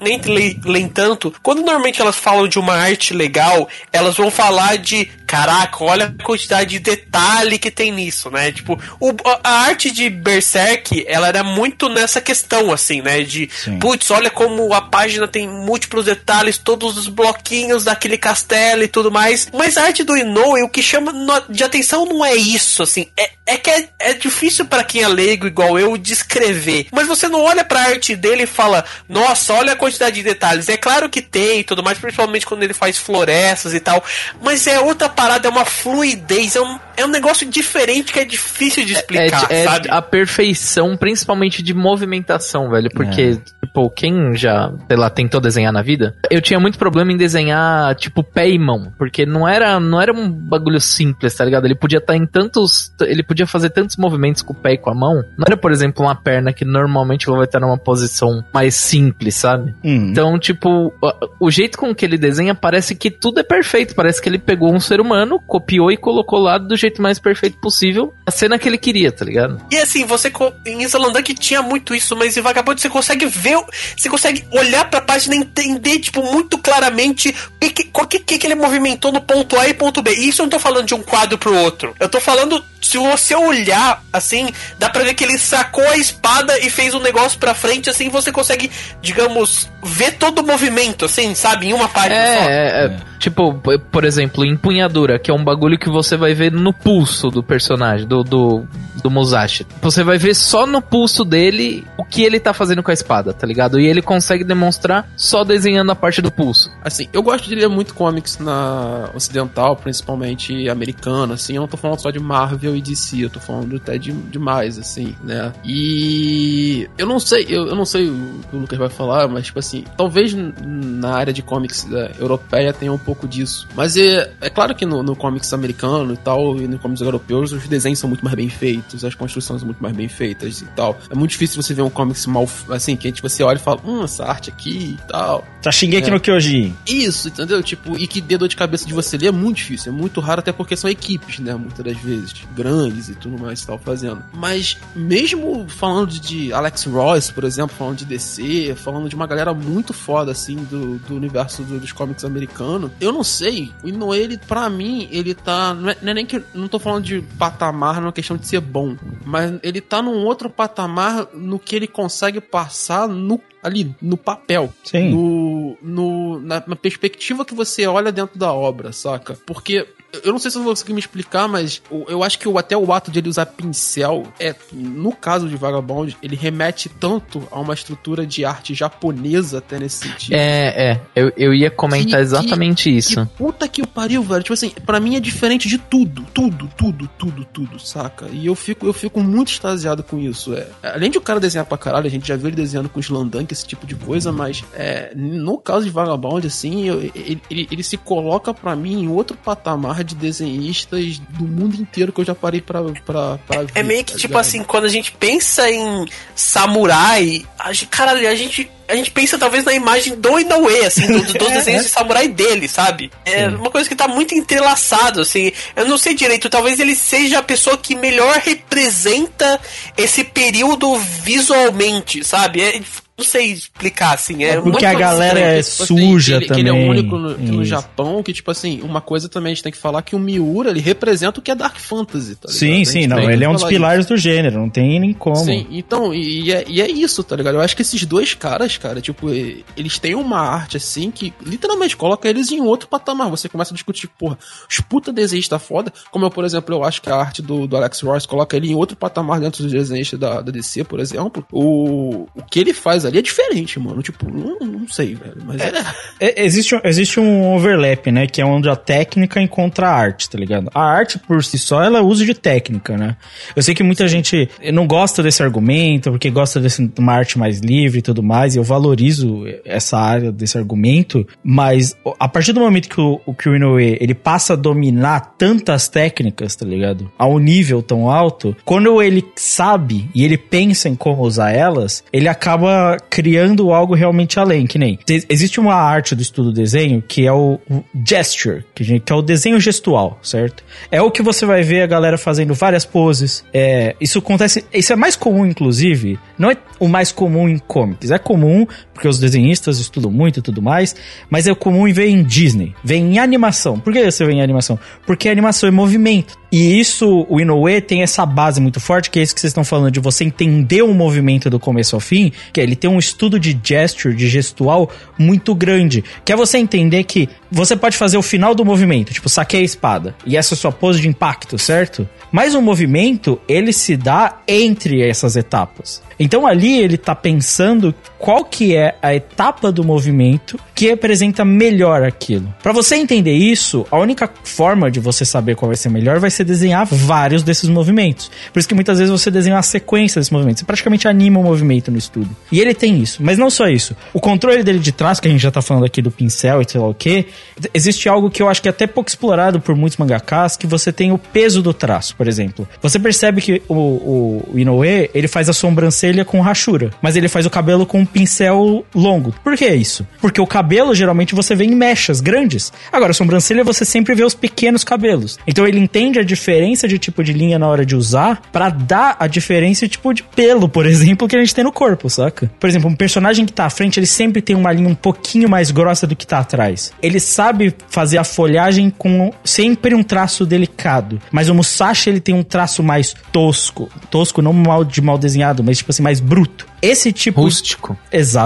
[0.01, 0.19] nem
[0.65, 5.83] leem tanto, quando normalmente elas falam de uma arte legal, elas vão falar de, caraca,
[5.83, 8.51] olha a quantidade de detalhe que tem nisso, né?
[8.51, 13.21] Tipo, o- a- arte de Berserk, ela era muito nessa questão, assim, né?
[13.21, 13.47] De,
[13.79, 19.11] putz, olha como a página tem múltiplos detalhes, todos os bloquinhos daquele castelo e tudo
[19.11, 19.47] mais.
[19.53, 21.13] Mas a arte do Inoue, o que chama
[21.49, 23.07] de atenção não é isso, assim.
[23.17, 26.87] É, é que é, é difícil pra quem é leigo igual eu descrever.
[26.91, 30.69] Mas você não olha pra arte dele e fala, nossa, olha a quantidade de detalhes.
[30.69, 34.03] É claro que tem e tudo mais, principalmente quando ele faz florestas e tal.
[34.41, 38.25] Mas é outra parada, é uma fluidez, é um, é um negócio diferente que é
[38.25, 39.87] difícil de É, explicar, é sabe?
[39.89, 42.89] a perfeição, principalmente de movimentação, velho.
[42.91, 47.17] Porque, tipo, quem já, sei lá, tentou desenhar na vida, eu tinha muito problema em
[47.17, 48.91] desenhar, tipo, pé e mão.
[48.97, 51.66] Porque não era, não era um bagulho simples, tá ligado?
[51.67, 52.91] Ele podia estar em tantos.
[53.01, 55.15] Ele podia fazer tantos movimentos com o pé e com a mão.
[55.37, 59.75] Não era, por exemplo, uma perna que normalmente vai estar numa posição mais simples, sabe?
[59.83, 60.09] Hum.
[60.11, 60.93] Então, tipo,
[61.39, 63.95] o- jeito com que ele desenha parece que tudo é perfeito.
[63.95, 67.57] Parece que ele pegou um ser humano, copiou e colocou lá do jeito mais perfeito
[67.59, 69.61] possível a cena que ele queria, tá ligado?
[69.71, 70.31] E assim, você
[70.65, 73.57] em Islandunk tinha muito isso, mas em Vagabundo você consegue ver,
[73.95, 78.19] você consegue olhar pra página e entender, tipo, muito claramente o que, que, o que,
[78.37, 80.13] que ele movimentou no ponto A e ponto B.
[80.13, 81.95] E isso eu não tô falando de um quadro pro outro.
[81.99, 86.57] Eu tô falando, se você olhar, assim, dá pra ver que ele sacou a espada
[86.59, 88.71] e fez um negócio pra frente, assim, você consegue,
[89.01, 92.49] digamos, ver todo o movimento, assim, sabe, em uma página só.
[92.49, 92.97] É, é, é.
[93.19, 93.61] tipo,
[93.91, 98.07] por exemplo, empunhadura, que é um bagulho que você vai ver no pulso do personagem,
[98.07, 98.65] do, do,
[99.03, 99.65] do Musashi.
[99.81, 103.33] Você vai ver só no pulso dele o que ele tá fazendo com a espada,
[103.33, 103.79] tá ligado?
[103.79, 106.71] E ele consegue demonstrar só desenhando a parte do pulso.
[106.83, 111.55] Assim, eu gosto de ler muito comics na ocidental, principalmente americana, assim.
[111.55, 114.77] Eu não tô falando só de Marvel e DC, eu tô falando até de demais,
[114.77, 115.51] assim, né?
[115.63, 119.47] E eu não sei, eu, eu não sei o que o Lucas vai falar, mas
[119.47, 123.67] tipo assim, talvez na área de comics é, europeia tenha um pouco disso.
[123.75, 127.51] Mas é, é claro que no, no comics americano e tal, e no comics europeus,
[127.51, 129.03] os desenhos são muito mais bem feitos.
[129.03, 130.97] as construções muito mais bem feitas e tal.
[131.09, 133.61] É muito difícil você ver um comics mal, assim, que a gente, você olha e
[133.61, 135.45] fala, hum, essa arte aqui e tal.
[135.67, 136.11] Tá Shingeki É.
[136.11, 136.75] no Kyojin.
[136.87, 137.61] Isso, entendeu?
[137.61, 139.91] Tipo, e que dê dor de cabeça de você ler é muito difícil.
[139.91, 141.53] É muito raro, até porque são equipes, né?
[141.55, 144.23] Muitas das vezes, grandes e tudo mais e tal, fazendo.
[144.33, 149.53] Mas, mesmo falando de, Alex Royce, por exemplo, falando de DC, falando de uma galera
[149.53, 153.71] muito foda, assim, do, do universo do- dos cómics americanos, eu não sei.
[153.83, 155.73] O Inoue, ele, pra mim, ele tá.
[155.73, 156.41] Não é, não é nem que.
[156.53, 158.95] Não tô falando de patamar numa questão de ser bom,
[159.25, 163.37] mas ele tá num outro patamar no que ele consegue passar no
[163.67, 165.09] ali no papel, Sim.
[165.09, 169.37] no, no na, na perspectiva que você olha dentro da obra, saca?
[169.45, 169.87] Porque
[170.23, 172.91] eu não sei se eu vou conseguir me explicar, mas eu acho que até o
[172.93, 177.73] ato de ele usar pincel é, no caso de Vagabond, ele remete tanto a uma
[177.73, 180.33] estrutura de arte japonesa até nesse sentido.
[180.33, 181.01] É, é.
[181.15, 183.25] Eu, eu ia comentar Que- exatamente Que isso.
[183.37, 184.41] puta que o pariu, velho.
[184.43, 186.25] Tipo assim, pra mim é diferente de tudo.
[186.33, 188.27] Tudo, tudo, tudo, tudo, saca?
[188.31, 190.53] E eu fico, eu fico muito extasiado com isso.
[190.53, 190.67] É.
[190.83, 193.51] Além de o cara desenhar pra caralho, a gente já viu ele desenhando com Slandank,
[193.53, 197.83] esse tipo de coisa, mas é, no caso de Vagabond, assim, eu- ele, ele, ele
[197.83, 202.35] se coloca pra mim em outro patamar de desenhistas do mundo inteiro que eu já
[202.35, 203.71] parei pra, pra, pra ver.
[203.75, 204.41] É meio que tá tipo ligado?
[204.41, 209.37] assim, quando a gente pensa em samurai, a gente, caralho, a gente, a gente pensa
[209.37, 213.11] talvez na imagem do Inoue, assim, do- dos desenhos de samurai dele, sabe?
[213.25, 215.51] É uma coisa que tá muito entrelaçado, assim.
[215.75, 219.59] Eu não sei direito, talvez ele seja a pessoa que melhor representa
[219.97, 222.61] esse período visualmente, sabe?
[222.61, 222.81] É,
[223.17, 224.43] não sei explicar, assim.
[224.43, 226.75] É Porque muito a galera é Tipo assim, suja que ele, que ele é o
[226.75, 226.89] também.
[226.89, 227.65] único no, no Isso.
[227.65, 230.69] Japão que, tipo assim, uma coisa também a gente tem que falar que o Miura,
[230.69, 232.59] ele representa o que é Dark Fantasy, tá ligado?
[232.59, 233.19] Sim, sim, não.
[233.19, 235.35] Ele é um dos pilares do gênero, não tem nem como.
[235.37, 237.55] Sim, então, e, e é, e é isso, tá ligado?
[237.55, 241.97] Eu acho que esses dois caras, cara, tipo, eles têm uma arte assim que literalmente
[241.97, 243.31] coloca eles em outro patamar.
[243.31, 244.37] Você começa a discutir, porra,
[244.69, 247.75] os puta desenhista foda, como eu, por exemplo, eu acho que a arte do, do
[247.75, 251.43] Alex Ross coloca ele em outro patamar dentro dos desenhistas da, da DC, por exemplo.
[251.51, 254.01] O, o que ele faz ali é diferente, mano.
[254.01, 255.71] Tipo, não, não sei, velho, mas é.
[256.19, 258.27] É, existe, um- existe um overlap, né?
[258.27, 260.69] Que é onde a técnica encontra a arte, tá ligado?
[260.73, 263.15] A arte por si só, ela é uso de técnica, né?
[263.55, 267.37] Eu sei que muita gente não gosta desse argumento, porque gosta desse, de uma arte
[267.37, 272.53] mais livre e tudo mais, e eu valorizo essa área desse argumento, mas a partir
[272.53, 276.65] do momento que o, o que o Inoue, ele passa a dominar tantas técnicas, tá
[276.65, 277.11] ligado?
[277.17, 282.03] A um nível tão alto, quando ele sabe e ele pensa em como usar elas,
[282.11, 284.97] ele acaba criando algo realmente além, que nem.
[285.05, 287.59] te- Existe uma arte do estudo desenho que é o,
[288.05, 290.63] gesture, que, é o desenho gestual, certo?
[290.91, 293.43] É o que você vai ver a galera fazendo várias poses.
[293.53, 294.65] É, isso acontece.
[294.73, 296.19] Isso é mais comum, inclusive.
[296.37, 298.11] Não é o mais comum em comics.
[298.11, 300.95] É comum, porque os desenhistas estudam muito e tudo mais,
[301.29, 303.79] mas é comum em ver em Disney, ver em animação.
[303.79, 304.77] Por que você vê em animação?
[305.05, 306.35] Porque animação é movimento.
[306.51, 309.65] E isso, o Inoue tem essa base muito forte, que é isso que vocês estão
[309.65, 312.99] falando, de você entender o movimento do começo ao fim, que é ele tem um
[312.99, 316.03] estudo de gesture, de gestual, muito grande.
[316.23, 319.63] Que é você entender que você pode fazer o final do movimento, tipo, saquei a
[319.63, 322.07] espada, e essa é a sua pose de impacto, certo?
[322.31, 326.01] Mas o movimento, ele se dá entre essas etapas.
[326.19, 332.03] Então ali ele tá pensando qual que é a etapa do movimento que representa melhor
[332.03, 332.53] aquilo.
[332.61, 336.31] Pra você entender isso, a única forma de você saber qual vai ser melhor vai
[336.31, 338.31] ser desenhar vários desses movimentos.
[338.51, 340.61] Por isso que muitas vezes você desenha uma sequência desses movimentos.
[340.61, 342.29] Você praticamente anima o movimento no estudo.
[342.51, 343.21] E ele tem isso.
[343.23, 343.95] Mas não só isso.
[344.13, 346.69] O controle dele de trás, que a gente já tá falando aqui do pincel e
[346.69, 347.27] sei lá o que,
[347.73, 350.91] existe algo que eu acho que é até pouco explorado por muitos mangakas, que você
[350.91, 352.67] tem o peso do traço, por exemplo.
[352.81, 357.45] Você percebe que o, o, Inoue, ele faz a sobrancelha com rachura, mas ele faz
[357.45, 359.33] o cabelo com um pincel longo.
[359.43, 360.05] Por que isso?
[360.21, 362.71] Porque o cabelo, geralmente, você vê em mechas grandes.
[362.91, 365.37] Agora, a sobrancelha, você sempre vê os pequenos cabelos.
[365.47, 369.15] Então, ele entende a diferença de tipo de linha na hora de usar pra dar
[369.19, 372.49] a diferença de tipo de pelo, por exemplo, que a gente tem no corpo, saca?
[372.59, 375.49] Por exemplo, um personagem que tá à frente, ele sempre tem uma linha um pouquinho
[375.49, 376.91] mais grossa do que tá atrás.
[377.01, 381.21] Ele sabe fazer a folhagem com sempre um traço delicado.
[381.31, 383.89] Mas o Musashi, ele tem um traço mais tosco.
[384.09, 386.65] Tosco, não mal de mal desenhado, mas tipo assim, mais bruto.
[386.81, 387.97] Esse tipo Rústico.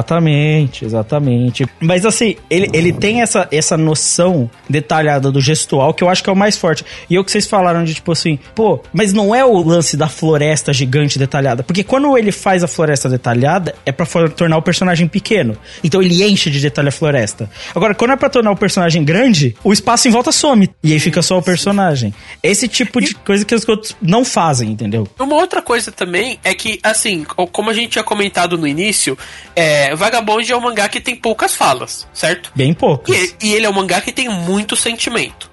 [0.01, 1.65] Exatamente, exatamente.
[1.79, 6.29] Mas assim, ele, ele tem essa, essa noção detalhada do gestual que eu acho que
[6.29, 6.83] é o mais forte.
[7.09, 9.97] E é o que vocês falaram de tipo assim, pô, mas não é o lance
[9.97, 11.61] da floresta gigante detalhada.
[11.61, 15.57] Porque quando ele faz a floresta detalhada, é pra for- tornar o personagem pequeno.
[15.83, 17.49] Então ele enche de detalhe a floresta.
[17.75, 18.70] Agora, quando é pra tornar o personagem
[19.03, 20.69] grande, o espaço em volta some.
[20.83, 22.13] E aí fica só o personagem.
[22.41, 25.07] Esse tipo de coisa que os outros não fazem, entendeu?
[25.19, 29.17] Uma outra coisa também é que, assim, co- como a gente tinha comentado no início,
[29.55, 32.51] é, Vagabond é um mangá que tem poucas falas, certo?
[32.55, 33.15] Bem poucos.
[33.15, 35.50] E, e ele é um mangá que tem muito sentimento.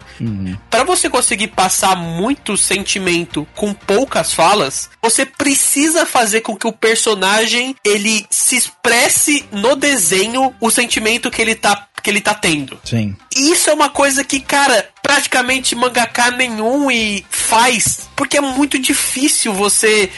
[0.71, 6.73] Pra você conseguir passar muito sentimento com poucas falas, você precisa fazer com que o
[6.73, 12.79] personagem ele se expresse no desenho o sentimento que ele tá que ele tá tendo.
[12.85, 13.17] Sim.
[13.37, 18.79] E isso é uma coisa que, cara, praticamente mangaka nenhum e faz, porque é muito
[18.79, 20.11] difícil você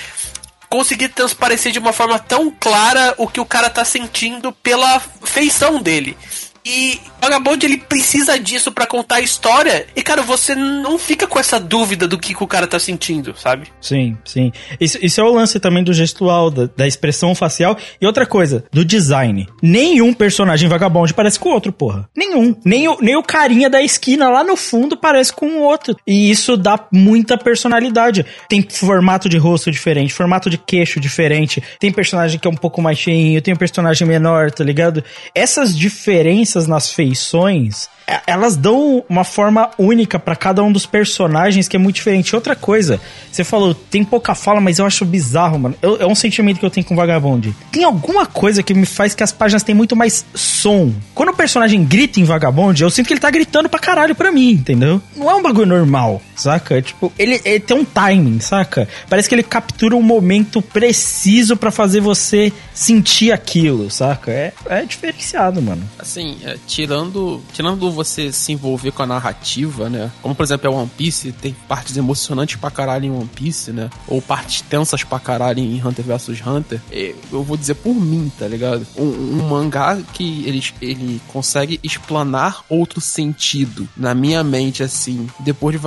[0.68, 5.82] conseguir transparecer de uma forma tão clara o que o cara tá sentindo pela feição
[5.82, 6.16] dele.
[6.64, 9.86] E Vagabond ele precisa disso pra contar a história.
[9.94, 13.34] E cara, você não fica com essa dúvida do que, que o cara tá sentindo,
[13.36, 13.68] sabe?
[13.80, 14.52] Sim, sim.
[14.80, 17.76] Isso, isso é o lance também do gestual, da, da expressão facial.
[18.00, 19.48] E outra coisa, do design.
[19.62, 22.08] Nenhum personagem vagabonde parece com o outro, porra.
[22.16, 22.54] Nenhum.
[22.64, 25.96] Nem o, nem o carinha da esquina lá no fundo parece com o outro.
[26.06, 28.24] E isso dá muita personalidade.
[28.48, 31.62] Tem formato de rosto diferente, formato de queixo diferente.
[31.78, 35.02] Tem personagem que é um pouco mais cheinho, tem um personagem menor, tá ligado?
[35.34, 41.68] Essas diferenças nas feições é- elas dão uma forma única pra cada um dos personagens
[41.68, 42.34] que é muito diferente.
[42.34, 43.00] Outra coisa,
[43.30, 45.74] você falou, tem pouca fala, mas eu acho bizarro, mano.
[45.80, 47.54] Eu- é um sentimento que eu tenho com Vagabond.
[47.70, 50.92] Tem alguma coisa que me faz que as páginas têm muito mais som.
[51.14, 54.32] Quando o personagem grita em Vagabond, eu sinto que ele tá gritando pra caralho pra
[54.32, 55.00] mim, entendeu?
[55.16, 56.80] Não é um bagulho normal, saca?
[56.80, 58.88] Tipo, ele, ele tem um timing, saca?
[59.08, 64.30] Parece que ele captura um momento preciso pra fazer você sentir aquilo, saca?
[64.30, 65.82] É, é diferenciado, mano.
[65.98, 70.10] Assim, é, tirando, tirando você se envolver com a narrativa, né?
[70.22, 73.90] Como, por exemplo, é One Piece, tem partes emocionantes pra caralho em One Piece, né?
[74.08, 76.80] Ou partes tensas pra caralho em Hunter vs Hunter.
[76.90, 78.86] É, Eu vou dizer por mim, tá ligado?
[78.96, 85.28] Um, um mangá que ele, ele consegue explanar outro sentido na minha mente, assim.
[85.40, 85.78] Depois de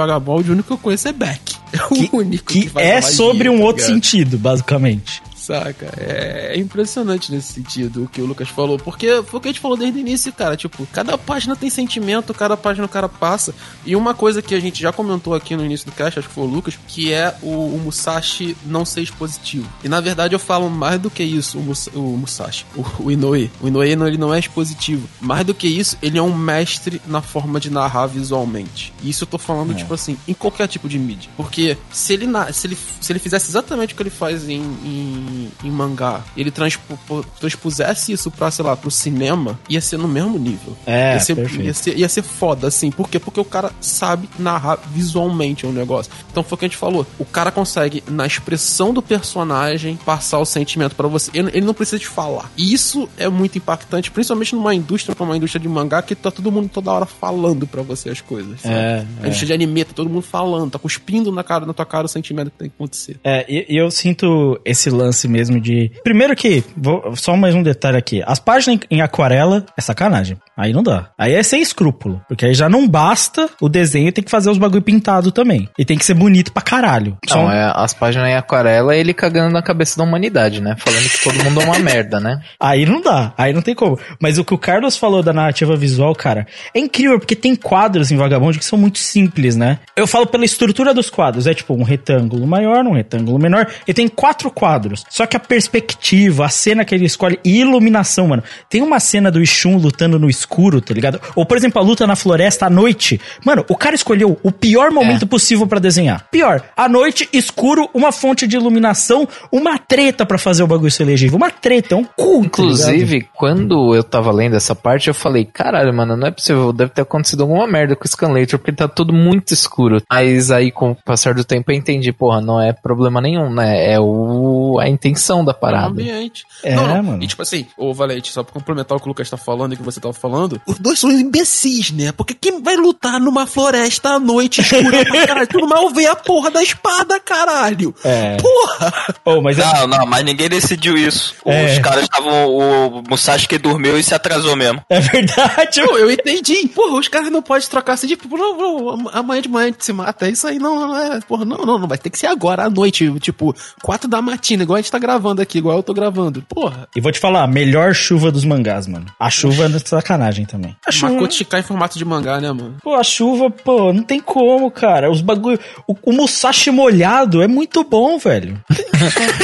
[0.50, 1.56] O único que eu conheço é Beck.
[1.74, 3.96] É o Que, único que faz é sobre um tá outro ligado?
[3.96, 5.24] sentido, basicamente.
[5.44, 5.92] Saca?
[5.98, 8.78] É, é impressionante nesse sentido o que o Lucas falou.
[8.78, 10.56] Porque foi o que a gente falou desde o início, cara.
[10.56, 13.54] Tipo, cada página tem sentimento, cada página o cara passa.
[13.86, 16.34] E uma coisa que a gente já comentou aqui no início do cast, acho que
[16.34, 19.68] foi o Lucas, que é o, o Musashi não ser expositivo.
[19.84, 23.12] E na verdade eu falo mais do que isso, o, Mus- o Musashi, o, o
[23.12, 23.52] Inoue.
[23.62, 25.08] O Inoue não, ele não é expositivo.
[25.20, 28.94] Mais do que isso, ele é um mestre na forma de narrar visualmente.
[29.04, 31.30] E isso eu tô falando, tipo assim, em qualquer tipo de mídia.
[31.36, 35.26] Porque se ele, se ele, se ele fizesse exatamente o que ele faz em, em,
[35.64, 40.08] em mangá, ele transpo, po- transpusesse isso pra, sei lá, pro cinema, ia ser no
[40.08, 40.76] mesmo nível.
[40.86, 41.64] É, ia ser, perfeito.
[41.66, 42.92] ia ser, ia ser foda, assim.
[42.92, 43.20] Por quê?
[43.20, 46.12] Porque o cara sabe narrar visualmente um negócio.
[46.32, 47.06] Então foi o que a gente falou.
[47.20, 51.32] O cara consegue, na expressão do personagem, passar o sentimento pra você.
[51.34, 52.52] Ele, ele não precisa te falar.
[52.58, 56.32] E isso é muito impactante, principalmente numa indústria como uma indústria de mangá, que tá
[56.32, 58.62] todo mundo toda hora falando pra você as coisas.
[58.62, 58.74] sabe?
[58.76, 61.86] É, A indústria de anime, tá todo mundo falando, tá cuspindo na cara, na tua
[61.86, 63.20] cara o sentimento que tem que acontecer.
[63.24, 65.92] É, e eu sinto esse lance mesmo de.
[66.04, 68.22] Primeiro que, vou- só mais um detalhe aqui.
[68.26, 70.38] As páginas em, aquarela é sacanagem.
[70.58, 71.10] Aí não dá.
[71.18, 72.22] Aí é sem escrúpulo.
[72.28, 75.68] Porque aí já não basta o desenho, tem que fazer os bagulho pintado também.
[75.78, 77.18] E tem que ser bonito pra caralho.
[77.30, 80.76] Não, é, as páginas em aquarela é ele cagando na cabeça da humanidade, né?
[80.78, 82.40] Falando que todo mundo é uma merda, né?
[82.60, 84.00] Aí não dá, aí não tem como.
[84.22, 88.12] Mas o que o Carlos falou da narrativa visual, cara, é incrível, porque tem quadros
[88.12, 89.80] em Vagabond que são muito simples, né?
[89.96, 93.94] Eu falo pela estrutura dos quadros, é tipo um retângulo maior, um retângulo menor, e
[93.94, 95.04] tem quatro quadros.
[95.14, 98.42] Só que a perspectiva, a cena que ele escolhe, e iluminação, mano.
[98.68, 101.22] Tem uma cena do Ishun lutando no escuro, tá ligado?
[101.36, 103.22] Ou, por exemplo, a luta na floresta à noite.
[103.46, 106.26] Mano, o cara escolheu o pior momento possível pra desenhar.
[106.32, 111.04] Pior, à noite, escuro, uma fonte de iluminação, uma treta pra fazer o bagulho ser
[111.04, 111.38] legível.
[111.38, 112.48] Uma treta, é um cu, tá?
[112.48, 116.90] Inclusive, quando eu tava lendo essa parte, eu falei, caralho, mano, não é possível, deve
[116.90, 120.02] ter acontecido alguma merda com o Scanlator, porque tá tudo muito escuro.
[120.10, 123.94] Mas aí, com o passar do tempo, eu entendi, porra, não é problema nenhum, né?
[123.94, 125.88] É o, a intenção da É um parada.
[125.88, 126.46] ambiente.
[126.64, 127.04] É, não, não.
[127.04, 127.24] mano.
[127.24, 129.78] E tipo assim, ô Valente, só pra complementar o que o Lucas tá falando e
[129.78, 132.12] que você tava falando, os dois são imbecis, né?
[132.12, 135.48] Porque quem vai lutar numa floresta à noite escura pra caralho?
[135.48, 137.94] Tu não vai ver a porra da espada, caralho!
[138.04, 138.38] É.
[138.38, 138.94] Porra!
[139.26, 141.34] Oh, mas é, Não, não, mas ninguém decidiu isso.
[141.46, 141.74] É.
[141.74, 142.34] Os caras estavam.
[142.54, 144.82] O Musashi que dormiu e se atrasou mesmo.
[144.90, 145.80] é verdade.
[145.80, 146.68] Eu, eu entendi.
[146.70, 149.84] Porra, os caras não podem trocar assim, tipo, não, não, amanhã de manhã a gente
[149.86, 150.28] se mata.
[150.28, 151.20] É isso aí, não, não é.
[151.22, 154.64] Porra, não, não, não, vai ter que ser agora, à noite, tipo, quatro da matina,
[154.64, 156.44] igual a gente tá gravando aqui, igual eu tô gravando.
[156.48, 156.88] Porra.
[156.96, 159.06] E vou te falar, melhor chuva dos mangás, mano.
[159.20, 160.76] A chuva é de sacanagem também.
[160.86, 162.76] A chuva, Makoto Shikai em formato de mangá, né, mano?
[162.84, 165.10] pô, a chuva, pô, não tem como, cara.
[165.10, 165.60] Os bagulho.
[165.88, 168.60] O, o Musashi molhado é muito bom, velho.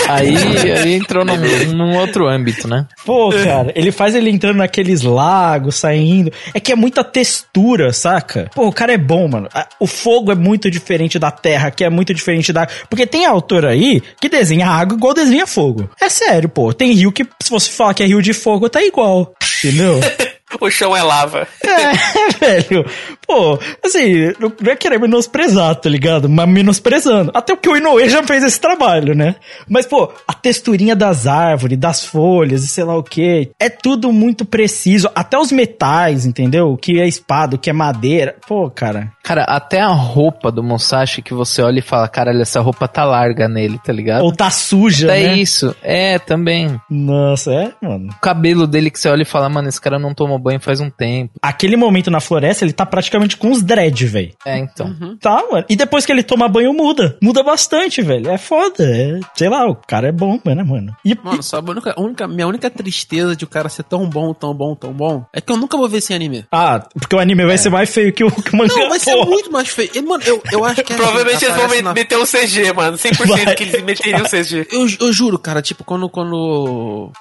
[0.08, 0.36] Aí,
[0.72, 1.36] aí entrou num,
[1.76, 2.88] num outro âmbito, né?
[3.06, 6.32] Pô, cara, ele faz ele entrando naqueles lagos, saindo.
[6.54, 8.50] É que é muita textura, saca?
[8.56, 9.48] Pô, o cara é bom, mano.
[9.80, 12.68] O fogo é muito diferente da terra, que é muito diferente da.
[12.90, 15.90] Porque tem autor aí que desenha água igual desenha fogo.
[16.00, 16.74] É sério, pô.
[16.74, 19.34] Tem rio que, se você falar que é rio de fogo, tá igual.
[19.64, 20.00] Entendeu?
[20.60, 21.48] O chão é lava.
[21.64, 21.94] É,
[22.40, 22.84] velho.
[23.30, 26.28] Pô, assim, não é querer menosprezar, tá ligado?
[26.28, 27.30] Mas menosprezando.
[27.32, 29.36] Até porque o Inoue já fez esse trabalho, né?
[29.68, 34.12] Mas, pô, a texturinha das árvores, das folhas e sei lá o que, é tudo
[34.12, 35.12] muito preciso.
[35.14, 36.72] Até os metais, entendeu?
[36.72, 38.36] O que é espada, o que é madeira.
[38.48, 39.14] Pô, cara.
[39.22, 43.06] Cara, até a roupa do Musashi que você olha e fala, caralho, essa roupa tá
[43.06, 44.24] larga nele, tá ligado?
[44.24, 45.36] Ou tá suja, é né?
[45.36, 45.76] isso.
[45.84, 46.82] É, também.
[46.90, 48.10] Nossa, é, mano.
[48.12, 50.80] O cabelo dele que você olha e fala, mano, esse cara não tomou banho faz
[50.80, 51.34] um tempo.
[51.40, 54.32] Aquele momento na floresta, ele tá praticamente com os dread, velho.
[54.46, 54.96] É, então.
[55.20, 55.66] Tá, mano.
[55.70, 57.18] E depois que ele toma banho, muda.
[57.22, 58.30] Muda bastante, velho.
[58.30, 58.84] É foda.
[58.84, 60.96] É, sei lá, o cara é bom, né, mano?
[61.04, 64.08] E, Mano, sabe, a única, a única- minha única tristeza de o cara ser tão
[64.10, 66.46] bom, tão bom, tão bom, é que eu nunca vou ver esse anime.
[66.52, 68.74] ah, porque o anime vai ser mais feio que o, que o mangá.
[68.76, 69.30] Não, vai ser porra.
[69.30, 69.90] muito mais feio.
[69.94, 70.94] E, mano, eu, eu acho que...
[70.94, 72.98] Provavelmente eles vão na- meter um CG, mano.
[72.98, 73.56] 100% Vai.
[73.56, 74.68] que eles meteriam CG.
[74.72, 76.34] Eu, eu juro, cara, tipo, quando, quando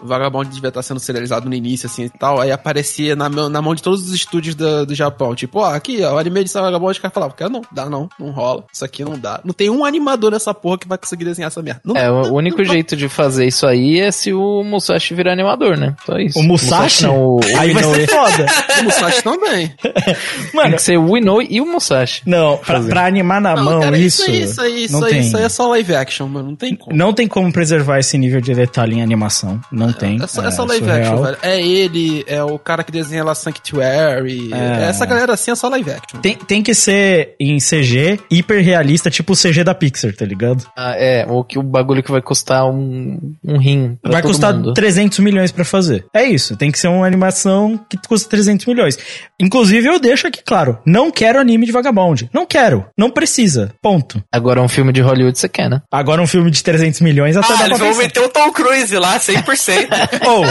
[0.00, 3.48] o Vagabond devia estar sendo serializado no início, assim, e tal, aí aparecia na, mão-
[3.48, 6.44] na mão de todos os estúdios do, do Japão, tipo, ó, aqui, ó, o anime
[6.44, 9.40] de Vagabond, os caras falavam, cara, não, dá não, não rola, isso aqui não dá.
[9.44, 11.80] Não tem um animador nessa porra que vai conseguir desenhar essa merda.
[11.84, 15.14] Não, É, o não- único não- jeito de fazer isso aí é se o Musashi
[15.14, 15.94] virar animador, né?
[16.04, 16.38] Só isso.
[16.38, 17.04] O Musashi?
[17.04, 17.94] não, o, o Aí vai Inoue.
[17.94, 18.46] ser foda.
[18.80, 19.68] O Musashi também.
[19.82, 20.16] Tem
[20.54, 22.22] Mano, que ser o Inoue e o Musashi.
[22.26, 24.22] não, pra, pra animar na Não, mão cara, isso.
[24.22, 25.20] aí, isso aí, isso não aí, tem.
[25.20, 26.96] isso aí é só live action, mano, não tem como.
[26.96, 29.60] Não tem como preservar esse nível de detalhe em animação.
[29.72, 30.22] Não tem.
[30.22, 31.00] É só, é só live surreal.
[31.12, 31.38] action, velho.
[31.42, 34.50] É ele, é o cara que desenha lá Sanctuary.
[34.52, 34.84] É.
[34.88, 36.20] Essa galera assim é só live action.
[36.20, 40.64] Tem, tem que ser em CG hiper realista, tipo o CG da Pixar, tá ligado?
[40.76, 43.98] Ah, é, o, que, o bagulho que vai custar um, um rim.
[44.02, 44.74] pra Vai todo custar mundo.
[44.74, 46.04] 300 milhões pra fazer.
[46.14, 48.98] É isso, tem que ser uma animação que custa 300 milhões.
[49.40, 52.28] Inclusive, eu deixo aqui claro, não quero anime de Vagabond.
[52.32, 53.72] Não quero, não precisa.
[53.82, 54.22] Ponto.
[54.32, 55.80] Agora um filme de Hollywood você quer, né?
[55.92, 58.50] Agora um filme de 300 milhões até Ah, dá eles pra vão meter o Tom
[58.52, 59.88] Cruise lá, 100%.
[60.26, 60.44] Ou,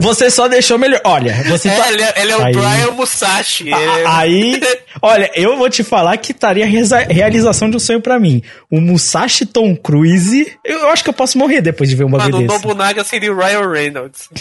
[0.00, 1.00] você só deixou melhor.
[1.04, 1.86] Olha, você tá...
[1.88, 3.72] é, ele, é, ele é o Aí- Brian Musashi.
[3.72, 4.60] A- É- Aí,
[5.02, 8.42] olha, eu vou te falar que estaria realização de um sonho pra mim.
[8.70, 12.24] O Musashi Tom Cruise, eu, acho que eu posso morrer depois de ver um Mano,
[12.24, 12.54] bagulho o desse.
[12.66, 14.28] Nobunaga seria o Ryan Reynolds.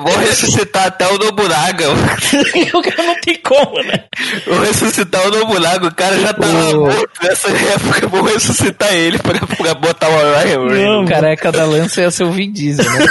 [0.00, 1.86] Vou- ressuscitar até o Nobunaga.
[2.74, 4.04] o cara não tem como, né?
[4.46, 5.86] Vou ressuscitar o Nobunaga.
[5.88, 8.06] O cara já tava O- morto nessa época.
[8.08, 10.12] Vou ressuscitar ele pra, pra botar o
[10.42, 11.10] Ryan Não, Reynolds.
[11.10, 13.06] O careca da lança ia ser o Vin Diesel, né?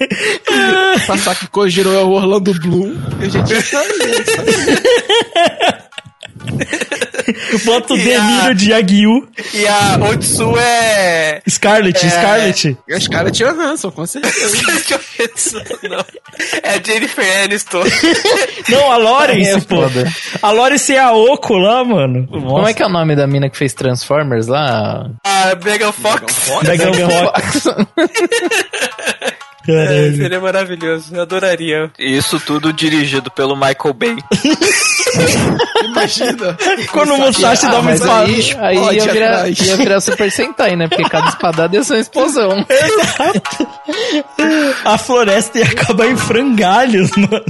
[1.06, 2.96] Sasaki Kojiro é o Orlando Bloom.
[3.20, 4.50] A gente já sabia, sabe?
[7.64, 9.28] Bota o a- de Yagyu.
[9.54, 11.40] E a Otsu é.
[11.48, 12.08] Scarlet, É.
[12.08, 12.76] Scarlet.
[12.88, 14.56] E os caras tinham Hanson, com certeza.
[15.82, 16.04] Eu não.
[16.62, 17.82] É a Jennifer Aniston.
[18.68, 19.82] Não, a Lawrence, É pô.
[19.82, 20.10] foda.
[20.42, 22.26] A Lawrence é a Oco lá, mano.
[22.26, 25.10] Como é que é o nome da mina que fez Transformers lá?
[25.24, 26.50] A Megan Fox.
[26.66, 27.64] Megan Fox.
[29.74, 31.14] É, seria maravilhoso.
[31.14, 31.90] Eu adoraria.
[31.98, 34.16] Isso tudo dirigido pelo Michael Bay.
[35.84, 36.56] Imagina.
[36.90, 38.24] Quando o Musashi dá uma mas espada.
[38.24, 40.88] aí, aí ia, virar, ia virar Super Sentai, né?
[40.88, 42.66] Porque cada espadada ia ser uma explosão.
[44.84, 47.44] A floresta ia acabar em frangalhos, mano.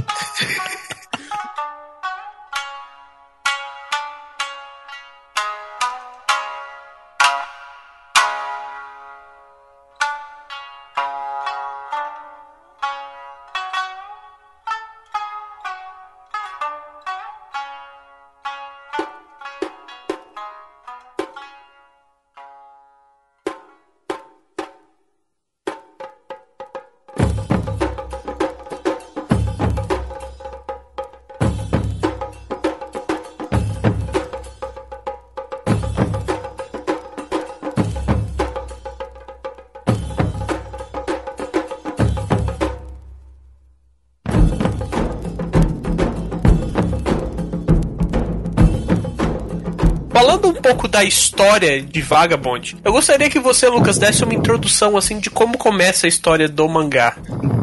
[51.01, 55.57] Da história de Vagabond, eu gostaria que você, Lucas, desse uma introdução assim de como
[55.57, 57.17] começa a história do mangá.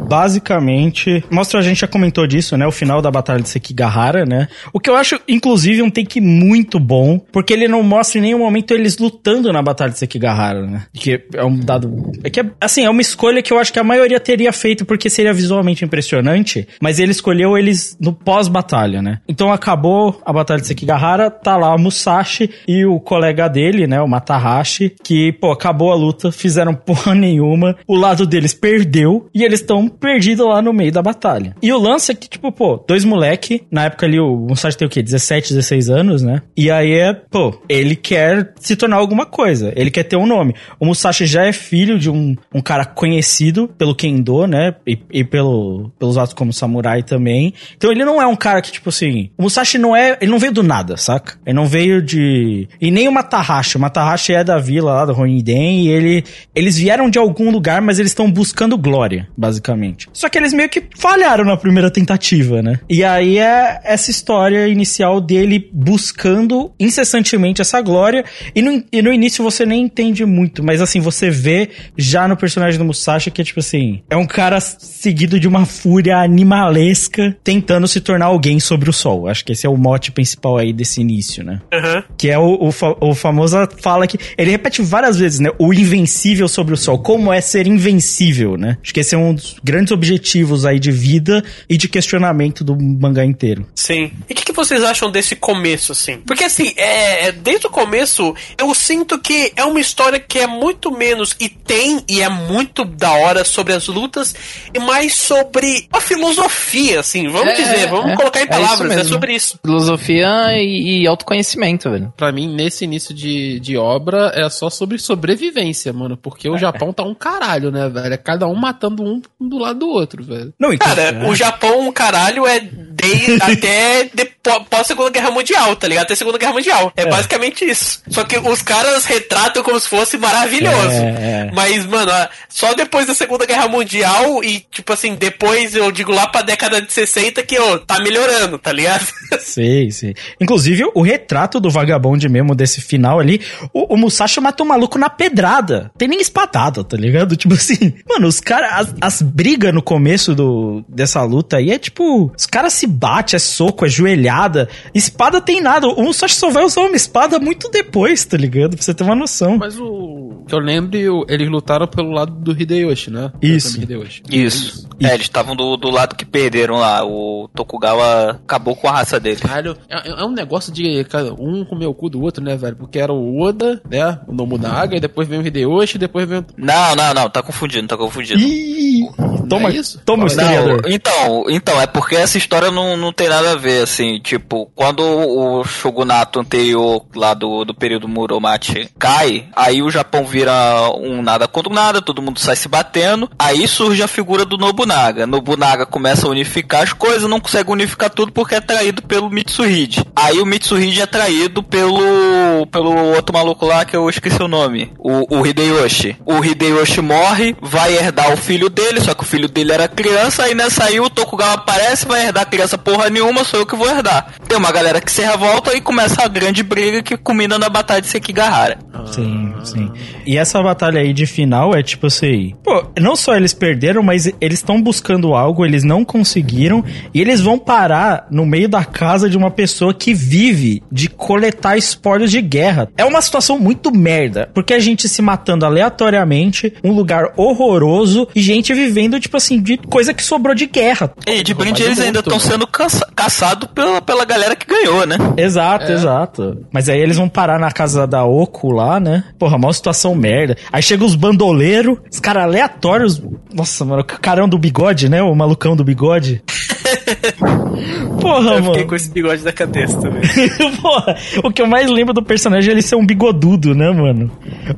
[0.09, 2.67] Basicamente, mostra a gente já comentou disso, né?
[2.67, 4.49] O final da batalha de Sekigahara, né?
[4.73, 8.39] O que eu acho, inclusive, um take muito bom, porque ele não mostra em nenhum
[8.39, 10.87] momento eles lutando na batalha de Sekigahara, né?
[10.95, 12.13] Que é um dado.
[12.25, 14.85] É que, é, assim, é uma escolha que eu acho que a maioria teria feito
[14.85, 19.21] porque seria visualmente impressionante, mas ele escolheu eles no pós-batalha, né?
[19.29, 24.01] Então acabou a batalha de Sekigahara, tá lá o Musashi e o colega dele, né?
[24.01, 29.45] O Matahashi, que, pô, acabou a luta, fizeram porra nenhuma, o lado deles perdeu e
[29.45, 31.55] eles estão perdido lá no meio da batalha.
[31.63, 34.87] E o lance é que, tipo, pô, dois moleque, na época ali o Musashi tem
[34.87, 35.03] o quê?
[35.03, 36.43] 17, 16 anos, né?
[36.57, 40.55] E aí é, pô, ele quer se tornar alguma coisa, ele quer ter um nome.
[40.79, 44.75] O Musashi já é filho de um, um cara conhecido pelo Kendo, né?
[44.87, 47.53] E, e pelo, pelos atos como samurai também.
[47.77, 50.39] Então ele não é um cara que, tipo assim, o Musashi não é, ele não
[50.39, 51.39] veio do nada, saca?
[51.45, 52.69] Ele não veio de...
[52.81, 56.25] E nem o Matahashi, o Matahashi é da vila lá do Ronin-Den e ele,
[56.55, 59.88] eles vieram de algum lugar, mas eles estão buscando glória, basicamente.
[60.13, 62.81] Só que eles meio que falharam na primeira tentativa, né?
[62.89, 68.25] E aí é essa história inicial dele buscando incessantemente essa glória.
[68.55, 72.37] E no, e no início você nem entende muito, mas assim, você vê já no
[72.37, 77.37] personagem do Musashi que é tipo assim: é um cara seguido de uma fúria animalesca
[77.45, 79.29] tentando se tornar alguém sobre o sol.
[79.29, 81.61] Acho que esse é o mote principal aí desse início, né?
[81.73, 82.03] Aham.
[82.17, 84.19] Que é o, o, fa- o famoso fala que.
[84.37, 85.51] Ele repete várias vezes, né?
[85.59, 86.99] O invencível sobre o sol.
[86.99, 88.77] Como é ser invencível, né?
[88.83, 92.77] Acho que esse é um dos grandes objetivos aí de vida e de questionamento do
[92.77, 93.67] mangá inteiro.
[93.75, 94.11] Sim.
[94.29, 96.19] E o que, que vocês acham desse começo, assim?
[96.27, 100.91] Porque, assim, é, desde o começo, eu sinto que é uma história que é muito
[100.91, 104.35] menos, e tem, e é muito da hora sobre as lutas,
[104.75, 108.61] e mais sobre a filosofia, assim, vamos É, dizer, vamos é, colocar é em isso
[108.61, 109.59] palavras, é, sobre isso.
[109.65, 112.13] Filosofia e, e autoconhecimento, velho.
[112.17, 116.17] Pra mim, nesse início de, de obra, é só sobre sobrevivência, mano.
[116.17, 118.15] Porque o Japão tá um caralho, né, velho?
[118.15, 120.53] É cada um matando um do lado do outro, velho.
[120.59, 124.31] Não, e Cara, o Japão, caralho, é de, até de,
[124.69, 126.05] pós Segunda Guerra Mundial, tá ligado?
[126.05, 126.93] Até Segunda Guerra Mundial.
[126.97, 128.03] É, basicamente isso.
[128.09, 130.91] Só que os caras retratam como se fosse maravilhoso.
[130.91, 131.51] É, é.
[131.53, 132.11] Mas, mano,
[132.49, 136.81] só depois da Segunda Guerra Mundial e, tipo assim, depois eu digo lá pra década
[136.81, 139.07] de 60 que, ó, tá melhorando, tá ligado?
[139.41, 140.15] Sei, sei.
[140.41, 143.41] Inclusive, o retrato do vagabonde mesmo desse final ali,
[143.73, 145.91] o, o Musashi mata o maluco na pedrada.
[145.97, 147.37] Tem nem espadada, tá ligado?
[147.37, 151.79] Tipo assim, mano, os caras, as, as brigas no começo do, dessa luta aí é
[151.79, 154.69] tipo, os caras se batem, é soco, é joelhada.
[154.95, 155.89] Espada tem nada.
[155.89, 158.77] O Musashi só vai usar uma espada muito depois, tá ligado?
[158.77, 159.59] Pra você ter uma noção.
[159.59, 160.28] Mas o.
[160.47, 163.33] Que eu lembre, o- eles lutaram pelo lado do Hideyoshi, né?
[163.43, 163.81] Isso.
[163.81, 164.23] Hideyoshi.
[164.31, 164.89] Isso.
[165.01, 167.05] É, eles estavam do, do lado que perderam lá.
[167.05, 169.37] O Tokugawa acabou com a raça dele.
[169.41, 172.77] Caralho, é, é um negócio de cada um comer o cu do outro, né, velho?
[172.77, 174.19] Porque era o Oda, né?
[174.27, 176.47] O Nobunaga, e depois vem o Hideyoshi, e depois vem o.
[176.57, 178.41] Não, não, não, tá confundindo, tá confundindo.
[178.41, 179.09] Ih,
[179.49, 180.01] toma é isso?
[180.05, 180.35] Toma o.
[180.37, 184.71] Não, então, então, é porque essa história não, não tem nada a ver, assim, tipo,
[184.75, 190.53] quando o shogunato anterior lá do, do período Muromachi cai, aí o Japão vira
[190.97, 195.27] um nada contra nada, todo mundo sai se batendo, aí surge a figura do Nobunaga.
[195.27, 200.05] Nobunaga começa a unificar as coisas, não consegue unificar tudo porque é traído pelo Mitsuhide.
[200.15, 204.93] Aí o Mitsuhide é traído pelo, pelo outro maluco lá que eu esqueci o nome,
[204.99, 206.17] o, o Hideyoshi.
[206.25, 210.45] O Hideyoshi morre, vai herdar o filho dele, só que o filho dele era criança,
[210.45, 213.89] aí nessa aí o Tokugawa aparece, vai herdar criança porra nenhuma, sou eu que vou
[213.89, 214.33] herdar.
[214.47, 218.01] Tem uma galera que se revolta e começa a grande briga que culmina na batalha
[218.01, 218.79] de Sekigahara.
[219.13, 219.93] Sim, sim.
[220.29, 222.53] E essa batalha aí de final é tipo assim.
[222.63, 227.41] Pô, não só eles perderam, mas eles estão buscando algo, eles não conseguiram, e eles
[227.41, 232.43] vão parar no meio da casa de uma pessoa que vive de coletar espólios de
[232.43, 232.91] guerra.
[232.99, 238.43] É uma situação muito merda, porque a gente se matando aleatoriamente, um lugar horroroso, e
[238.43, 241.11] gente vivendo, tipo assim, de coisa que sobrou de guerra.
[241.27, 245.17] E de brinde eles ainda estão sendo caça caçados pela, pela galera que ganhou, né?
[245.39, 246.67] Exato, exato.
[246.71, 249.25] Mas aí eles vão parar na casa da Oco lá, né?
[249.39, 250.57] Porra, maior situação merda.
[250.73, 253.23] Aí chega os bandoleiros, os caras aleatórios.
[253.53, 255.23] Nossa, mano, o carão do bigode, né?
[255.23, 256.43] O malucão do bigode.
[258.21, 258.87] Porra, Eu fiquei mano.
[258.89, 260.23] com esse bigode da cabeça também.
[260.83, 264.31] Porra, o que eu mais lembro do personagem é ele ser um bigodudo, né, mano?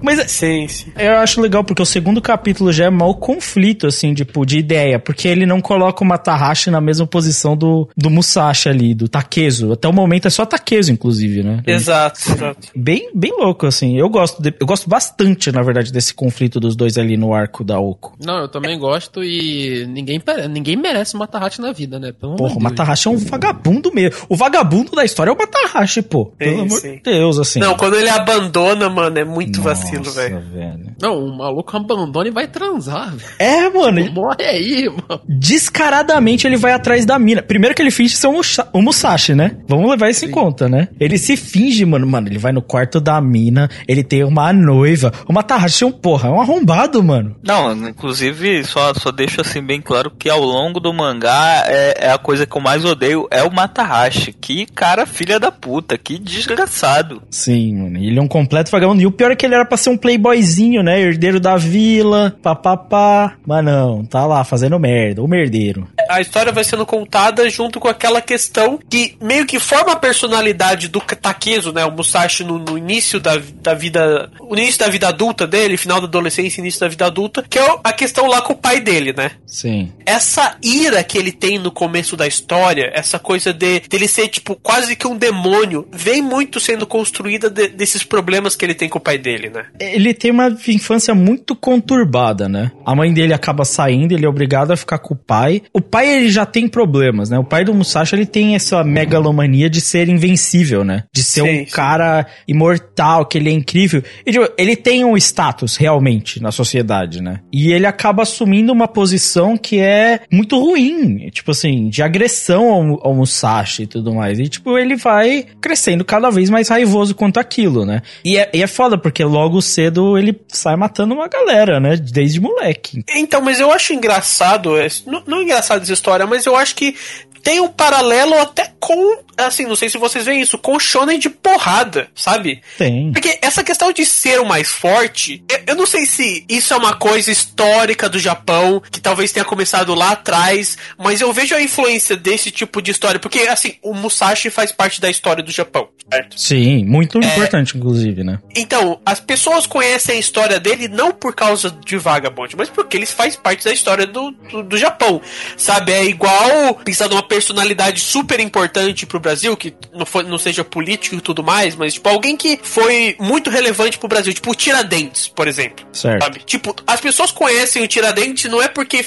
[0.02, 0.90] Mas sim, sim.
[0.96, 4.98] eu acho legal porque o segundo capítulo já é mal conflito, assim, tipo, de ideia.
[4.98, 9.72] Porque ele não coloca o Matahashi na mesma posição do, do Musashi ali, do Takezo.
[9.72, 11.62] Até o momento é só Takezo, inclusive, né?
[11.66, 12.68] Exato, exato.
[12.76, 13.98] Bem, bem louco, assim.
[13.98, 17.64] Eu gosto, de- eu gosto bastante, na verdade, desse conflito dos dois ali no arco
[17.64, 18.14] da Oko.
[18.24, 20.20] Não, eu também gosto e ninguém,
[20.50, 22.12] ninguém merece matar Hat na vida, né?
[22.20, 22.60] Pelo Porra, o.
[22.62, 24.20] Matahashi é um vagabundo mesmo.
[24.28, 26.26] O vagabundo da história é o Matahashi, pô.
[26.36, 26.96] Pelo amor sim.
[26.96, 27.58] de Deus, assim.
[27.60, 30.40] Não, quando ele abandona, mano, é muito vacilo, Nossa, velho.
[30.52, 30.94] velho.
[31.00, 33.30] Não, o maluco abandona e vai transar, velho.
[33.38, 33.98] É, mano.
[34.00, 35.20] ele- Morre aí, mano.
[35.28, 37.42] descaradamente ele vai atrás da mina.
[37.42, 39.56] Primeiro que ele finge ser o, Musha- o Musashi, né?
[39.68, 40.88] Vamos levar isso em conta, né?
[40.98, 42.06] Ele se finge, mano.
[42.06, 45.12] Mano, ele vai no quarto da mina, ele tem uma noiva.
[45.28, 47.36] O Matahashi é um porra, é um arrombado, mano.
[47.42, 52.09] Não, inclusive, só, só deixo assim bem claro que ao longo do mangá é, é
[52.10, 54.32] a coisa que eu mais odeio, é o Matahashi.
[54.32, 57.22] Que cara filha da puta, que desgraçado.
[57.30, 57.98] Sim, mano.
[57.98, 59.02] Ele é um completo vagabundo.
[59.02, 61.00] E o pior é que ele era pra ser um playboyzinho, né?
[61.00, 63.34] Herdeiro da vila, papapá.
[63.46, 65.22] Mas não, tá lá fazendo merda.
[65.22, 65.86] O merdeiro.
[66.10, 70.88] A história vai sendo contada junto com aquela questão que meio que forma a personalidade
[70.88, 71.84] do Takezo, né?
[71.84, 74.30] O Musashi no, no início da, da vida.
[74.40, 77.76] O início da vida adulta dele, final da adolescência, início da vida adulta, que é
[77.84, 79.32] a questão lá com o pai dele, né?
[79.46, 79.92] Sim.
[80.04, 84.56] Essa ira que ele tem no começo da história, essa coisa de dele ser, tipo,
[84.56, 88.98] quase que um demônio, vem muito sendo construída de- desses problemas que ele tem com
[88.98, 89.66] o pai dele, né?
[89.78, 92.72] Ele tem uma infância muito conturbada, né?
[92.84, 95.62] A mãe dele acaba saindo, ele é obrigado a ficar com o pai.
[95.72, 97.38] O pai, ele já tem problemas, né?
[97.38, 101.04] O pai do Musashi, ele tem essa megalomania de ser invencível, né?
[101.12, 101.72] De ser Sim, um sim.
[101.72, 104.02] cara imortal, que ele é incrível.
[104.24, 107.40] E, tipo, ele tem um status, realmente, na sociedade, né?
[107.52, 113.08] E ele acaba assumindo uma posição que é muito ruim, tipo assim, de agressão ao,
[113.08, 114.38] ao Musashi e tudo mais.
[114.38, 118.02] E, tipo, ele vai crescendo cada vez mais raivoso quanto aquilo, né?
[118.24, 121.96] E é, e é foda, porque logo cedo ele sai matando uma galera, né?
[121.96, 123.02] Desde moleque.
[123.14, 126.74] Então, mas eu acho engraçado, é, não, não é engraçado essa história, mas eu acho
[126.74, 126.96] que
[127.42, 131.18] tem um paralelo até com, assim, não sei se vocês veem isso, com o shonen
[131.18, 132.62] de porrada, sabe?
[132.78, 133.12] Tem.
[133.12, 136.76] Porque essa questão de ser o mais forte, eu, eu não sei se isso é
[136.76, 141.62] uma coisa histórica do Japão, que talvez tenha começado lá atrás, mas eu vejo a
[141.62, 145.88] influência desse tipo de história, porque, assim, o Musashi faz parte da história do Japão,
[146.10, 146.40] certo?
[146.40, 148.38] Sim, muito importante, inclusive, né?
[148.56, 153.06] Então, as pessoas conhecem a história dele não por causa de Vagabond, mas porque ele
[153.06, 155.20] faz parte da história do, do, do Japão.
[155.56, 155.92] Sabe?
[155.92, 161.14] É igual pensar numa personalidade super importante pro Brasil, que não, foi, não seja político
[161.14, 165.28] e tudo mais, mas tipo, alguém que foi muito relevante pro Brasil, tipo o Tiradentes,
[165.28, 165.86] por exemplo.
[165.92, 166.24] Certo.
[166.24, 166.40] Sabe?
[166.44, 169.04] Tipo, as pessoas conhecem o Tiradentes não é porque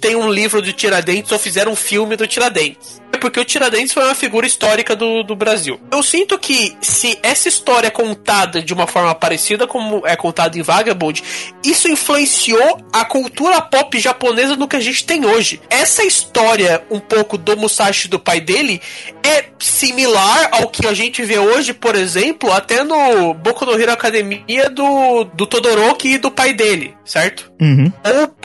[0.00, 3.00] tem um livro do Tiradentes ou fizeram um filme do Tiradentes.
[3.12, 5.80] É porque o Tiradentes foi uma figura histórica do, do Brasil.
[5.90, 10.58] Eu sinto que se essa história é contada de uma forma parecida como é contada
[10.58, 11.22] em Vagabond,
[11.64, 15.60] isso influenciou a cultura pop japonesa no que a gente tem hoje.
[15.70, 18.80] Essa história, um pouco do Musashi do pai dele,
[19.22, 23.92] é similar ao que a gente vê hoje, por exemplo, até no Boku no Hero
[23.92, 27.52] Academia do, do Todoroki e do pai dele, certo?
[27.60, 27.90] Uhum.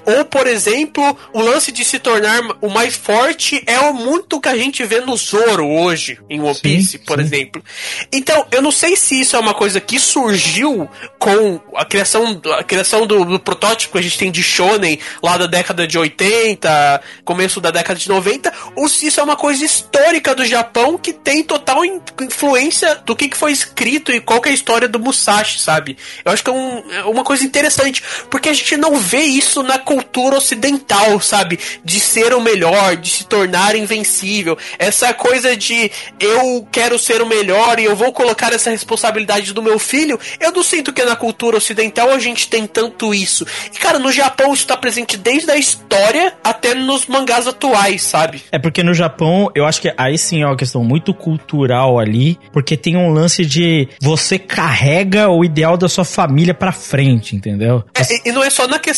[0.05, 4.39] Ou, ou, por exemplo, o lance de se tornar o mais forte é o muito
[4.39, 7.25] que a gente vê no Zoro hoje, em One Sim, Piece, por sim.
[7.25, 7.63] exemplo.
[8.11, 10.89] Então, eu não sei se isso é uma coisa que surgiu
[11.19, 15.37] com a criação, a criação do, do protótipo que a gente tem de Shonen lá
[15.37, 19.63] da década de 80, começo da década de 90, ou se isso é uma coisa
[19.65, 24.41] histórica do Japão que tem total in- influência do que, que foi escrito e qual
[24.45, 25.97] é a história do Musashi, sabe?
[26.23, 29.61] Eu acho que é, um- é uma coisa interessante, porque a gente não vê isso
[29.63, 31.59] na cultura ocidental, sabe?
[31.83, 34.57] De ser o melhor, de se tornar invencível.
[34.79, 39.61] Essa coisa de eu quero ser o melhor e eu vou colocar essa responsabilidade do
[39.61, 43.45] meu filho, eu não sinto que na cultura ocidental a gente tem tanto isso.
[43.73, 48.43] E cara, no Japão isso tá presente desde a história até nos mangás atuais, sabe?
[48.51, 52.37] É porque no Japão, eu acho que aí sim é uma questão muito cultural ali,
[52.53, 57.83] porque tem um lance de você carrega o ideal da sua família pra frente, entendeu?
[57.95, 58.90] É, e- e não é só na questão,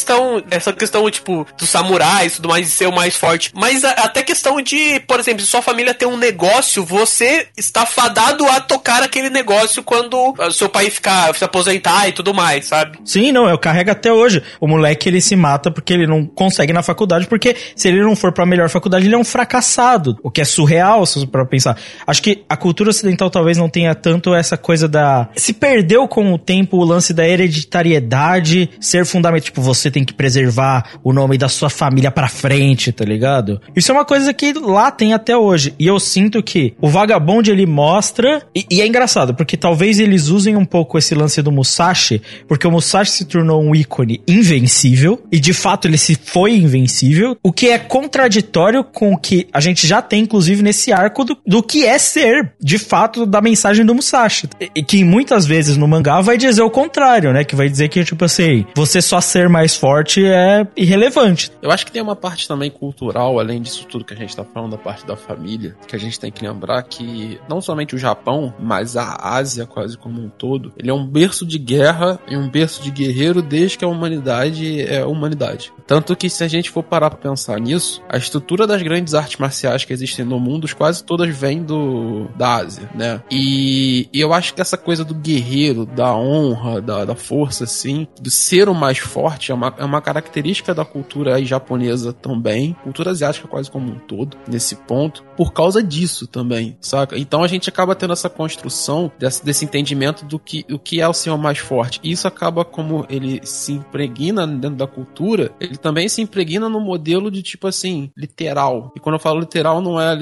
[0.52, 3.91] essa questão, tipo, dos samurais e tudo mais, de ser o mais forte, mas a-
[3.91, 8.60] até questão de, por exemplo, se sua família tem um negócio, você está fadado a
[8.60, 12.98] tocar aquele negócio quando ah, seu pai ficar, se aposentar e tudo mais, sabe?
[13.06, 14.41] Sim, não, eu carrego até hoje.
[14.60, 18.16] O moleque ele se mata porque ele não consegue na faculdade, porque se ele não
[18.16, 20.18] for pra melhor faculdade, ele é um fracassado.
[20.24, 21.78] O que é surreal, se para pensar.
[22.06, 25.30] Acho que a cultura ocidental talvez não tenha tanto essa coisa da.
[25.36, 29.44] Se perdeu com o tempo o lance da hereditariedade ser fundamental.
[29.46, 33.61] Tipo, você tem que preservar o nome da sua família pra frente, tá ligado?
[33.75, 35.73] Isso é uma coisa que lá tem até hoje.
[35.79, 38.41] E eu sinto que o Vagabond ele mostra.
[38.55, 42.67] E, e é engraçado, porque talvez eles usem um pouco esse lance do Musashi, porque
[42.67, 45.21] o Musashi se tornou um ícone invencível.
[45.31, 47.38] E de fato ele se foi invencível.
[47.43, 51.38] O que é contraditório com o que a gente já tem, inclusive, nesse arco do,
[51.45, 54.49] do que é ser, de fato, da mensagem do Musashi.
[54.59, 57.43] E, e que muitas vezes no mangá vai dizer o contrário, né?
[57.43, 61.51] Que vai dizer que, tipo assim, você só ser mais forte é irrelevante.
[61.61, 64.43] Eu acho que tem uma parte também cultural, além disso tudo que a gente tá
[64.43, 67.97] falando, da parte da família, que a gente tem que lembrar que não somente o
[67.97, 72.36] Japão, mas a Ásia quase como um todo, ele é um berço de guerra e
[72.36, 75.71] um berço de guerreiro desde que a humanidade é humanidade.
[75.86, 79.38] Tanto que se a gente for parar pra pensar nisso, a estrutura das grandes artes
[79.38, 83.21] marciais que existem no mundo, quase todas vêm do, da Ásia, né?
[83.30, 88.07] E, e eu acho que essa coisa do guerreiro, da honra, da, da força, assim,
[88.19, 93.11] do ser o mais forte, é uma, é uma característica da cultura japonesa também, cultura
[93.11, 97.18] asiática quase como um todo, nesse ponto, por causa disso também, saca?
[97.18, 101.07] Então a gente acaba tendo essa construção desse, desse entendimento do que, o que é
[101.07, 101.99] o ser mais forte.
[102.03, 106.80] E isso acaba como ele se impregna dentro da cultura, ele também se impregna no
[106.80, 108.91] modelo de tipo assim, literal.
[108.95, 110.14] E quando eu falo literal, não é.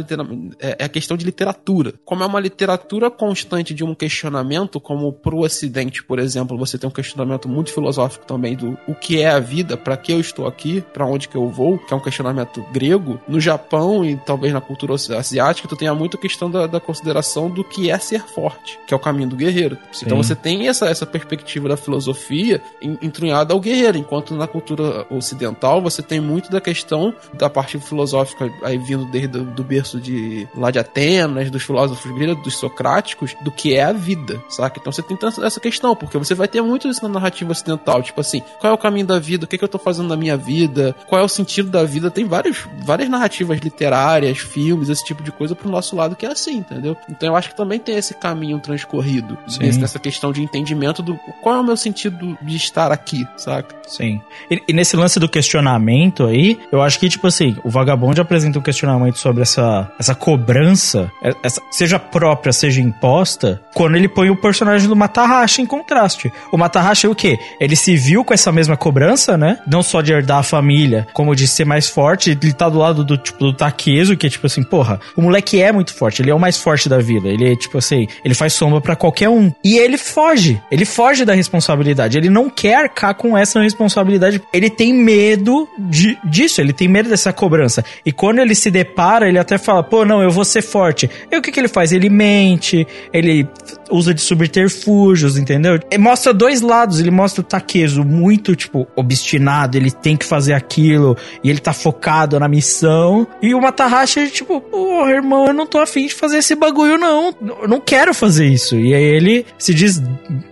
[0.59, 1.93] É, é a questão de literatura.
[2.05, 6.89] Como é uma literatura constante de um questionamento, como pro ocidente, por exemplo, você tem
[6.89, 10.47] um questionamento muito filosófico também do o que é a vida, para que eu estou
[10.47, 13.19] aqui, para onde que eu vou, que é um questionamento grego.
[13.27, 17.49] No Japão e talvez na cultura asiática, tu tenha muito a questão da, da consideração
[17.49, 19.77] do que é ser forte, que é o caminho do guerreiro.
[19.91, 20.05] Sim.
[20.05, 22.61] Então você tem essa, essa perspectiva da filosofia
[23.01, 28.51] entrunhada ao guerreiro, enquanto na cultura ocidental você tem muito da questão da parte filosófica
[28.63, 33.51] aí vindo desde do berço de lá de Atenas, dos filósofos gregos, dos socráticos, do
[33.51, 34.79] que é a vida, saca?
[34.79, 38.19] Então você tem essa questão, porque você vai ter muito isso na narrativa ocidental, tipo
[38.19, 40.17] assim, qual é o caminho da vida, o que, é que eu tô fazendo na
[40.17, 45.05] minha vida, qual é o sentido da vida, tem vários, várias narrativas literárias, filmes, esse
[45.05, 46.97] tipo de coisa pro nosso lado que é assim, entendeu?
[47.09, 51.55] Então eu acho que também tem esse caminho transcorrido, nessa questão de entendimento do qual
[51.55, 53.75] é o meu sentido de estar aqui, saca?
[53.87, 54.21] Sim.
[54.49, 58.57] E, e, nesse lance do questionamento aí, eu acho que, tipo assim, o Vagabundo apresenta
[58.57, 64.29] um questionamento sobre essa, essa cobrança, é, essa, seja própria, seja imposta, quando ele põe
[64.29, 66.31] o personagem do Matahashi em contraste.
[66.51, 67.37] O Matahashi é o quê?
[67.59, 69.00] Ele se viu com essa mesma cobrança,
[69.37, 69.59] né?
[69.67, 72.31] Não só de herdar a família, como de ser mais forte.
[72.31, 75.61] Ele tá do lado do, tipo, do Takezo, que é tipo assim, porra, o moleque
[75.61, 77.27] é muito forte, ele é o mais forte da vida.
[77.27, 79.51] Ele é, tipo assim, ele faz sombra para qualquer um.
[79.63, 80.61] E ele foge.
[80.71, 82.17] Ele foge da responsabilidade.
[82.17, 84.41] Ele não quer arcar com essa responsabilidade.
[84.53, 87.83] Ele tem medo de, disso, ele tem medo dessa cobrança.
[88.05, 91.09] E quando ele se depara, ele até fala, pô, não, eu vou ser forte.
[91.31, 91.91] E o que, que ele faz?
[91.91, 93.47] Ele mente, ele
[93.89, 95.79] usa de subterfúgios, entendeu?
[95.89, 96.99] E mostra dois lados.
[96.99, 101.73] Ele mostra o Takezo muito, tipo, obstinado, ele tem que fazer aquilo, e ele tá
[101.73, 103.27] focado na missão.
[103.41, 107.33] E o Matahashi, tipo, pô, irmão, eu não tô afim de fazer esse bagulho, não.
[107.61, 108.75] Eu não quero fazer isso.
[108.75, 110.01] E aí ele se diz,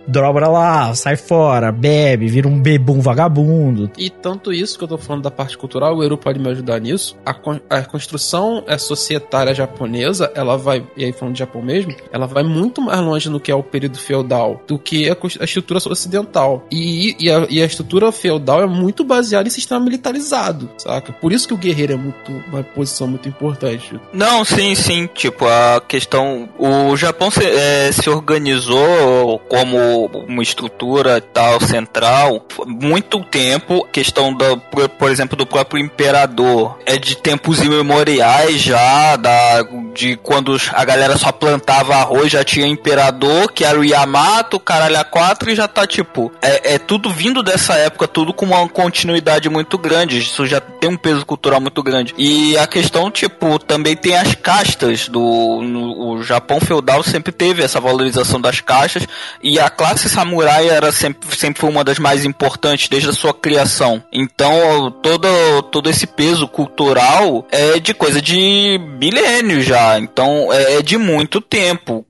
[0.06, 3.90] dobra lá, sai fora, bebe, vira um bebum vagabundo.
[3.96, 6.80] E tanto isso que eu tô falando da parte cultural, o Eru pode me ajudar
[6.80, 7.16] nisso.
[7.24, 11.94] A, con a construção é societária japonesa, ela vai, e aí falando de Japão mesmo,
[12.12, 15.44] ela vai muito mais longe no que é o período feudal do que a, a
[15.44, 16.66] estrutura ocidental.
[16.70, 21.12] E, e, a, e, a, estrutura feudal é muito baseada em sistema militarizado, saca?
[21.12, 23.98] Por isso que o guerreiro é muito uma posição muito importante.
[24.12, 25.08] Não, sim, sim.
[25.14, 26.48] Tipo, a questão.
[26.58, 33.86] O Japão se, é, se organizou como uma estrutura tal central muito tempo.
[33.90, 34.58] Questão do,
[34.98, 39.62] por exemplo, do próprio imperador é de tempos imemoriais já, da,
[39.94, 44.98] de quando a galera só plantava arroz, já tinha imperador, que era o Yamato, caralho
[44.98, 46.32] a quatro, e já tá tipo.
[46.42, 50.18] É, é tudo vindo dessa época, tudo com uma continuidade muito grande.
[50.18, 52.14] Isso já tem um peso cultural muito grande.
[52.16, 55.62] E a questão, tipo, também tem as castas do.
[55.62, 59.06] No, o Japão feudal sempre teve essa valorização das castas.
[59.42, 63.34] E a classe samurai era sempre, sempre foi uma das mais importantes desde a sua
[63.34, 64.02] criação.
[64.12, 65.28] Então, todo,
[65.70, 69.79] todo esse peso cultural é de coisa de milênios já.
[69.98, 72.04] Então, é de muito tempo.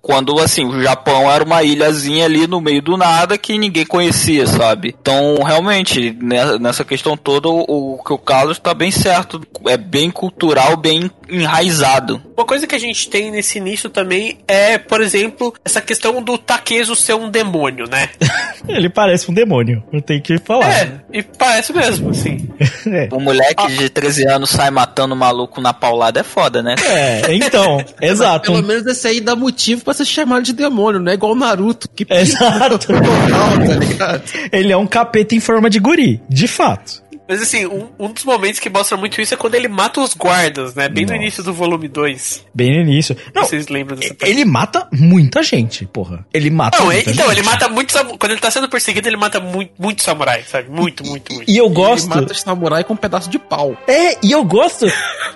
[0.00, 4.46] Quando, assim, o Japão era uma ilhazinha ali no meio do nada que ninguém conhecia,
[4.46, 4.94] sabe?
[5.00, 9.40] Então, realmente, né, nessa questão toda, o que o Carlos tá bem certo.
[9.66, 12.20] É bem cultural, bem enraizado.
[12.36, 16.36] Uma coisa que a gente tem nesse início também é, por exemplo, essa questão do
[16.36, 18.08] Takezo ser um demônio, né?
[18.68, 20.70] Ele parece um demônio, eu tenho que falar.
[20.70, 22.48] É, e parece mesmo, assim.
[22.86, 23.08] é.
[23.10, 23.66] O moleque ah.
[23.66, 26.74] de 13 anos sai matando o maluco na paulada é foda, né?
[26.86, 28.52] É, então, exato.
[28.52, 31.36] Pelo menos esse aí dá motivo para ser chamado de demônio, não é igual o
[31.36, 31.88] Naruto.
[31.88, 32.88] Que exato.
[33.98, 34.20] tá
[34.52, 37.01] Ele é um capeta em forma de guri, de fato.
[37.32, 40.12] Mas assim, um, um, dos momentos que mostra muito isso é quando ele mata os
[40.12, 40.86] guardas, né?
[40.86, 41.16] Bem Nossa.
[41.16, 42.44] no início do volume 2.
[42.52, 43.16] Bem no início.
[43.34, 44.30] Não, Vocês lembram dessa parte?
[44.30, 46.26] Ele mata muita gente, porra.
[46.30, 47.38] Ele mata Não, muita então, gente.
[47.38, 50.68] ele mata muito Quando ele tá sendo perseguido, ele mata muito, muito samurai, sabe?
[50.68, 51.50] Muito, muito, muito.
[51.50, 52.04] E eu gosto.
[52.12, 53.78] ele mata samurai com um pedaço de pau.
[53.88, 54.84] É, e eu gosto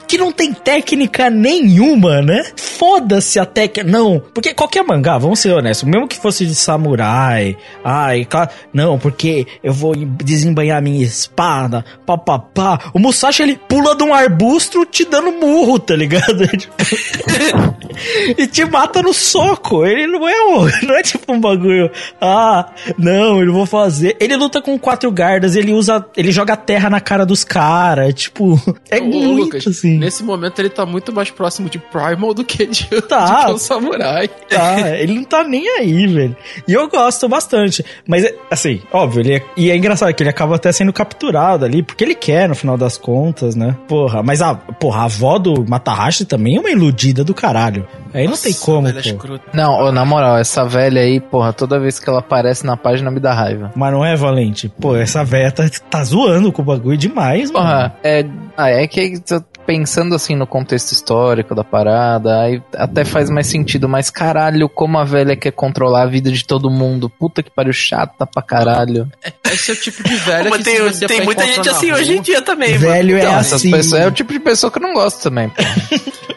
[0.06, 2.44] que não tem técnica nenhuma, né?
[2.56, 3.90] Foda-se a técnica.
[3.90, 8.98] Não, porque qualquer mangá, vamos ser honestos, mesmo que fosse de samurai, ai, claro, não,
[8.98, 12.90] porque eu vou desembanhar minha espada pá, pá, pá.
[12.94, 16.42] O Musashi, ele pula de um arbusto te dando murro, tá ligado?
[16.46, 16.74] É tipo-
[18.38, 19.84] e te mata no soco.
[19.84, 21.90] Ele não é um, não é tipo um bagulho.
[22.20, 24.16] Ah, não, eu vou fazer.
[24.20, 28.60] Ele luta com quatro guardas, ele usa, ele joga terra na cara dos caras, tipo,
[28.90, 29.98] é Ô, muito Lucas, assim.
[29.98, 33.46] nesse momento ele tá muito mais próximo de Primal do que de, Tá.
[33.46, 34.28] que o Samurai.
[34.28, 36.36] Tá, ele não tá nem aí, velho.
[36.66, 37.84] E eu gosto bastante.
[38.06, 41.64] Mas, é, assim, óbvio, ele é, e é engraçado que ele acaba até sendo capturado
[41.64, 43.76] ali, porque ele quer, no final das contas, né?
[43.88, 47.86] Porra, mas a, porra, a avó do Matahashi também é uma iludida do caralho.
[48.14, 49.38] Aí não tem como, é pô.
[49.52, 53.10] Não, ô, na moral, essa velha aí, porra, toda vez que ela aparece na página
[53.10, 53.72] me dá raiva.
[53.76, 54.68] Mas não é, Valente?
[54.68, 57.66] Pô, essa véia tá, tá zoando com o bagulho demais, mano.
[57.66, 58.24] Porra, é.
[58.56, 59.20] Ah, é que
[59.66, 64.98] pensando assim no contexto histórico da parada, aí até faz mais sentido, mas caralho, como
[64.98, 67.10] a velha quer controlar a vida de todo mundo.
[67.10, 69.10] Puta que pariu, chata pra caralho.
[69.44, 71.68] Esse é o tipo de velho Mas que tem, se você tem for muita gente
[71.68, 73.70] assim rua- hoje em dia também, Velho é Então, essas assim.
[73.70, 75.50] pessoas é o tipo de pessoa que eu não gosto também.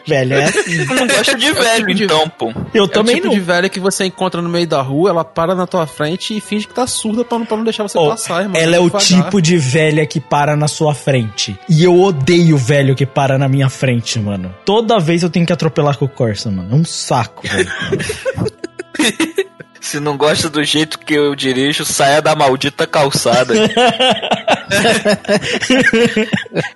[0.06, 0.86] Velho é assim.
[0.86, 2.52] Tu não gosta de velho, de- então, pô.
[2.74, 3.34] Eu É o também tipo não.
[3.34, 6.40] de velha que você encontra no meio da rua, ela para na tua frente e
[6.40, 8.60] finge que tá surda pra não, pra não deixar você Ó, passar, irmão.
[8.60, 9.06] ela é o Devagar.
[9.06, 11.56] tipo de velha que para na sua frente.
[11.68, 14.54] E eu odeio velho que para na minha frente, mano.
[14.64, 16.72] Toda vez eu tenho que atropelar com o Corsa, mano.
[16.72, 17.70] É um saco, velho.
[19.80, 23.54] Se não gosta do jeito que eu dirijo, saia da maldita calçada.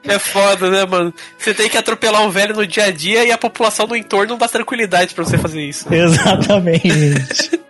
[0.03, 1.15] É foda, né, mano?
[1.39, 4.31] Você tem que atropelar um velho no dia a dia e a população do entorno
[4.31, 5.87] não dá tranquilidade pra você fazer isso.
[5.95, 7.61] Exatamente.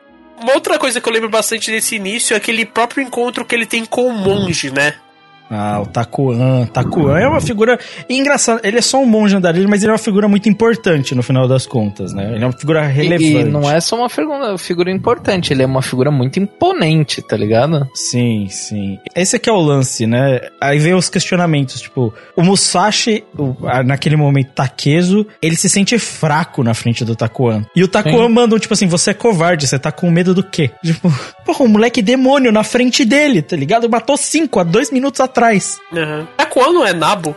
[0.40, 3.66] Uma outra coisa que eu lembro bastante desse início é aquele próprio encontro que ele
[3.66, 4.94] tem com o monge, né?
[5.50, 6.66] Ah, o Takuan.
[6.66, 8.60] Takuan é uma figura engraçada.
[8.64, 11.46] Ele é só um monge andarilho, mas ele é uma figura muito importante no final
[11.46, 12.32] das contas, né?
[12.34, 13.24] Ele é uma figura E, relevante.
[13.40, 17.36] e não é só uma figura, figura importante, ele é uma figura muito imponente, tá
[17.36, 17.86] ligado?
[17.94, 18.98] Sim, sim.
[19.14, 20.40] Esse aqui é o lance, né?
[20.60, 23.54] Aí vem os questionamentos, tipo, o Musashi, o-
[23.84, 27.64] naquele momento Takezo, ele se sente fraco na frente do Takuan.
[27.76, 30.42] E o Takuan manda um, tipo assim, você é covarde, você tá com medo do
[30.42, 30.70] quê?
[30.84, 31.12] Tipo,
[31.44, 33.88] porra, um moleque demônio na frente dele, tá ligado?
[33.90, 35.33] Matou cinco há dois minutos atrás.
[35.92, 36.26] Uhum.
[36.36, 37.36] Takuan não é Nabo?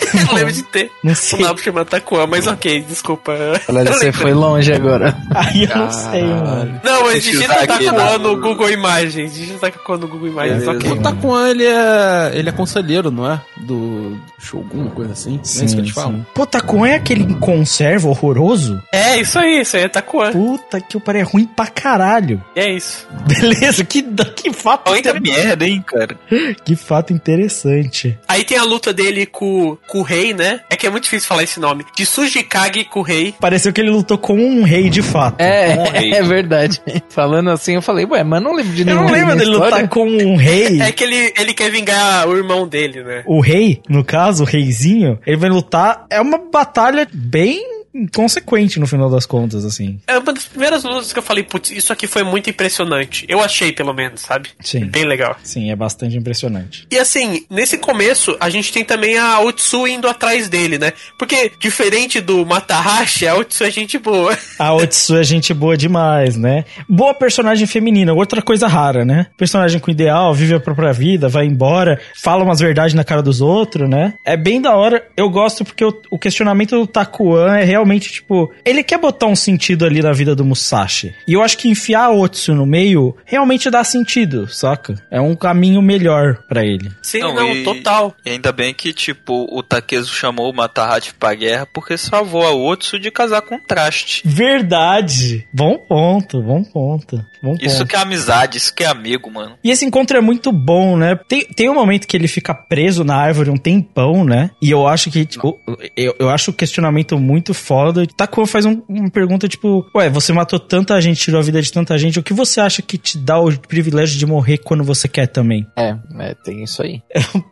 [0.14, 0.90] eu não lembro de ter.
[1.02, 1.40] Não O sei.
[1.40, 3.32] Nabo chama Takuan, mas ok, desculpa.
[3.68, 5.16] Olha, Eu você foi longe agora.
[5.34, 6.80] Aí eu não sei, mano.
[6.82, 9.34] Não, mas digita aqui Takuan no Google Imagens.
[9.34, 10.90] Digita Takuan no Google Imagens, ok.
[10.92, 13.40] O Takuan, ele é, ele é conselheiro, não é?
[13.56, 15.38] Do Shogun, uma coisa assim.
[15.38, 16.26] é isso que eles falam.
[16.34, 18.80] Pô, Takuan é aquele conserva horroroso?
[18.92, 20.32] É, isso aí, isso aí é Takuan.
[20.32, 22.42] Puta que o pariu, é ruim pra caralho.
[22.54, 23.06] É isso.
[23.26, 24.02] Beleza, que,
[24.34, 26.16] que fato Muita merda, hein, cara.
[26.64, 28.18] Que fato interessante.
[28.28, 30.60] Aí tem a luta dele com, com o rei, né?
[30.70, 31.84] É que é muito difícil falar esse nome.
[31.94, 33.34] De Sujikage com o rei.
[33.40, 35.40] Pareceu que ele lutou com um rei de fato.
[35.40, 36.12] É, Morri.
[36.14, 36.80] é verdade.
[37.08, 39.50] Falando assim, eu falei, ué, mas não lembro de Eu nenhum não rei lembro dele
[39.50, 39.74] história.
[39.76, 40.80] lutar com um rei.
[40.80, 43.22] É que ele, ele quer vingar o irmão dele, né?
[43.26, 46.06] O rei, no caso, o reizinho, ele vai lutar.
[46.10, 49.98] É uma batalha bem inconsequente no final das contas, assim.
[50.06, 53.24] É uma das primeiras lutas que eu falei, putz, isso aqui foi muito impressionante.
[53.28, 54.50] Eu achei, pelo menos, sabe?
[54.60, 54.84] Sim.
[54.86, 55.36] Bem legal.
[55.42, 56.86] Sim, é bastante impressionante.
[56.90, 60.92] E assim, nesse começo, a gente tem também a Otsu indo atrás dele, né?
[61.18, 64.36] Porque, diferente do Matahashi, a Otsu é gente boa.
[64.58, 66.64] A Otsu é gente boa demais, né?
[66.88, 69.26] Boa personagem feminina, outra coisa rara, né?
[69.36, 73.40] Personagem com ideal, vive a própria vida, vai embora, fala umas verdades na cara dos
[73.40, 74.14] outros, né?
[74.24, 75.06] É bem da hora.
[75.16, 79.36] Eu gosto porque o, o questionamento do Takuan é realmente, tipo, ele quer botar um
[79.36, 81.14] sentido ali na vida do Musashi.
[81.26, 84.94] E eu acho que enfiar Otsu no meio realmente dá sentido, saca?
[85.10, 86.90] É um caminho melhor pra ele.
[87.02, 88.14] Sim, Não, não, e- total.
[88.24, 92.52] E ainda bem que, tipo, o Takezo chamou o Matahachi pra guerra porque salvou a
[92.52, 94.22] Otsu de casar com o traste.
[94.24, 95.46] Verdade!
[95.52, 97.16] Bom ponto, bom ponto.
[97.42, 97.64] Bom ponto.
[97.64, 99.56] Isso que é amizade, isso que é amigo, mano.
[99.62, 101.18] E esse encontro é muito bom, né?
[101.28, 104.50] Tem, tem um momento que ele fica preso na árvore um tempão, né?
[104.60, 105.58] E eu acho que, tipo,
[105.96, 108.06] eu, eu acho o questionamento muito foda.
[108.16, 111.70] Takuan faz um- uma pergunta, tipo, ué, você matou tanta gente, tirou a vida de
[111.70, 115.08] tanta gente, o que você acha que te dá o privilégio de morrer quando você
[115.08, 115.66] quer também?
[115.76, 117.02] É, é, tem isso aí.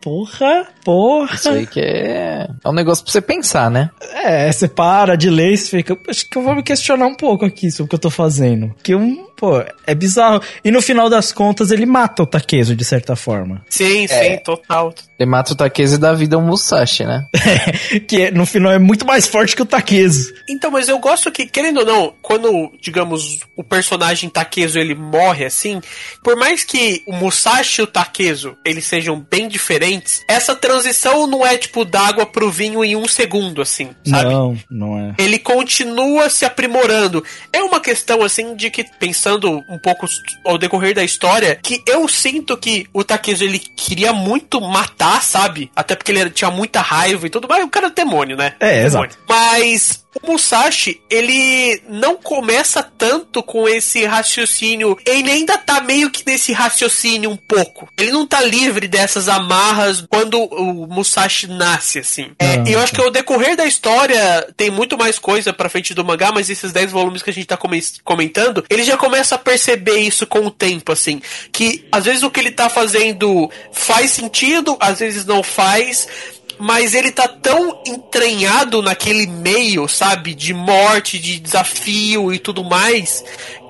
[0.01, 1.35] Porra, porra.
[1.35, 2.47] Isso aí que é.
[2.63, 3.89] É um negócio pra você pensar, né?
[4.13, 7.45] É, você para de ler e fica, acho que eu vou me questionar um pouco
[7.45, 8.73] aqui sobre o que eu tô fazendo.
[8.83, 10.41] Que um, pô, é bizarro.
[10.63, 13.63] E no final das contas ele mata o Takezo, de certa forma.
[13.69, 14.93] Sim, sim, total.
[15.19, 17.25] Ele mata o Takezo e dá vida ao Musashi, né?
[18.07, 20.33] que é- no final é muito mais forte que o Takezo.
[20.49, 25.45] Então, mas eu gosto que, querendo ou não, quando, digamos, o personagem Takezo ele morre
[25.45, 25.79] assim,
[26.23, 31.45] por mais que o Musashi e o Takezo eles sejam bem diferentes, essa transição não
[31.45, 34.29] é tipo d'água pro vinho em um segundo, assim, sabe?
[34.33, 35.13] Não, não é.
[35.17, 37.23] Ele continua se aprimorando.
[37.53, 40.07] É uma questão assim de que, pensando um pouco
[40.45, 45.71] ao decorrer da história, que eu sinto que o Takezo ele queria muito matar, sabe?
[45.75, 47.63] Até porque ele tinha muita raiva e tudo mais.
[47.63, 48.53] O cara é demônio, né?
[48.59, 48.85] É, demônio.
[48.85, 49.17] exato.
[49.27, 54.97] Mas o Musashi, ele não começa tanto com esse raciocínio.
[55.05, 57.87] Ele ainda tá meio que nesse raciocínio um pouco.
[57.97, 62.31] Ele não tá livre dessas amarras quando o Musashi nasce, assim.
[62.39, 65.93] É, Não, eu acho que ao decorrer da história tem muito mais coisa pra frente
[65.93, 69.35] do mangá, mas esses 10 volumes que a gente tá come- comentando, ele já começa
[69.35, 71.21] a perceber isso com o tempo, assim.
[71.51, 76.07] Que às vezes o que ele tá fazendo faz sentido, às vezes não faz
[76.57, 83.23] mas ele tá tão entranhado naquele meio, sabe, de morte, de desafio e tudo mais,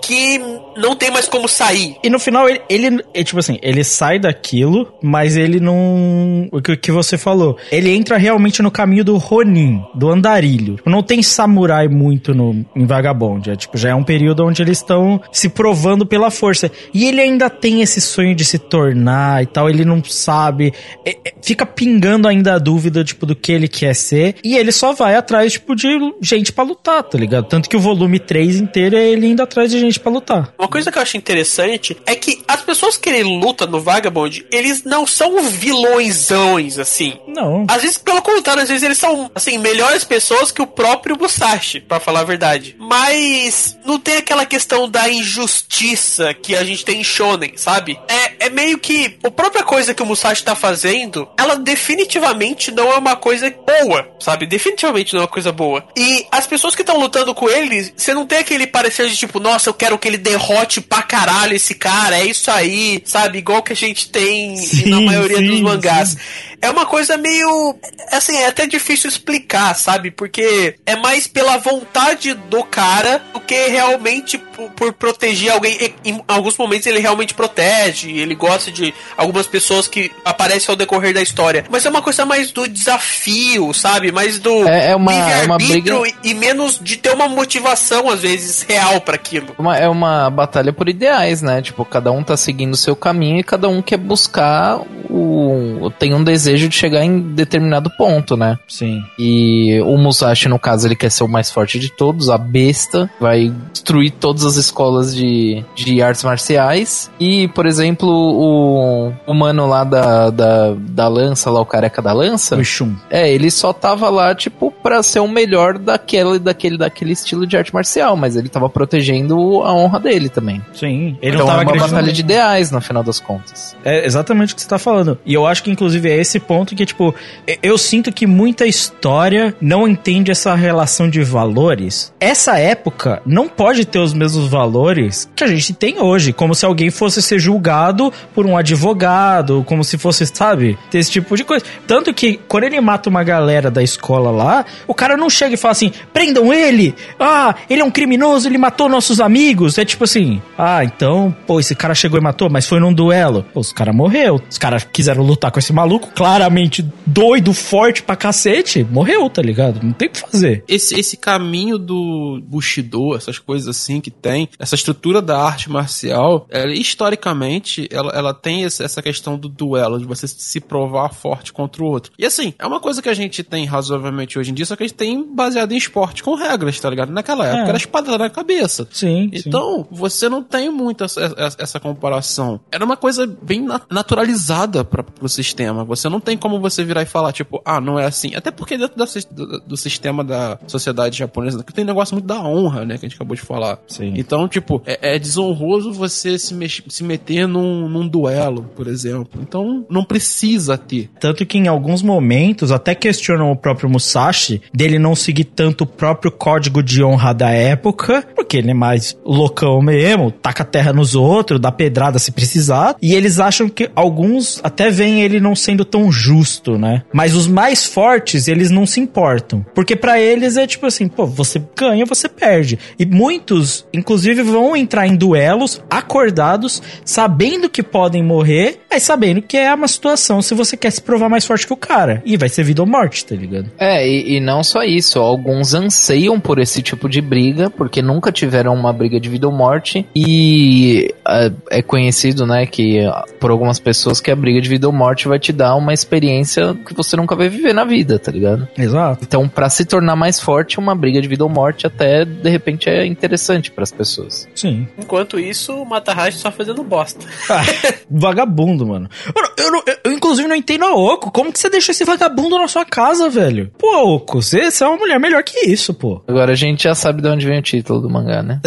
[0.05, 0.39] que
[0.77, 1.95] não tem mais como sair.
[2.03, 6.47] E no final, ele, ele, é tipo assim, ele sai daquilo, mas ele não.
[6.51, 7.57] O que, que você falou.
[7.71, 10.75] Ele entra realmente no caminho do Ronin, do andarilho.
[10.75, 13.49] Tipo, Não tem samurai muito no, em Vagabond.
[13.49, 16.71] É, tipo, já é um período onde eles estão se provando pela força.
[16.93, 19.69] E ele ainda tem esse sonho de se tornar e tal.
[19.69, 20.73] Ele não sabe.
[21.05, 24.35] é- é- fica pingando ainda a dúvida, tipo, do que ele quer ser.
[24.43, 25.87] E ele só vai atrás, tipo, de
[26.21, 27.45] gente pra lutar, tá ligado?
[27.47, 30.53] Tanto que o volume 3 inteiro é ele indo atrás de gente pra lutar.
[30.57, 34.45] Uma coisa que eu acho interessante é que as pessoas que ele luta no Vagabond,
[34.51, 37.19] eles não são vilõezões, assim.
[37.27, 37.65] Não.
[37.69, 41.79] Às vezes, pelo contrário, às vezes eles são, assim, melhores pessoas que o próprio Musashi,
[41.79, 42.75] pra falar a verdade.
[42.79, 47.99] Mas não tem aquela questão da injustiça que a gente tem em Shonen, sabe?
[48.07, 52.91] É, é meio que a própria coisa que o Musashi tá fazendo, ela definitivamente não
[52.91, 54.45] é uma coisa boa, sabe?
[54.45, 55.85] Definitivamente não é uma coisa boa.
[55.97, 59.39] E as pessoas que estão lutando com ele, você não tem aquele parecer de tipo,
[59.39, 63.37] nossa, eu quero que ele derrote pra caralho esse cara, é isso aí, sabe?
[63.37, 66.09] Igual que a gente tem Sim, na maioria sim, dos mangás.
[66.09, 66.17] sim.
[66.61, 67.75] É uma coisa meio.
[68.11, 70.11] Assim, é até difícil explicar, sabe?
[70.11, 75.77] Porque é mais pela vontade do cara do que realmente por, por proteger alguém.
[75.81, 80.75] E, Em alguns momentos ele realmente protege, ele gosta de algumas pessoas que aparecem ao
[80.75, 81.65] decorrer da história.
[81.69, 84.11] Mas é uma coisa mais do desafio, sabe?
[84.11, 88.09] Mais do É- é uma- é uma briga- e, e menos de ter uma motivação,
[88.09, 89.47] às vezes, real para aquilo.
[89.57, 91.61] Uma- é uma batalha por ideais, né?
[91.61, 94.79] Tipo, cada um tá seguindo o seu caminho e cada um quer buscar
[95.09, 95.91] o.
[95.99, 98.57] tem um desejo de chegar em determinado ponto, né?
[98.67, 99.03] Sim.
[99.17, 103.09] E o Musashi, no caso, ele quer ser o mais forte de todos, a besta,
[103.19, 107.09] vai destruir todas as escolas de, de artes marciais.
[107.19, 112.13] E, por exemplo, o, o mano lá da, da, da lança, lá o careca da
[112.13, 112.95] lança, O Shun.
[113.09, 117.57] é, ele só tava lá, tipo, pra ser o melhor daquele, daquele, daquele estilo de
[117.57, 120.61] arte marcial, mas ele tava protegendo a honra dele também.
[120.73, 121.17] Sim.
[121.21, 123.75] Ele então não tava é uma batalha de ideais, no final das contas.
[123.83, 125.17] É exatamente o que você tá falando.
[125.25, 127.13] E eu acho que, inclusive, é esse ponto que, tipo,
[127.61, 132.13] eu sinto que muita história não entende essa relação de valores.
[132.19, 136.33] Essa época não pode ter os mesmos valores que a gente tem hoje.
[136.33, 140.77] Como se alguém fosse ser julgado por um advogado, como se fosse, sabe?
[140.89, 141.65] Ter esse tipo de coisa.
[141.87, 145.57] Tanto que, quando ele mata uma galera da escola lá, o cara não chega e
[145.57, 146.95] fala assim: prendam ele!
[147.19, 149.77] Ah, ele é um criminoso, ele matou nossos amigos.
[149.77, 153.45] É tipo assim: ah, então, pô, esse cara chegou e matou, mas foi num duelo.
[153.53, 154.41] Pô, os caras morreu.
[154.49, 158.83] Os caras quiseram lutar com esse maluco, claramente doido, forte pra cacete.
[158.83, 159.79] Morreu, tá ligado?
[159.83, 160.63] Não tem o que fazer.
[160.67, 166.47] esse, esse caminho do Bushido, essas coisas assim que tem, essa estrutura da arte marcial,
[166.49, 171.83] ela, historicamente, ela, ela tem essa questão do duelo, de você se provar forte contra
[171.83, 172.11] o outro.
[172.17, 174.81] E assim, é uma coisa que a gente tem razoavelmente hoje em dia, só que
[174.83, 177.11] a gente tem baseado em esporte com regras, tá ligado?
[177.11, 177.69] Naquela época É.
[177.69, 178.87] era espada na cabeça.
[178.91, 179.29] Sim.
[179.31, 179.43] sim.
[179.47, 182.59] Então, você não tem muito essa, essa- essa comparação.
[182.71, 185.83] Era uma coisa bem na- naturalizada para pro sistema.
[185.83, 188.35] Você não tem como você virar e falar, tipo, ah, não é assim.
[188.35, 192.39] Até porque dentro da do, do sistema da sociedade japonesa, que tem negócio muito da
[192.41, 193.79] honra, né, que a gente acabou de falar.
[193.87, 194.13] Sim.
[194.17, 199.41] Então, tipo, é, é desonroso você se, mex- se meter num, num duelo, por exemplo.
[199.41, 201.09] Então, não precisa ter.
[201.19, 205.87] Tanto que em alguns momentos até questionam o próprio Musashi dele não seguir tanto o
[205.87, 210.91] próprio código de honra da época, porque ele é mais loucão mesmo, taca a terra
[210.93, 212.95] nos outros, dá pedrada se precisar.
[213.01, 217.03] E eles acham que alguns até veem ele não sendo tão justo, né?
[217.13, 219.65] Mas os mais fortes, eles não se importam.
[219.73, 222.77] Porque pra eles é tipo assim, pô, você ganha, você perde.
[222.97, 229.57] E muitos, inclusive, vão entrar em duelos acordados, sabendo que podem morrer, mas sabendo que
[229.57, 232.21] é uma situação se você quer se provar mais forte que o cara.
[232.25, 233.71] E vai ser vida ou morte, tá ligado?
[233.77, 238.31] É, e, e não só isso, alguns anseiam por esse tipo de briga, porque nunca
[238.31, 242.99] tiveram uma briga de vida ou morte e é, é conhecido, né, que
[243.39, 246.75] por algumas pessoas que a briga de vida ou morte vai te dar uma experiência
[246.85, 248.67] que você nunca vai viver na vida, tá ligado?
[248.77, 249.23] Exato.
[249.23, 252.87] Então, pra se tornar mais forte, uma briga de vida ou morte até de repente
[252.89, 254.47] é interessante pras pessoas.
[254.53, 254.87] Sim.
[254.97, 257.25] Enquanto isso, o Matahashi só fazendo bosta.
[257.49, 257.63] Ah,
[258.09, 259.09] vagabundo, mano.
[259.35, 261.31] Mano, eu, não- eu, eu, inclusive não entendo a Oco.
[261.31, 263.71] Como que você deixou esse vagabundo na sua casa, velho?
[263.77, 266.21] Pô, Oco, você, você é uma mulher melhor que isso, pô.
[266.27, 268.59] Agora a gente já sabe de onde vem o título do mangá, né?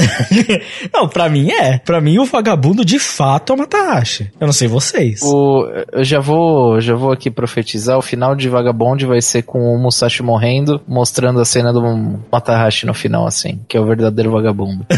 [0.93, 1.79] não, pra mim é.
[1.79, 4.31] Pra mim o vagabundo de fato é o Matahashi.
[4.41, 5.21] Eu não sei vocês.
[5.23, 9.59] O, eu já vou, já vou aqui profetizar, o final de Vagabond vai ser com
[9.75, 11.83] o Musashi morrendo, mostrando a cena do
[12.31, 14.87] Matahashi no final, assim, que é o verdadeiro vagabundo.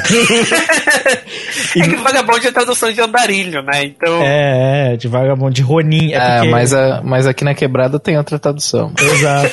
[1.76, 3.84] É que o vagabundo é tradução de andarilho, né?
[3.84, 4.20] Então.
[4.22, 6.12] É, é, de vagabundo, de Ronin.
[6.12, 6.50] É, É, porque...
[6.50, 8.92] mas, a, mas aqui na quebrada tem outra tradução.
[9.00, 9.50] Exato.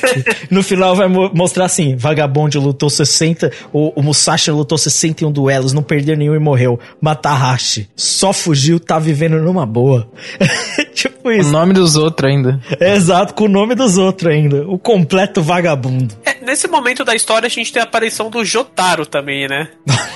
[0.49, 5.73] No final vai mo- mostrar assim: Vagabond lutou 60, o, o Musashi lutou 61 duelos,
[5.73, 6.79] não perdeu nenhum e morreu.
[6.99, 10.09] Matahashi só fugiu, tá vivendo numa boa.
[11.27, 11.51] tipo O isso.
[11.51, 12.59] nome dos outros ainda.
[12.79, 14.65] Exato, com o nome dos outros ainda.
[14.67, 16.15] O completo vagabundo.
[16.25, 19.67] É, nesse momento da história a gente tem a aparição do Jotaro também, né?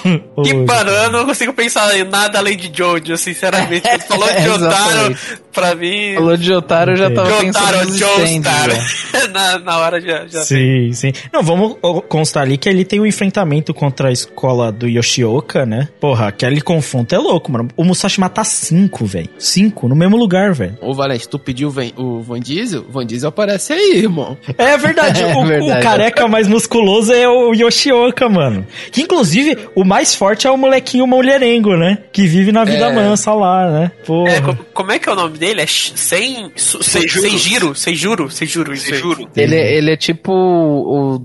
[0.43, 3.87] Que parando, eu não consigo pensar em nada além de Jojo, sinceramente.
[3.87, 4.65] Você falou de Jotaro,
[5.11, 5.19] Exatamente.
[5.53, 6.15] pra mim.
[6.15, 8.69] Falou de Otaro, eu já tava pensando Jotaro, stands, Joestar.
[8.71, 9.27] já.
[9.27, 11.11] na, na hora já, já Sim, sim.
[11.31, 11.75] Não, vamos
[12.09, 15.87] constar ali que ele tem o enfrentamento contra a escola do Yoshioka, né?
[15.99, 17.67] Porra, aquele confronto é louco, mano.
[17.77, 19.29] O Musashi mata cinco, velho.
[19.37, 20.77] Cinco, no mesmo lugar, velho.
[20.81, 22.85] Ô, Valente, tu pediu o Van- o Van Diesel?
[22.87, 24.37] O Van Diesel aparece aí, irmão.
[24.57, 25.79] É verdade, É o, verdade.
[25.79, 28.65] o careca mais musculoso é o Yoshioka, mano.
[28.91, 31.97] Que inclusive, o mais forte é o molequinho mulherengo, né?
[32.11, 32.93] Que vive na vida É.
[32.93, 33.91] mansa lá, né?
[34.05, 34.31] Porra.
[34.31, 35.61] É, co- como é que é o nome dele?
[35.61, 36.51] É Sh- Sem.
[36.55, 37.07] Su- Sem.
[37.07, 37.75] Seijuro.
[37.75, 38.73] Seijuro.
[38.73, 38.99] isso aí.
[38.99, 39.27] Juro.
[39.35, 41.15] Ele, ele é tipo o.
[41.15, 41.21] o-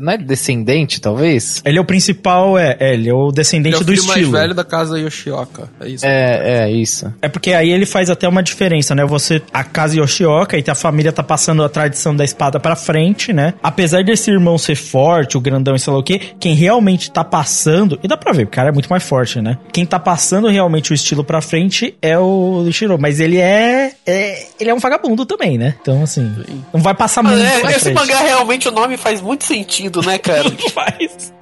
[0.00, 1.62] Não é descendente, talvez?
[1.64, 4.04] Ele é o principal, é, é, ele é o Ele descendente é o do filho
[4.06, 4.32] mais estilo.
[4.38, 5.68] velho da casa Yoshioka.
[5.80, 6.06] É isso.
[6.06, 7.12] É, é isso.
[7.22, 9.04] É porque aí ele faz até uma diferença, né?
[9.04, 9.19] Você,
[9.52, 13.54] a casa Yoshioka, e a família tá passando a tradição da espada pra frente, né?
[13.62, 17.24] Apesar desse irmão ser forte, o grandão e sei lá o quê, quem realmente tá
[17.24, 19.58] passando, e dá pra ver, o cara é muito mais forte, né?
[19.72, 24.46] Quem tá passando realmente o estilo pra frente é o Shiro, mas ele é, é-
[24.58, 25.74] ele é um vagabundo também, né?
[25.80, 26.32] Então, assim,
[26.72, 27.96] não vai passar muito É, pra esse frente.
[27.96, 30.50] mangá realmente o nome faz muito sentido, né, cara?
[30.72, 31.32] faz.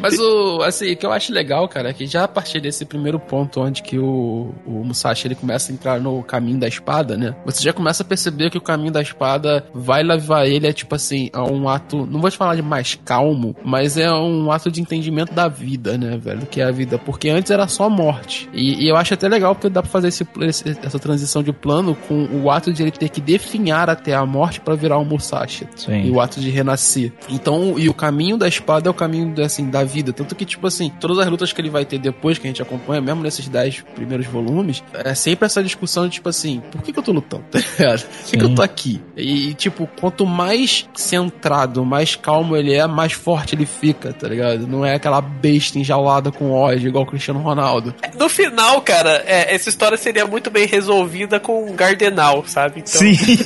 [0.00, 2.84] Mas o, assim, o que eu acho legal, cara, é que já a partir desse
[2.84, 6.95] primeiro ponto onde que o, o Musashi ele começa a entrar no caminho da espada,
[7.04, 7.34] né?
[7.44, 10.94] Você já começa a perceber que o caminho da espada vai levar ele a, tipo
[10.94, 14.70] assim, a um ato, não vou te falar de mais calmo, mas é um ato
[14.70, 16.46] de entendimento da vida, né, velho?
[16.46, 16.98] Que é a vida.
[16.98, 18.48] Porque antes era só morte.
[18.52, 20.26] E, e eu acho até legal porque dá pra fazer esse,
[20.82, 24.60] essa transição de plano com o ato de ele ter que definhar até a morte
[24.60, 25.66] pra virar um Musashi.
[25.74, 26.06] Sim.
[26.06, 27.12] E o ato de renascer.
[27.28, 30.12] Então, e o caminho da espada é o caminho, assim, da vida.
[30.12, 32.62] Tanto que, tipo assim, todas as lutas que ele vai ter depois, que a gente
[32.62, 36.92] acompanha, mesmo nesses 10 primeiros volumes, é sempre essa discussão de, tipo assim, por que,
[36.92, 38.02] que eu tô lutando, tá ligado?
[38.06, 39.00] Por que, que eu tô aqui?
[39.16, 44.66] E, tipo, quanto mais centrado, mais calmo ele é, mais forte ele fica, tá ligado?
[44.66, 47.94] Não é aquela besta enjaulada com ódio, igual o Cristiano Ronaldo.
[48.18, 52.82] No final, cara, é, essa história seria muito bem resolvida com um Gardenal, sabe?
[52.86, 53.36] Então, Sim, sim,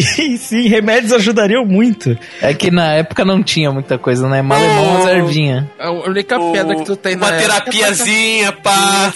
[0.02, 2.16] sim, sim, remédios ajudariam muito.
[2.40, 4.42] É que na época não tinha muita coisa, né?
[4.42, 5.64] Malemão umas ervinhas.
[5.78, 9.12] A única pedra que tu tem uma na época- terapiazinha, pá.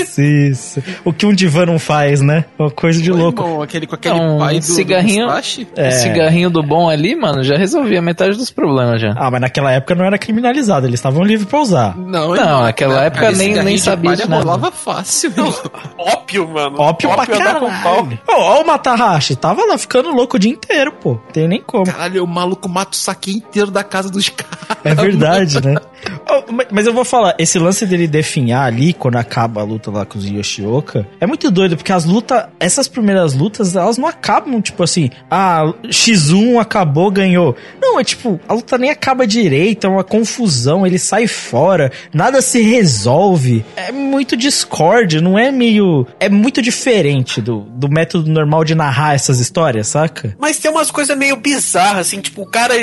[0.00, 0.82] Isso, isso.
[1.04, 2.44] O que um divã não faz, né?
[2.58, 3.42] Uma coisa de Ô, louco.
[3.42, 5.32] irmão, aquele, com aquele Não, pai um do, cigarrinho- do.
[5.80, 5.88] É.
[5.88, 9.14] O cigarrinho do bom ali, mano, já resolvia metade dos problemas já.
[9.16, 11.96] Ah, mas naquela época não era criminalizado, eles estavam livres pra usar.
[11.96, 14.42] Não, Não, naquela época esse nem- nem de sabia palha de nada.
[14.44, 15.30] rolava fácil.
[15.30, 15.52] irmão.
[15.98, 16.80] Ópio, mano.
[16.80, 17.96] Ópio pra anda com pau.
[18.04, 18.18] caralho.
[18.28, 21.16] Ó, ó o Matahashi, tava lá ficando louco o dia inteiro, pô.
[21.32, 21.86] Tem nem como.
[21.86, 24.56] Caralho, o maluco mata o saquinho inteiro da casa dos caras.
[24.84, 25.74] É verdade, né?
[26.50, 30.04] Ma- Mas eu vou falar, esse lance dele definhar ali, quando acaba a luta lá
[30.04, 34.60] com os Yoshioka, é muito doido, porque as lutas, essas primeiras lutas, elas não acabam,
[34.60, 37.56] tipo assim, ah, X1 acabou, ganhou.
[37.80, 42.42] Não, é tipo, a luta nem acaba direito, é uma confusão, ele sai fora, nada
[42.42, 43.64] se resolve.
[43.76, 46.06] É muito discórdia, não é meio.
[46.18, 50.36] É muito diferente do, do método normal de narrar essas histórias, saca?
[50.40, 52.74] Mas tem umas coisas meio bizarras, assim, tipo, o cara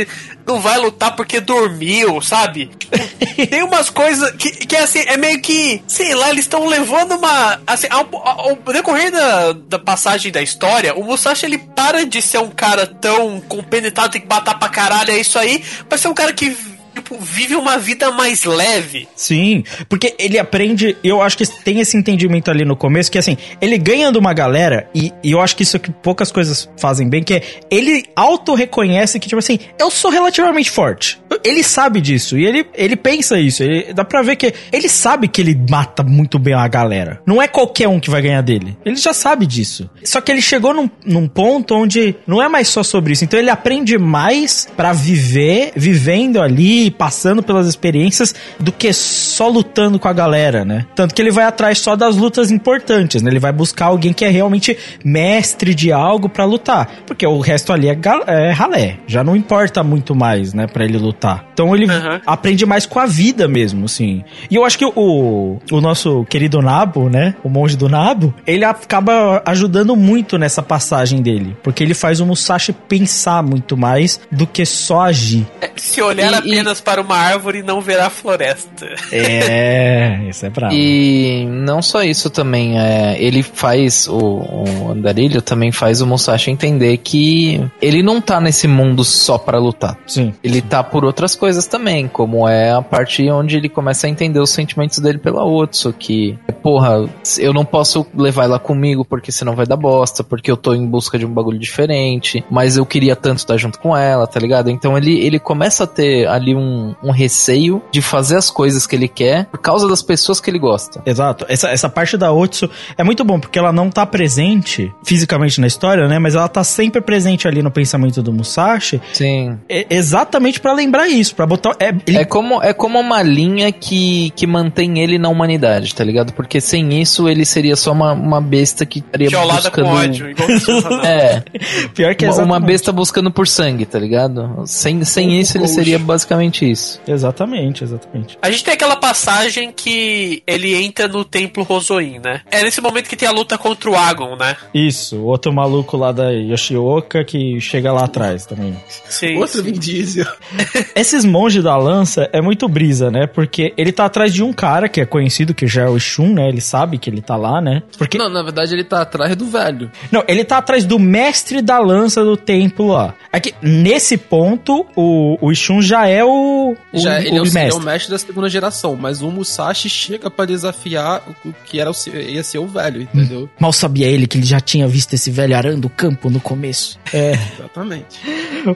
[0.48, 2.70] não vai lutar porque dormiu, sabe?
[3.50, 7.60] tem umas coisas que, que assim, é meio que, sei lá, eles estão levando uma.
[7.68, 12.22] Assim, ao, ao- ao decorrer da, da passagem da história, o Musashi ele para de
[12.22, 16.08] ser um cara tão compenetrado, tem que matar pra caralho, é isso aí, pra ser
[16.08, 16.56] um cara que.
[17.04, 19.08] Tipo, vive uma vida mais leve.
[19.16, 23.38] Sim, porque ele aprende, eu acho que tem esse entendimento ali no começo, que assim,
[23.60, 26.70] ele ganha de uma galera, e, e eu acho que isso é que poucas coisas
[26.78, 31.22] fazem bem, que é, ele auto-reconhece que, tipo assim, eu sou relativamente forte.
[31.44, 32.38] Ele sabe disso.
[32.38, 33.64] E ele, ele pensa isso.
[33.64, 37.22] Ele, dá pra ver que ele sabe que ele mata muito bem a galera.
[37.26, 38.78] Não é qualquer um que vai ganhar dele.
[38.86, 39.90] Ele já sabe disso.
[40.04, 43.24] Só que ele chegou num, num ponto onde não é mais só sobre isso.
[43.24, 50.00] Então ele aprende mais pra viver, vivendo ali, passando pelas experiências, do que só lutando
[50.00, 50.86] com a galera, né?
[50.96, 53.30] Tanto que ele vai atrás só das lutas importantes, né?
[53.32, 56.90] Ele vai buscar alguém que é realmente mestre de algo pra lutar.
[57.06, 57.98] Porque o resto ali é,
[58.28, 58.98] é ralé.
[59.08, 60.68] Já não importa muito mais, né?
[60.68, 61.46] Pra ele lutar.
[61.54, 62.22] Então ele Aham.
[62.26, 64.24] aprende mais com a vida mesmo, assim.
[64.50, 67.36] E eu acho que o, o nosso querido Nabo, né?
[67.44, 71.56] O monge do Nabo, ele acaba ajudando muito nessa passagem dele.
[71.64, 75.46] Porque ele faz o Musashi pensar muito mais do que só agir.
[75.76, 78.88] Se olhar E- apenas para uma árvore, não verá floresta.
[79.12, 80.74] É, isso é brabo.
[80.74, 86.52] E não só isso também, é, ele faz, o, o Andarilho também faz o Musashi
[86.52, 89.98] entender que ele não tá nesse mundo só pra lutar.
[90.06, 90.34] Sim.
[90.44, 94.40] Ele tá por outras coisas também, como é a parte onde ele começa a entender
[94.40, 99.56] os sentimentos dele pela Otsu, que, porra, eu não posso levar ela comigo porque senão
[99.56, 103.16] vai dar bosta, porque eu tô em busca de um bagulho diferente, mas eu queria
[103.16, 104.70] tanto estar junto com ela, tá ligado?
[104.70, 106.73] Então ele, ele começa a ter ali um,
[107.04, 110.60] um receio de fazer as coisas que ele quer por causa das pessoas que ele
[110.60, 111.02] gosta.
[111.06, 111.46] Exato.
[111.50, 115.68] Essa, essa parte da Otsu é muito bom, porque ela não tá presente fisicamente na
[115.68, 116.20] história, né?
[116.20, 119.58] Mas ela tá sempre presente ali no pensamento do Musashi, Sim.
[119.70, 121.76] é- exatamente pra lembrar isso, pra botar.
[121.80, 126.04] É, ele- É como, é como uma linha que, que mantém ele na humanidade, tá
[126.04, 126.34] ligado?
[126.34, 130.00] Porque sem isso ele seria só uma, uma besta que estaria Tiolada com buscando...
[130.10, 131.06] ódio, igual Ronaldo.
[131.06, 131.44] É,
[131.94, 132.68] pior que é uma, uma exatamente.
[132.68, 134.64] besta buscando por sangue, tá ligado?
[134.66, 137.02] Sem, sem O- isso ele seria basicamente isso.
[137.08, 138.38] Exatamente, exatamente.
[138.42, 142.42] A gente tem aquela passagem que ele entra no templo Rosoin, né?
[142.50, 144.56] É nesse momento que tem a luta contra o Agon, né?
[144.74, 148.76] Isso, o outro maluco lá da Yoshioka que chega lá atrás também.
[149.10, 149.38] Sim.
[149.38, 150.26] Outro Vin Diesel.
[150.96, 153.28] Esses monges da lança é muito brisa, né?
[153.28, 156.34] Porque ele tá atrás de um cara que é conhecido, que já é o Shun,
[156.34, 156.50] né?
[156.50, 157.84] Ele sabe que ele tá lá, né?
[157.98, 158.18] Porque.
[158.18, 159.92] Não, na verdade ele tá atrás do velho.
[160.12, 163.16] Não, ele tá atrás do mestre da lança do templo lá.
[163.32, 167.46] Aqui, nesse ponto, o, o Shun já é o, o, Já, ele, é o, o
[167.46, 167.82] ele é mestre.
[167.82, 171.92] o mestre da segunda geração, mas o Musashi chega pra desafiar o o que era
[171.92, 173.50] o, ia ser o velho, entendeu?
[173.60, 176.98] Mal sabia ele que ele já tinha visto esse velho arando o campo no começo.
[177.14, 177.34] É.
[177.60, 178.20] Exatamente.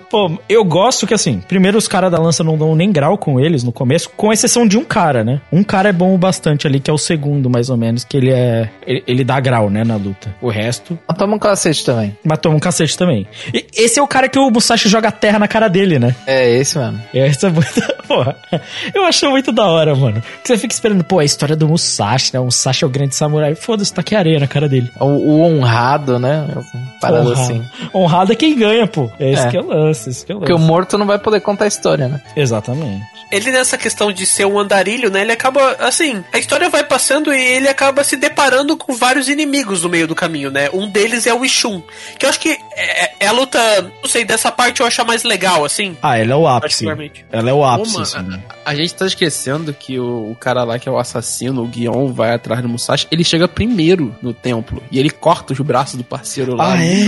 [0.09, 3.39] Pô, eu gosto que assim, primeiro os caras da lança não dão nem grau com
[3.39, 5.41] eles no começo, com exceção de um cara, né?
[5.51, 8.17] Um cara é bom o bastante ali, que é o segundo, mais ou menos, que
[8.17, 8.69] ele é.
[8.85, 10.35] Ele, ele dá grau, né, na luta.
[10.41, 10.97] O resto.
[11.07, 12.17] Mas toma um cacete também.
[12.23, 13.27] Mas toma um cacete também.
[13.53, 16.15] E esse é o cara que o Musashi joga terra na cara dele, né?
[16.25, 17.01] É esse mesmo.
[17.13, 17.51] Essa é.
[18.07, 18.35] Porra,
[18.93, 20.21] eu acho muito da hora, mano.
[20.41, 22.39] Que você fica esperando, pô, a história do Musashi, né?
[22.39, 23.53] O Musashi é o grande samurai.
[23.55, 24.89] Foda-se, tá aqui areia na cara dele.
[24.99, 26.47] O, o honrado, né?
[27.01, 27.41] Parada Honrado.
[27.41, 27.63] assim.
[27.93, 29.11] Honrado é quem ganha, pô.
[29.19, 29.49] É esse É.
[29.51, 30.51] que é o lance, esse que é o lance.
[30.51, 32.21] Porque o morto não vai poder contar a história, né?
[32.35, 33.03] Exatamente.
[33.29, 35.21] Ele nessa questão de ser um andarilho, né?
[35.21, 39.83] Ele acaba, assim, a história vai passando e ele acaba se deparando com vários inimigos
[39.83, 40.69] no meio do caminho, né?
[40.73, 41.81] Um deles é o Ishun,
[42.17, 43.59] que eu acho que é, é a luta,
[44.01, 46.85] não sei, dessa parte eu acho mais legal, assim, Ah, ela é o ápice.
[47.31, 48.39] Ela é o ápice, Pô, assim, né?
[48.65, 51.67] a, a gente tá esquecendo que o, o cara lá que é o assassino, o
[51.67, 55.95] Guion, vai atrás do Musashi, ele chega primeiro no templo e ele corta os braços
[55.97, 56.73] do parceiro lá.
[56.73, 57.05] Ah, é?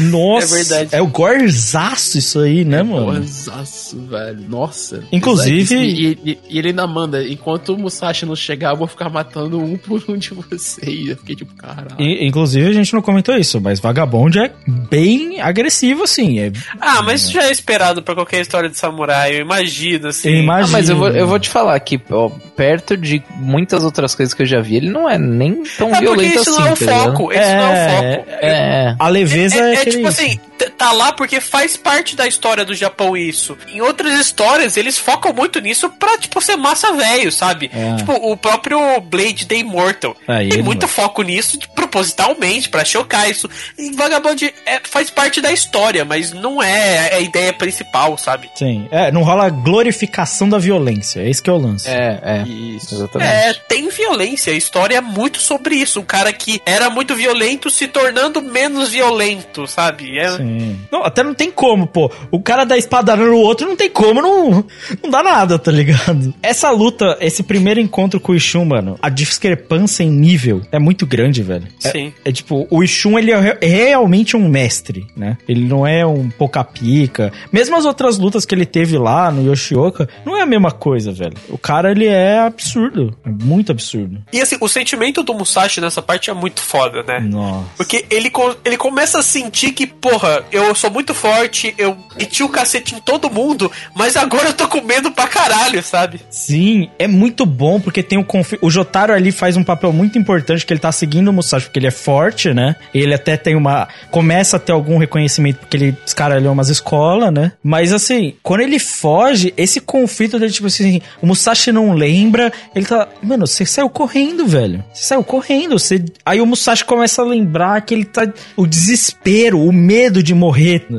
[0.00, 0.46] Nossa.
[0.46, 0.88] É verdade.
[0.94, 3.06] É o gorzaço isso aí, né, mano?
[3.06, 4.40] Porzaço, velho.
[4.48, 5.04] Nossa.
[5.12, 9.08] Inclusive- E, e- e ele ainda manda, enquanto o Musashi não chegar, eu vou ficar
[9.08, 11.08] matando um por um de vocês.
[11.08, 11.96] Eu fiquei tipo, caralho.
[12.00, 14.50] E, inclusive, a gente não comentou isso, mas Vagabond é
[14.90, 16.38] bem agressivo, assim.
[16.38, 19.75] É, Ah, mas isso já é esperado pra qualquer história de samurai, eu imagino,
[20.08, 20.28] assim.
[20.30, 20.68] eu imagino.
[20.68, 24.32] Ah, mas eu vou, eu vou te falar que, ó, perto de muitas outras coisas
[24.34, 26.66] que eu já vi, ele não é nem tão É porque violento isso assim, não
[26.66, 27.04] é o ligado?
[27.04, 28.26] foco, esse não é o foco.
[28.40, 30.06] É, A leveza é, É, é tipo isso.
[30.08, 30.40] assim,
[30.86, 33.56] tá lá porque faz parte da história do Japão isso.
[33.68, 37.68] Em outras histórias, eles focam muito nisso pra, tipo, ser massa velho, sabe?
[37.74, 37.96] É.
[37.96, 40.16] Tipo, o próprio Blade The Immortal.
[40.28, 43.48] Aí tem ele muito não- foco nisso de- propositalmente, pra chocar isso.
[43.76, 48.48] E Vagabond é, faz parte da história, mas não é a ideia principal, sabe?
[48.54, 48.86] Sim.
[48.90, 51.20] É, não rola glorificação da violência.
[51.20, 51.88] É esse que é o lance.
[51.88, 52.94] é, é, Isso.
[52.94, 53.30] exatamente.
[53.30, 54.52] É, tem violência.
[54.52, 56.00] A história é muito sobre isso.
[56.00, 60.18] Um cara que era muito violento se tornando menos violento, sabe?
[60.18, 60.75] É, Sim.
[60.90, 62.10] Não, até não tem como, pô.
[62.30, 64.64] O cara dá espadada no outro, não tem como, não,
[65.02, 66.34] não dá nada, tá ligado?
[66.42, 71.06] Essa luta, esse primeiro encontro com o Ishun, mano, a discrepância em nível é muito
[71.06, 71.66] grande, velho.
[71.78, 72.12] Sim.
[72.24, 75.36] É tipo, o Ishun, ele é re- realmente um mestre, né?
[75.48, 77.32] Ele não é um pouca-pica.
[77.52, 81.12] Mesmo as outras lutas que ele teve lá no Yoshioka, não é a mesma coisa,
[81.12, 81.34] velho.
[81.48, 83.16] O cara, ele é absurdo.
[83.24, 84.22] É muito absurdo.
[84.32, 87.20] E assim, o sentimento do Musashi nessa parte é muito foda, né?
[87.20, 87.66] Nossa.
[87.76, 88.30] Porque ele,
[88.64, 93.00] ele começa a sentir que, porra, eu sou muito forte, eu meti o cacete em
[93.00, 96.20] todo mundo, mas agora eu tô com medo pra caralho, sabe?
[96.30, 98.58] Sim, é muito bom porque tem o confi...
[98.60, 101.78] O Jotaro ali faz um papel muito importante que ele tá seguindo o Musashi porque
[101.78, 102.76] ele é forte, né?
[102.94, 103.88] Ele até tem uma...
[104.10, 107.52] Começa a ter algum reconhecimento porque ele escaralhou umas escolas, né?
[107.62, 112.86] Mas assim, quando ele foge, esse conflito dele, tipo assim, o Musashi não lembra, ele
[112.86, 113.08] tá...
[113.22, 114.84] Mano, você saiu correndo, velho.
[114.92, 115.78] Você saiu correndo.
[115.78, 116.04] Você...
[116.24, 118.26] Aí o Musashi começa a lembrar que ele tá...
[118.56, 120.45] O desespero, o medo de morrer.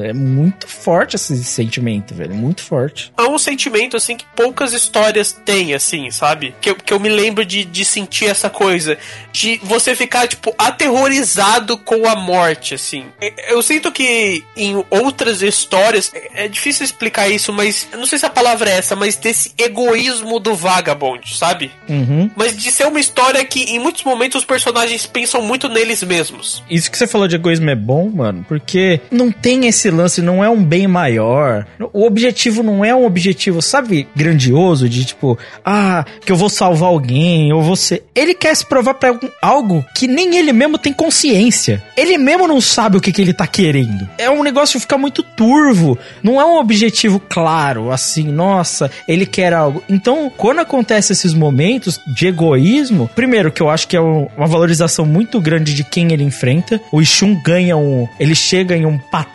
[0.01, 2.33] É muito forte esse sentimento, velho.
[2.33, 3.11] Muito forte.
[3.17, 6.55] É um sentimento, assim, que poucas histórias têm, assim, sabe?
[6.59, 8.97] Que eu, que eu me lembro de, de sentir essa coisa.
[9.31, 13.05] De você ficar, tipo, aterrorizado com a morte, assim.
[13.47, 18.17] Eu sinto que em outras histórias, é é difícil explicar isso, mas eu não sei
[18.17, 21.71] se a palavra é essa, mas desse egoísmo do Vagabond, sabe?
[21.89, 22.31] Uhum.
[22.35, 26.63] Mas de ser uma história que em muitos momentos os personagens pensam muito neles mesmos.
[26.69, 30.43] Isso que você falou de egoísmo é bom, mano, porque não tem esse lance, não
[30.43, 31.65] é um bem maior.
[31.93, 36.89] O objetivo não é um objetivo, sabe, grandioso, de tipo, ah, que eu vou salvar
[36.89, 38.01] alguém, ou você.
[38.15, 41.83] Ele quer se provar algum- algo que nem ele mesmo tem consciência.
[41.95, 44.07] Ele mesmo não sabe o que, que ele tá querendo.
[44.17, 45.97] É um negócio que fica muito turvo.
[46.23, 49.83] Não é um objetivo claro, assim, nossa, ele quer algo.
[49.87, 54.47] Então, quando acontece esses momentos de egoísmo, primeiro que eu acho que é um- uma
[54.47, 56.81] valorização muito grande de quem ele enfrenta.
[56.91, 58.07] O Ishun ganha um.
[58.19, 59.26] Ele chega em um patamar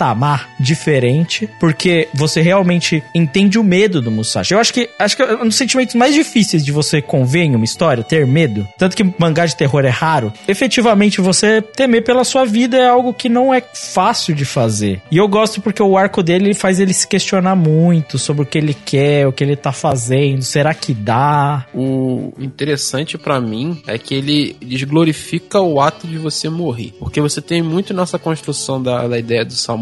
[0.59, 4.55] diferente, porque você realmente entende o medo do Musashi.
[4.55, 7.55] Eu acho que acho que é um dos sentimentos mais difíceis de você conver em
[7.55, 8.67] uma história, ter medo.
[8.79, 10.33] Tanto que mangá de terror é raro.
[10.47, 15.01] Efetivamente, você temer pela sua vida é algo que não é fácil de fazer.
[15.11, 18.47] E eu gosto porque o arco dele ele faz ele se questionar muito sobre o
[18.47, 21.67] que ele quer, o que ele tá fazendo, será que dá?
[21.75, 26.93] O interessante pra mim é que ele desglorifica o ato de você morrer.
[26.99, 29.82] Porque você tem muito nessa construção da, da ideia do samurai,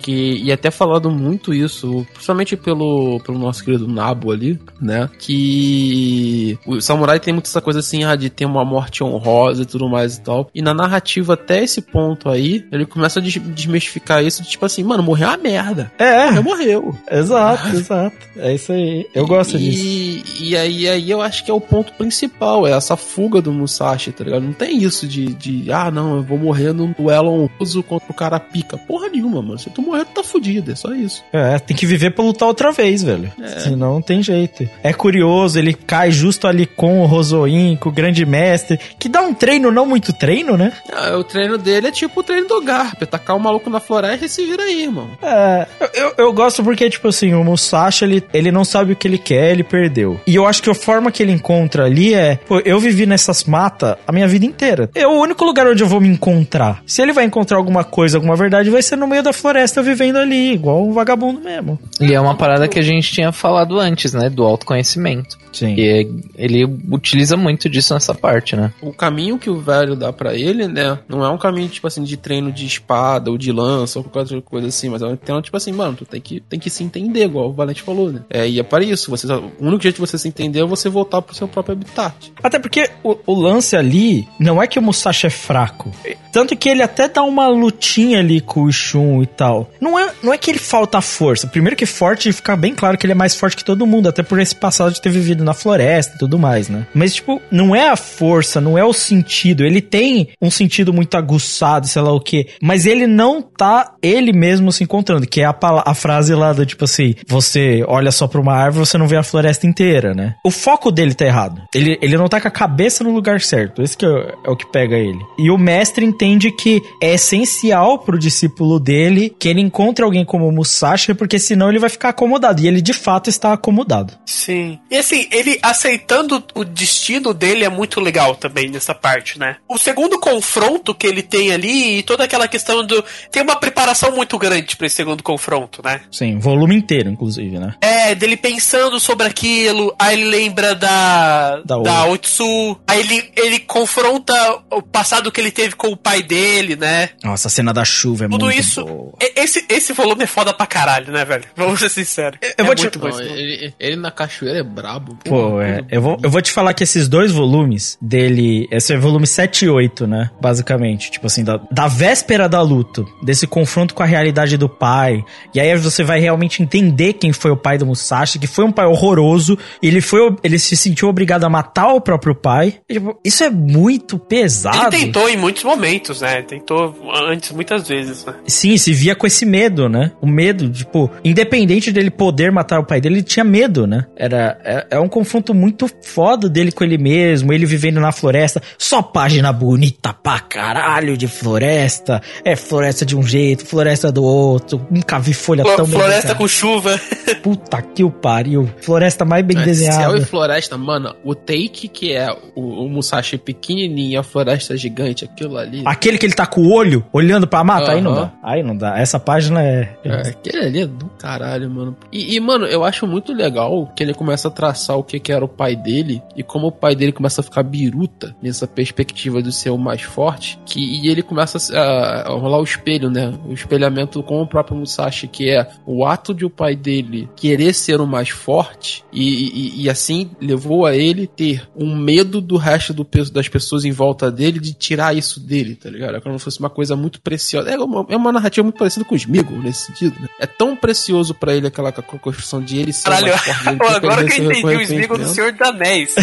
[0.00, 5.08] que e até falado muito isso, principalmente pelo, pelo nosso querido Nabo ali, né?
[5.18, 9.66] Que o samurai tem muito essa coisa assim, ah, de ter uma morte honrosa e
[9.66, 10.50] tudo mais e tal.
[10.54, 14.82] E na narrativa, até esse ponto aí, ele começa a des- desmistificar isso, tipo assim,
[14.82, 15.92] mano, morreu uma merda.
[15.98, 16.42] É, Morreu,
[16.82, 16.98] morreu.
[17.10, 18.16] exato, exato.
[18.36, 19.06] É isso aí.
[19.14, 19.84] Eu gosto disso.
[19.84, 23.52] E, e aí, aí eu acho que é o ponto principal, é essa fuga do
[23.52, 24.42] Musashi, tá ligado?
[24.42, 28.14] Não tem isso de, de ah, não, eu vou morrer num duelo honroso contra o
[28.14, 28.76] cara pica.
[28.78, 29.58] Porra nenhuma, mano.
[29.58, 31.24] Se tu morrer, tu tá fudido, é só isso.
[31.32, 33.32] É, tem que viver pra lutar outra vez, velho.
[33.58, 34.68] Senão não tem jeito.
[34.82, 39.22] É curioso, ele cai justo ali com o Rosoin, com o grande mestre, que dá
[39.22, 40.72] um treino, não muito treino, né?
[40.92, 43.80] Ah, o treino dele é tipo o treino do Garp, é tacar o maluco na
[43.80, 45.08] floresta e se vira aí, irmão.
[45.22, 48.96] É, eu, eu, eu gosto porque, tipo assim, o Musashi, ele, ele não sabe o
[48.96, 50.20] que ele quer, ele perdeu.
[50.26, 53.44] E eu acho que a forma que ele encontra ali é, pô, eu vivi nessas
[53.44, 54.90] matas a minha vida inteira.
[54.94, 56.82] É o único lugar onde eu vou me encontrar.
[56.86, 60.16] Se ele vai encontrar alguma coisa, alguma verdade, vai ser no meio da floresta vivendo
[60.16, 61.78] ali, igual um vagabundo mesmo.
[62.00, 64.30] E é uma parada que a gente tinha falado antes, né?
[64.30, 65.38] Do autoconhecimento.
[65.52, 65.74] Sim.
[65.74, 68.72] E é- ele utiliza muito disso nessa parte, né?
[68.82, 70.98] O caminho que o velho dá pra ele, né?
[71.08, 74.20] Não é um caminho, tipo assim, de treino de espada ou de lança ou qualquer
[74.34, 76.68] outra coisa assim, mas é um treino, tipo assim, mano, tu tem que, tem que
[76.70, 78.22] se entender, igual o Valente falou, né?
[78.28, 79.10] É, e é para isso.
[79.10, 82.32] Você, o único jeito de você se entender é você voltar pro seu próprio habitat.
[82.42, 85.90] Até porque o, o lance ali não é que o Musashi é fraco.
[86.32, 89.70] Tanto que ele até dá uma lutinha ali com o Shun e tal.
[89.80, 91.46] Não é, não é que ele falta força.
[91.46, 94.22] Primeiro que forte, fica bem claro que ele é mais forte que todo mundo, até
[94.22, 96.86] por esse passado de ter vivido na floresta e tudo mais, né?
[96.94, 99.64] Mas, tipo, não é a força, não é o sentido.
[99.64, 102.48] Ele tem um sentido muito aguçado, sei lá o quê.
[102.60, 106.66] Mas ele não tá ele mesmo se encontrando, que é a, a frase lá do
[106.66, 110.34] tipo assim: você olha só pra uma árvore, você não vê a floresta inteira, né?
[110.44, 111.62] O foco dele tá errado.
[111.74, 113.82] Ele, ele não tá com a cabeça no lugar certo.
[113.82, 115.20] Esse que é, é o que pega ele.
[115.38, 118.95] E o mestre entende que é essencial pro discípulo dele
[119.38, 122.60] que ele encontre alguém como o Musashi, porque senão ele vai ficar acomodado.
[122.60, 124.14] E ele de fato está acomodado.
[124.24, 124.78] Sim.
[124.90, 129.56] E assim, ele aceitando o destino dele é muito legal também nessa parte, né?
[129.68, 133.04] O segundo confronto que ele tem ali e toda aquela questão do.
[133.30, 136.00] Tem uma preparação muito grande pra esse segundo confronto, né?
[136.10, 137.74] Sim, volume inteiro, inclusive, né?
[137.80, 141.62] É, dele pensando sobre aquilo, aí ele lembra da.
[141.64, 142.06] Da da.
[142.06, 144.34] Otsu, aí ele, ele confronta
[144.70, 147.10] o passado que ele teve com o pai dele, né?
[147.22, 148.85] Nossa, a cena da chuva é Tudo muito isso.
[149.34, 151.44] Esse, esse volume é foda pra caralho, né, velho?
[151.56, 152.38] Vamos ser sinceros.
[152.56, 155.16] eu vou é te- muito bom Não, ele, ele na cachoeira é brabo.
[155.24, 155.84] Pô, é.
[155.90, 159.64] Eu vou, eu vou te falar que esses dois volumes dele, esse é volume 7
[159.64, 160.30] e 8, luto, né?
[160.40, 161.10] Basicamente.
[161.10, 165.24] Tipo assim, da, da véspera da luta, desse confronto com a realidade do pai.
[165.54, 168.72] E aí você vai realmente entender quem foi o pai do Musashi, que foi um
[168.72, 169.58] pai horroroso.
[169.82, 170.34] Ele foi.
[170.44, 172.80] Ele se sentiu obrigado a matar o próprio pai.
[172.88, 174.94] E, tipo, isso é muito pesado.
[174.94, 176.42] Ele tentou em muitos momentos, né?
[176.42, 176.94] Tentou
[177.28, 178.34] antes muitas vezes, né?
[178.46, 180.12] Sim, se via com esse medo, né?
[180.20, 184.04] O medo, tipo, independente dele poder matar o pai dele, ele tinha medo, né?
[184.16, 188.60] Era, é, é um confronto muito foda dele com ele mesmo, ele vivendo na floresta,
[188.78, 192.20] só página bonita pra caralho de floresta.
[192.44, 194.86] É floresta de um jeito, floresta do outro.
[194.90, 196.34] Nunca vi folha Flo- tão Floresta desenhada.
[196.38, 197.00] com chuva.
[197.42, 198.68] Puta que o pariu.
[198.80, 200.26] Floresta mais bem É, Céu e desenhada.
[200.26, 205.56] floresta, mano, o take que é o, o Musashi pequenininho e a floresta gigante, aquilo
[205.56, 205.82] ali.
[205.84, 208.32] Aquele que ele tá com o olho olhando pra mata, aí não dá.
[208.42, 208.98] Aí não dá.
[208.98, 209.98] Essa página é.
[210.02, 211.96] É, aquele ali é do caralho, mano.
[212.10, 215.32] E, e, mano, eu acho muito legal que ele começa a traçar o que, que
[215.32, 219.42] era o pai dele e como o pai dele começa a ficar biruta nessa perspectiva
[219.42, 220.58] de ser o mais forte.
[220.64, 223.34] Que, e ele começa a, a rolar o espelho, né?
[223.46, 227.74] O espelhamento com o próprio Musashi, que é o ato de o pai dele querer
[227.74, 232.56] ser o mais forte e, e, e assim levou a ele ter um medo do
[232.56, 236.16] resto do, das pessoas em volta dele de tirar isso dele, tá ligado?
[236.16, 237.70] É como se fosse uma coisa muito preciosa.
[237.70, 240.28] É uma, é uma narrativa muito parecida com o Smigo nesse sentido, né?
[240.38, 244.52] É tão precioso pra ele aquela construção de ele ser Caralho, forte agora que eu
[244.52, 245.28] entendi o Smigo do.
[245.28, 246.14] Senhor dos Anéis.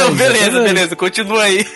[0.00, 1.66] Não, beleza, beleza, continua aí.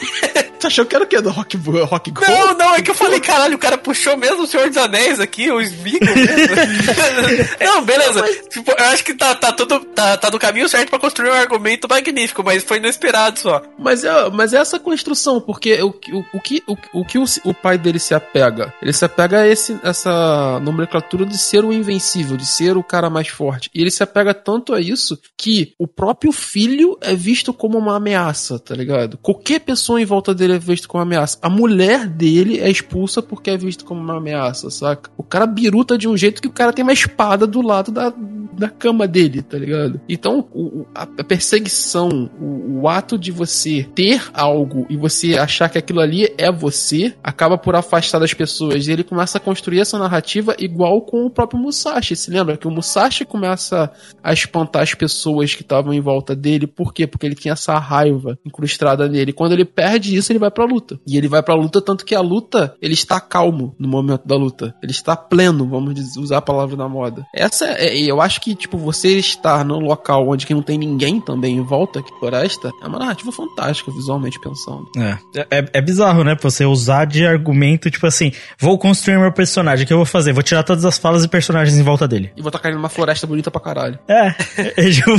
[0.64, 1.20] Tu achou que era o quê?
[1.20, 2.22] Do Rock, rock Go?
[2.22, 5.20] Não, não, é que eu falei, caralho, o cara puxou mesmo o Senhor dos Anéis
[5.20, 7.44] aqui, o Smigo mesmo.
[7.60, 8.22] não, beleza.
[8.48, 9.80] Tipo, eu acho que tá, tá tudo.
[9.80, 13.60] Tá, tá no caminho certo pra construir um argumento magnífico, mas foi inesperado só.
[13.78, 17.24] Mas é, mas é essa construção, porque o, o, o que, o, o, que o,
[17.44, 18.72] o pai dele se apega?
[18.80, 23.10] Ele se apega a esse, essa nomenclatura de ser o invencível, de ser o cara
[23.10, 23.68] mais forte.
[23.74, 27.96] E ele se apega tanto a isso que o próprio filho é visto como uma
[27.96, 29.18] ameaça, tá ligado?
[29.18, 31.39] Qualquer pessoa em volta dele é visto como ameaça.
[31.43, 35.10] A mulher dele é expulsa porque é visto como uma ameaça, saca?
[35.16, 38.12] O cara biruta de um jeito que o cara tem uma espada do lado da,
[38.56, 40.01] da cama dele, tá ligado?
[40.09, 45.78] Então, o- a perseguição, o, o ato de você ter algo e você achar que
[45.78, 48.86] aquilo ali é você, acaba por afastar das pessoas.
[48.86, 52.16] E ele começa a construir essa narrativa igual com o próprio Musashi.
[52.16, 53.90] Se lembra que o Musashi começa
[54.22, 56.66] a espantar as pessoas que estavam em volta dele.
[56.66, 57.06] Por quê?
[57.06, 59.32] Porque ele tinha essa raiva incrustada nele.
[59.32, 60.98] Quando ele perde isso, ele vai pra luta.
[61.06, 64.36] E ele vai pra luta, tanto que a luta, ele está calmo no momento da
[64.36, 64.74] luta.
[64.82, 67.26] Ele está pleno, vamos usar a palavra da moda.
[67.34, 71.20] Essa é, eu acho que, tipo, você estar num local onde que não tem ninguém
[71.20, 74.88] também em volta, que floresta, é uma narrativa fantástica, visualmente pensando.
[74.96, 75.18] É.
[75.50, 76.36] É, é bizarro, né?
[76.40, 80.32] Você usar de argumento, tipo assim, vou construir meu personagem, o que eu vou fazer?
[80.32, 82.32] Vou tirar todas as falas e personagens em volta dele.
[82.36, 83.98] E vou tacar ele numa floresta bonita pra caralho.
[84.08, 84.34] É,
[84.76, 85.10] é, tipo,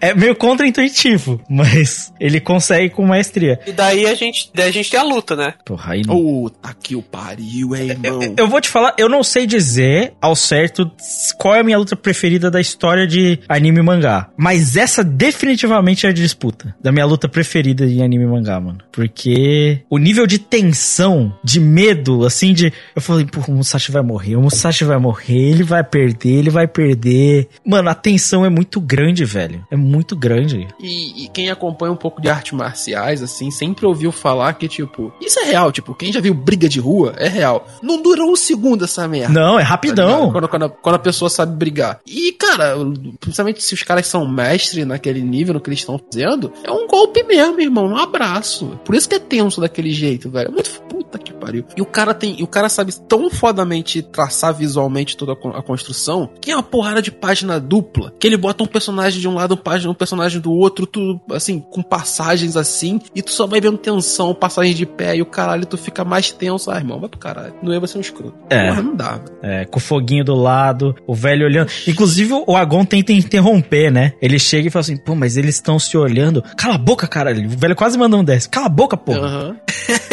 [0.00, 3.60] é meio contra-intuitivo, mas ele consegue com maestria.
[3.66, 5.54] E daí a gente, daí a gente tem a luta, né?
[5.64, 8.20] Porra, aí Ô, tá que o pariu, hein, irmão.
[8.36, 10.90] Eu vou te falar, eu não sei dizer ao certo
[11.38, 14.30] qual é a minha luta preferida da história de anime e mangá.
[14.36, 18.78] Mas essa definitivamente é a disputa da minha luta preferida em anime e mangá, mano.
[18.92, 22.72] Porque o nível de tensão, de medo, assim, de.
[22.94, 26.50] Eu falei, pô, o Musashi vai morrer, o Musashi vai morrer, ele vai perder, ele
[26.50, 27.48] vai perder.
[27.64, 29.66] Mano, a tensão é muito grande, velho.
[29.70, 30.66] É muito grande.
[30.80, 34.25] E, e quem acompanha um pouco de artes marciais, assim, sempre ouviu falar
[34.58, 37.66] que, tipo, isso é real, tipo, quem já viu briga de rua é real.
[37.82, 39.32] Não durou um segundo essa merda.
[39.32, 40.08] Não, é Tá rapidão.
[40.18, 40.32] ligado?
[40.32, 42.00] quando, quando, a, quando a pessoa sabe brigar.
[42.06, 42.74] E, cara,
[43.20, 46.86] principalmente se os caras são mestres naquele nível, no que eles estão fazendo, é um
[46.86, 48.78] golpe mesmo, irmão, um abraço.
[48.84, 50.48] Por isso que é tenso daquele jeito, velho.
[50.48, 51.64] É muito puta que pariu.
[51.76, 55.50] E o cara tem, e o cara sabe tão fodamente traçar visualmente toda a, con-
[55.54, 59.28] a construção, que é uma porrada de página dupla, que ele bota um personagem de
[59.28, 63.46] um lado, página, um personagem do outro, tudo assim, com passagens assim, e tu só
[63.46, 66.70] vai vendo tensão, passagem de pé, e o caralho, tu fica mais tenso.
[66.70, 67.54] Ah, irmão, vai pro caralho.
[67.62, 68.34] Não ia ser um escroto.
[68.50, 68.68] É.
[68.68, 69.20] Porra, não dá.
[69.42, 71.70] É, com o foguinho do lado, o velho olhando.
[71.86, 74.12] Inclusive, o Agon tenta interromper, né?
[74.20, 76.42] Ele chega e fala assim, pô, mas eles estão se olhando.
[76.56, 77.46] Cala a boca, caralho.
[77.46, 78.48] O velho quase manda um desse.
[78.48, 79.12] Cala a boca, pô.
[79.12, 79.56] Aham.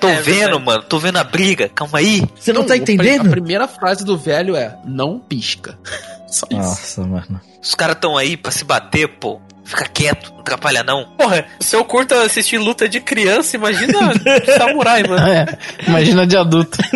[0.00, 0.82] Tô É vendo, mano.
[0.82, 1.68] Tô vendo a briga.
[1.68, 2.22] Calma aí.
[2.38, 3.26] Você não, tá o pri- entendendo?
[3.26, 5.78] A primeira frase do velho é: não pisca.
[6.28, 6.56] Só isso.
[6.58, 7.40] Nossa, mano.
[7.62, 9.40] Os caras tão aí pra se bater, pô.
[9.68, 11.04] Fica quieto, não atrapalha não.
[11.18, 15.26] Porra, se eu curto assistir luta de criança, imagina de samurai, mano.
[15.28, 15.44] É,
[15.86, 16.78] imagina de adulto.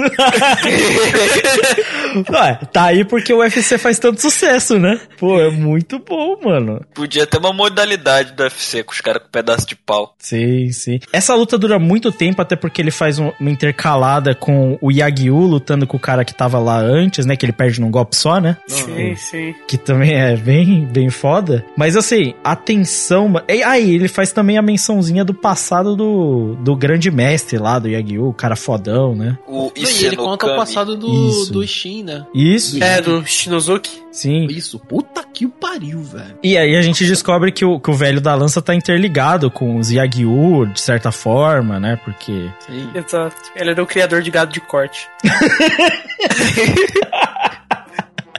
[2.31, 5.01] Ué, tá aí porque o UFC faz tanto sucesso, né?
[5.19, 6.81] Pô, é muito bom, mano.
[6.95, 10.15] Podia ter uma modalidade do UFC com os caras com pedaço de pau.
[10.19, 10.99] Sim, sim.
[11.13, 15.37] Essa luta dura muito tempo, até porque ele faz um- uma intercalada com o Yagyu
[15.37, 17.37] lutando com o cara que tava lá antes, né?
[17.37, 18.57] Que ele perde num golpe só, né?
[18.67, 19.55] Sim, sim.
[19.69, 21.65] que também é bem, bem foda.
[21.77, 23.33] Mas assim, a atenção.
[23.49, 27.89] E aí, ele faz também a mençãozinha do passado do, do grande mestre lá, do
[27.89, 29.37] Yagyu, o cara fodão, né?
[29.47, 31.53] O e ele conta o passado do, Isso.
[31.53, 32.25] do Shin, né?
[32.35, 34.03] Isso, É, do Shinozuki.
[34.13, 34.47] sim.
[34.47, 36.37] Isso, puta que o pariu, velho.
[36.43, 39.77] E aí a gente descobre que o, que o velho da lança tá interligado com
[39.79, 41.99] os Yagyu, de certa forma, né?
[42.05, 42.49] Porque.
[42.61, 42.89] Sim.
[42.95, 43.37] Exato.
[43.57, 45.09] Ele era o criador de gado de corte.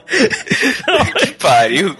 [1.18, 1.96] Que pariu.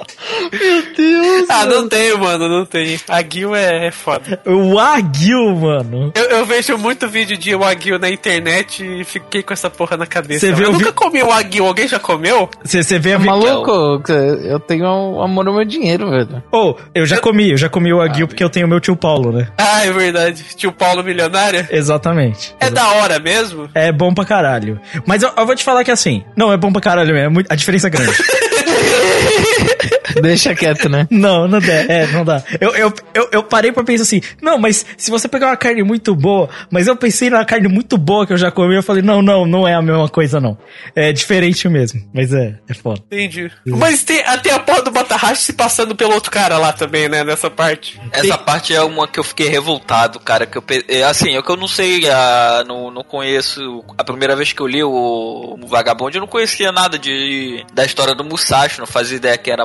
[1.49, 2.99] Ah, não tenho, mano, não tem.
[3.09, 4.41] A Gil é, é foda.
[4.47, 6.13] O Wagyu, mano.
[6.15, 10.07] Eu, eu vejo muito vídeo de Wagyu na internet e fiquei com essa porra na
[10.07, 10.41] cabeça.
[10.47, 12.49] Você eu viu o nunca vi- comi Wagyu, alguém já comeu?
[12.65, 16.43] Você vê a vi- Maluco, eu tenho um amor ao meu dinheiro, velho.
[16.53, 19.33] Oh, eu já comi, eu já comi o Wagyu porque eu tenho meu tio Paulo,
[19.33, 19.49] né?
[19.59, 20.45] Ah, é verdade.
[20.57, 21.67] Tio Paulo Milionário.
[21.71, 22.55] Exatamente.
[22.61, 23.69] É da hora mesmo?
[23.75, 24.81] É bom pra caralho.
[25.07, 27.41] Mas eu, eu vou te falar que assim, não, é bom pra caralho mesmo.
[27.41, 28.44] é a diferença é grande.
[30.20, 31.07] Deixa quieto, né?
[31.11, 31.73] não, não dá.
[31.73, 32.43] É, não dá.
[32.61, 35.82] Eu, eu, eu, eu parei pra pensar assim, não, mas se você pegar uma carne
[35.82, 39.03] muito boa, mas eu pensei na carne muito boa que eu já comi, eu falei,
[39.03, 40.57] não, não, não é a mesma coisa, não.
[40.95, 42.03] É diferente mesmo.
[42.12, 43.01] Mas é, é foda.
[43.11, 43.51] Entendi.
[43.66, 47.24] Mas tem até a porra do Batahashi se passando pelo outro cara lá também, né?
[47.24, 48.01] Nessa parte.
[48.12, 50.47] Essa parte é uma que eu fiquei revoltado, cara.
[50.47, 53.85] Que eu, pe- é, assim, é que eu não sei, ah, não, não conheço.
[53.99, 57.85] A primeira vez que eu li o, o Vagabond, eu não conhecia nada de da
[57.85, 59.65] história do Musashi, não fazia ideia que era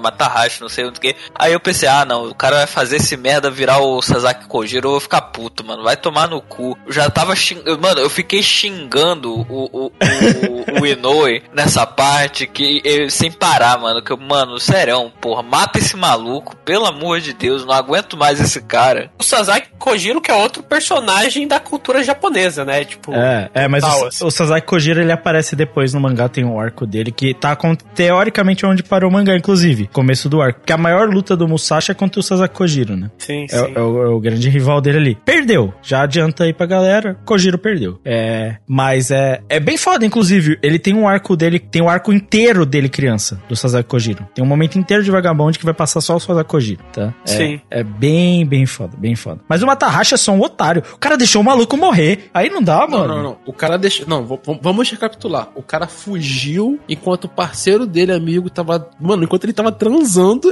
[0.62, 1.16] Não sei o que.
[1.36, 4.88] Aí eu pensei, ah, não, o cara vai fazer esse merda virar o Sasaki Kojiro,
[4.88, 5.84] eu vou ficar puto, mano.
[5.84, 6.78] Vai tomar no cu.
[6.86, 7.80] Eu já tava xingando.
[7.82, 9.42] Mano, eu fiquei xingando o,
[9.72, 14.02] o, o, o Inoue nessa parte que eu- sem parar, mano.
[14.04, 18.40] Que eu, mano, serão, porra, mata esse maluco, pelo amor de Deus, não aguento mais
[18.40, 19.12] esse cara.
[19.20, 22.84] O Sasaki Kojiro, que é outro personagem da cultura japonesa, né?
[22.86, 24.26] Tipo, É, é, mas tal, o, assim.
[24.26, 27.76] o Sasaki Kojiro ele aparece depois no mangá, tem um arco dele que tá com,
[27.76, 30.60] teoricamente onde parou o mangá, inclusive, começo do arco.
[30.60, 33.10] Porque a maior luta do Musashi é contra o Sasaki Kojiro, né?
[33.18, 33.74] Sim, É, sim.
[33.76, 35.18] é o, é o grande rival dele ali.
[35.26, 35.74] Perdeu.
[35.82, 37.16] Já adianta aí pra galera.
[37.26, 38.00] Kojiro perdeu.
[38.06, 38.56] É.
[38.68, 39.42] Mas é.
[39.50, 40.58] É bem foda, inclusive.
[40.62, 41.60] Ele tem um arco dele.
[41.60, 43.42] Tem um arco inteiro dele, criança.
[43.50, 44.28] Do Sasaki Kojiro.
[44.34, 47.14] Tem um momento inteiro de vagabond que vai passar só o Sasaki Kojiro, tá?
[47.26, 47.62] É, Sim.
[47.70, 49.42] É bem, bem foda, bem foda.
[49.50, 50.84] Mas o Matahashi é só um otário.
[50.94, 52.30] O cara deixou o maluco morrer.
[52.34, 53.16] Aí não dá, Não, mano.
[53.16, 53.38] não, não.
[53.46, 54.06] O cara deixou.
[54.08, 54.26] Não,
[54.62, 55.50] vamos recapitular.
[55.56, 58.90] O cara fugiu enquanto o parceiro dele, amigo, tava.
[59.00, 60.00] Mano, enquanto ele tava transando,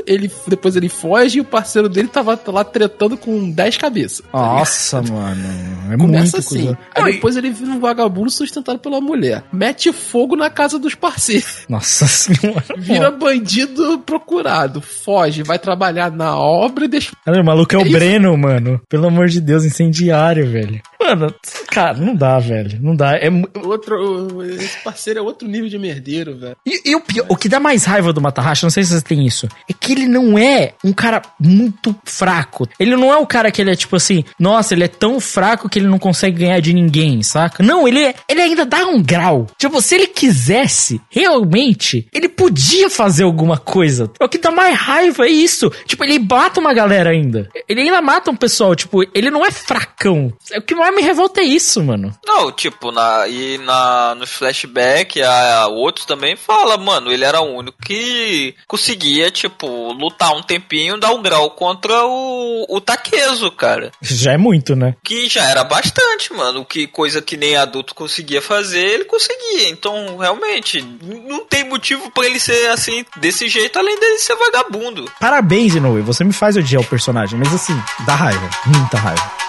[0.05, 4.21] ele depois ele foge e o parceiro dele tava lá tretando com 10 cabeças.
[4.33, 5.43] Nossa, mano.
[5.91, 6.59] É Começa muito assim.
[6.59, 6.77] cuzão.
[6.95, 9.43] Aí depois ele vira um vagabundo sustentado pela mulher.
[9.51, 11.65] Mete fogo na casa dos parceiros.
[11.69, 12.63] Nossa senhora.
[12.77, 14.81] Vira bandido procurado.
[14.81, 17.11] Foge, vai trabalhar na obra e deixa.
[17.25, 17.91] Cara, o maluco é o É isso.
[17.91, 18.81] Breno, mano.
[18.89, 20.81] Pelo amor de Deus, incendiário, velho.
[21.07, 21.33] Mano,
[21.69, 22.79] cara, não dá, velho.
[22.81, 23.15] Não dá.
[23.15, 23.29] É,
[23.63, 26.55] Outro, esse parceiro é outro nível de merdeiro, velho.
[26.65, 29.01] E, e o, pior- o que dá mais raiva do Matahashi, não sei se você
[29.01, 32.67] tem isso, é que ele não é um cara muito fraco.
[32.79, 35.69] Ele não é o cara que ele é tipo assim, nossa, ele é tão fraco
[35.69, 37.63] que ele não consegue ganhar de ninguém, saca?
[37.63, 39.47] Não, ele, é- ele ainda dá um grau.
[39.57, 44.09] Tipo, se ele quisesse, realmente, ele podia fazer alguma coisa.
[44.21, 45.71] O que dá mais raiva é isso.
[45.85, 47.49] Tipo, ele mata uma galera ainda.
[47.67, 50.33] Ele ainda mata um pessoal, tipo, ele não é fracão.
[50.55, 52.11] O que mais me revolta é isso, mano.
[52.25, 57.39] Não, tipo, na, e na, nos flashback, a, a outros também fala, mano, ele era
[57.39, 63.51] o único que conseguia, tipo, lutar um tempinho, dar um grau contra o, o Takezo,
[63.51, 63.91] cara.
[64.01, 64.95] Já é muito, né?
[65.03, 66.65] Que já era bastante, mano.
[66.65, 69.69] Que coisa que nem adulto conseguia fazer, ele conseguia.
[69.69, 75.11] Então, realmente, não tem motivo pra ele ser assim, desse jeito, além dele ser vagabundo.
[75.19, 76.01] Parabéns, Inoue.
[76.01, 78.49] Você me faz odiar o personagem, mas assim, dá raiva.
[78.65, 79.46] Muita raiva.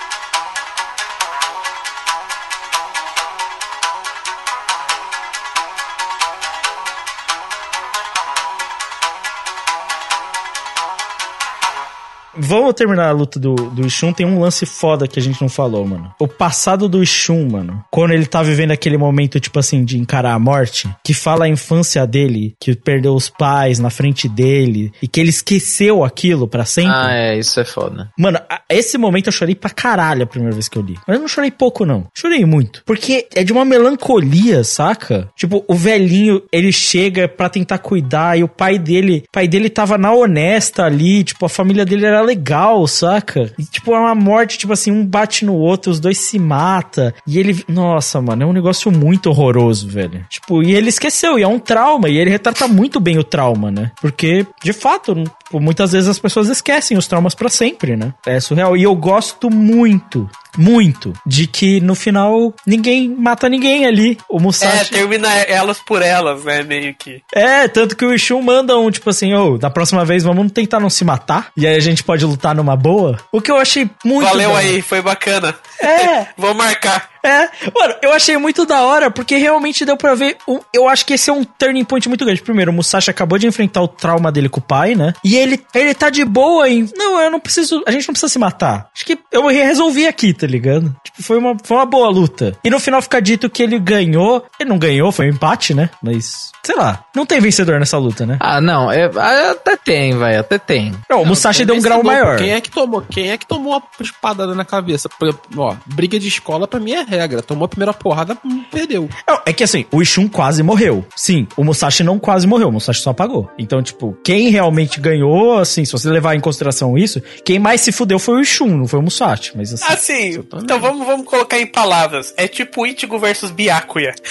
[12.39, 14.13] Vamos terminar a luta do, do Ishun.
[14.13, 16.13] Tem um lance foda que a gente não falou, mano.
[16.21, 17.85] O passado do Ishun, mano.
[17.91, 20.89] Quando ele tá vivendo aquele momento, tipo assim, de encarar a morte.
[21.05, 24.93] Que fala a infância dele, que perdeu os pais na frente dele.
[25.03, 26.93] E que ele esqueceu aquilo pra sempre.
[26.95, 28.11] Ah, é, isso é foda.
[28.19, 30.95] Mano, a- esse momento eu chorei pra caralho a primeira vez que eu li.
[31.07, 32.07] Mas eu não chorei pouco, não.
[32.15, 32.83] Chorei muito.
[32.85, 35.29] Porque é de uma melancolia, saca?
[35.37, 39.69] Tipo, o velhinho, ele chega pra tentar cuidar e o pai dele, o pai dele
[39.69, 43.53] tava na honesta ali, tipo, a família dele era legal, saca?
[43.59, 47.15] E, tipo, é uma morte, tipo assim, um bate no outro, os dois se mata
[47.27, 50.25] E ele, nossa, mano, é um negócio muito horroroso, velho.
[50.29, 53.71] Tipo, e ele esqueceu, e é um trauma, e ele retrata muito bem o trauma,
[53.71, 53.93] né?
[54.01, 58.13] Porque, de fato, tipo, muitas vezes as pessoas esquecem os traumas pra sempre, né?
[58.27, 58.77] É surreal.
[58.77, 64.19] E eu gosto muito muito de que no final ninguém mata ninguém ali.
[64.29, 64.91] O É, Musashi.
[64.91, 66.63] termina elas por elas, né?
[66.65, 67.23] Meio que.
[67.33, 70.81] É, tanto que o Ishun manda um tipo assim, ô, da próxima vez vamos tentar
[70.81, 71.49] não se matar.
[71.57, 73.19] E aí a gente pode lutar numa boa.
[73.31, 74.27] O que eu achei muito.
[74.29, 74.57] Valeu bom.
[74.57, 75.55] aí, foi bacana.
[75.81, 76.27] É.
[76.37, 77.09] Vou marcar.
[77.29, 80.39] É, mano, eu achei muito da hora, porque realmente deu pra ver.
[80.49, 82.41] Um, eu acho que esse é um turning point muito grande.
[82.41, 85.13] Primeiro, o Musashi acabou de enfrentar o trauma dele com o pai, né?
[85.23, 86.89] E ele, ele tá de boa em.
[86.97, 87.83] Não, eu não preciso.
[87.87, 88.89] A gente não precisa se matar.
[88.95, 90.95] Acho que eu resolvi aqui, tá ligado?
[91.05, 92.57] Tipo, foi uma, foi uma boa luta.
[92.65, 94.45] E no final fica dito que ele ganhou.
[94.59, 95.91] Ele não ganhou, foi um empate, né?
[96.03, 96.51] Mas.
[96.65, 97.05] Sei lá.
[97.15, 98.37] Não tem vencedor nessa luta, né?
[98.41, 100.93] Ah, não, é, ah, até tem, vai, até tem.
[101.09, 102.37] Não, o Musashi deu um grau maior.
[102.37, 103.03] Quem é que tomou?
[103.03, 105.09] Quem é que tomou a espadada na cabeça?
[105.57, 107.43] Ó, briga de escola pra mim é regra.
[107.43, 108.37] Tomou a primeira porrada,
[108.71, 109.09] perdeu.
[109.27, 111.07] Não, é que assim, o Ishun quase morreu.
[111.17, 113.51] Sim, o Musashi não quase morreu, o Musashi só apagou.
[113.59, 117.93] Então, tipo, quem realmente ganhou, assim, se você levar em consideração isso, quem mais se
[117.93, 119.28] fudeu foi o Ishun, não foi o Musashi.
[119.55, 119.93] Mas assim.
[119.93, 122.33] Assim, então vamos, vamos colocar em palavras.
[122.37, 124.15] É tipo Ichigo versus Byakuya.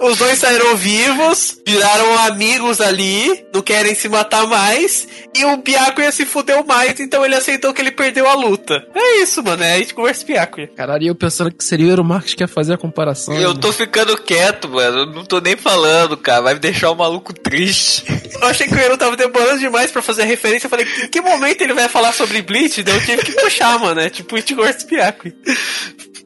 [0.00, 6.10] Os dois saíram vivos, viraram amigos ali, não querem se matar mais, e o Byakuya
[6.10, 8.84] se fudeu mais, então ele aceitou que ele perdeu a luta.
[8.94, 10.68] É isso, mano, é Ichigo versus Byakuya.
[10.76, 13.34] Caralho, eu pensando que seria o Eero Marques que ia fazer a comparação.
[13.34, 14.98] Eu tô ficando quieto, mano.
[14.98, 16.42] Eu não tô nem falando, cara.
[16.42, 18.04] Vai me deixar o maluco triste.
[18.40, 21.08] Eu achei que o Ero tava demorando demais pra fazer a referência, eu falei, em
[21.08, 22.82] que momento ele vai falar sobre Bleach?
[22.82, 25.34] Daí eu tive que puxar, mano, é tipo versus Byakuya.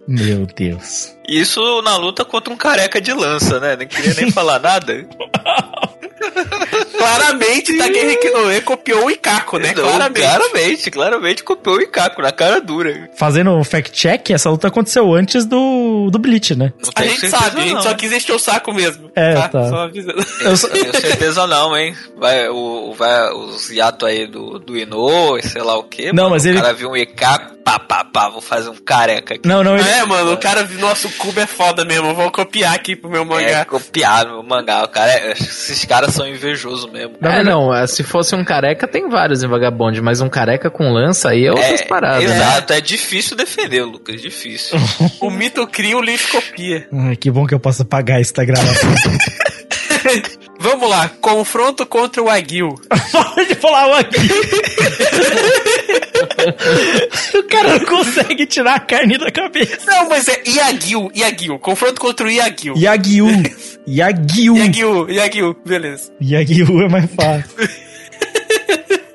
[0.08, 1.14] Meu Deus.
[1.28, 3.76] Isso na luta contra um careca de lança, né?
[3.76, 4.94] Nem queria nem falar nada.
[6.96, 9.72] Claramente, Takehiko Inoue copiou o Ikako, né?
[9.76, 10.20] Não, Claramente.
[10.22, 13.10] claramente, claramente copiou o Ikaku na cara dura.
[13.16, 16.72] Fazendo um fact-check, essa luta aconteceu antes do, do Bleach, né?
[16.82, 17.82] Não A gente sabe, a gente não.
[17.82, 19.10] só quis encher o saco mesmo.
[19.14, 19.68] É, tá.
[19.68, 20.24] Só avisando.
[20.40, 21.94] Eu só- Tenho certeza não, hein?
[22.16, 26.06] Vai, o, vai os hiatos aí do, do Inoue, sei lá o quê.
[26.12, 26.30] Não, mano.
[26.30, 29.46] mas o ele- cara viu um Ikaku, pá, pá, pá, vou fazer um careca aqui.
[29.48, 29.88] Não, não, ele.
[29.88, 32.94] É, mano, o cara viu, nossa, o Cubo é foda mesmo, eu vou copiar aqui
[32.96, 33.64] pro meu É, mangá.
[33.64, 34.84] copiado meu mangá.
[34.84, 37.16] O cara, é- esses caras são invejosos mesmo.
[37.22, 40.90] É, não, é, se fosse um careca, tem vários em Vagabond, mas um careca com
[40.92, 42.28] lança aí é outras paradas.
[42.28, 42.36] né?
[42.36, 44.78] Exato, é difícil defender, Lucas, difícil.
[45.20, 46.86] O mito cria, o lixo copia.
[46.92, 48.90] Ai, que bom que eu posso apagar essa gravação.
[50.58, 52.74] Vamos lá, confronto contra o Aguil.
[53.12, 54.16] Para de falar o aqui.
[57.34, 59.78] o cara não consegue tirar a carne da cabeça.
[59.86, 61.58] Não, mas é Yagil, Yagil.
[61.58, 62.74] Confronto contra o Yagil.
[62.76, 63.28] Yagyu.
[63.86, 64.56] Yagyu.
[64.58, 66.12] Yagil, Yagil, beleza.
[66.20, 67.46] Yagyu é mais fácil.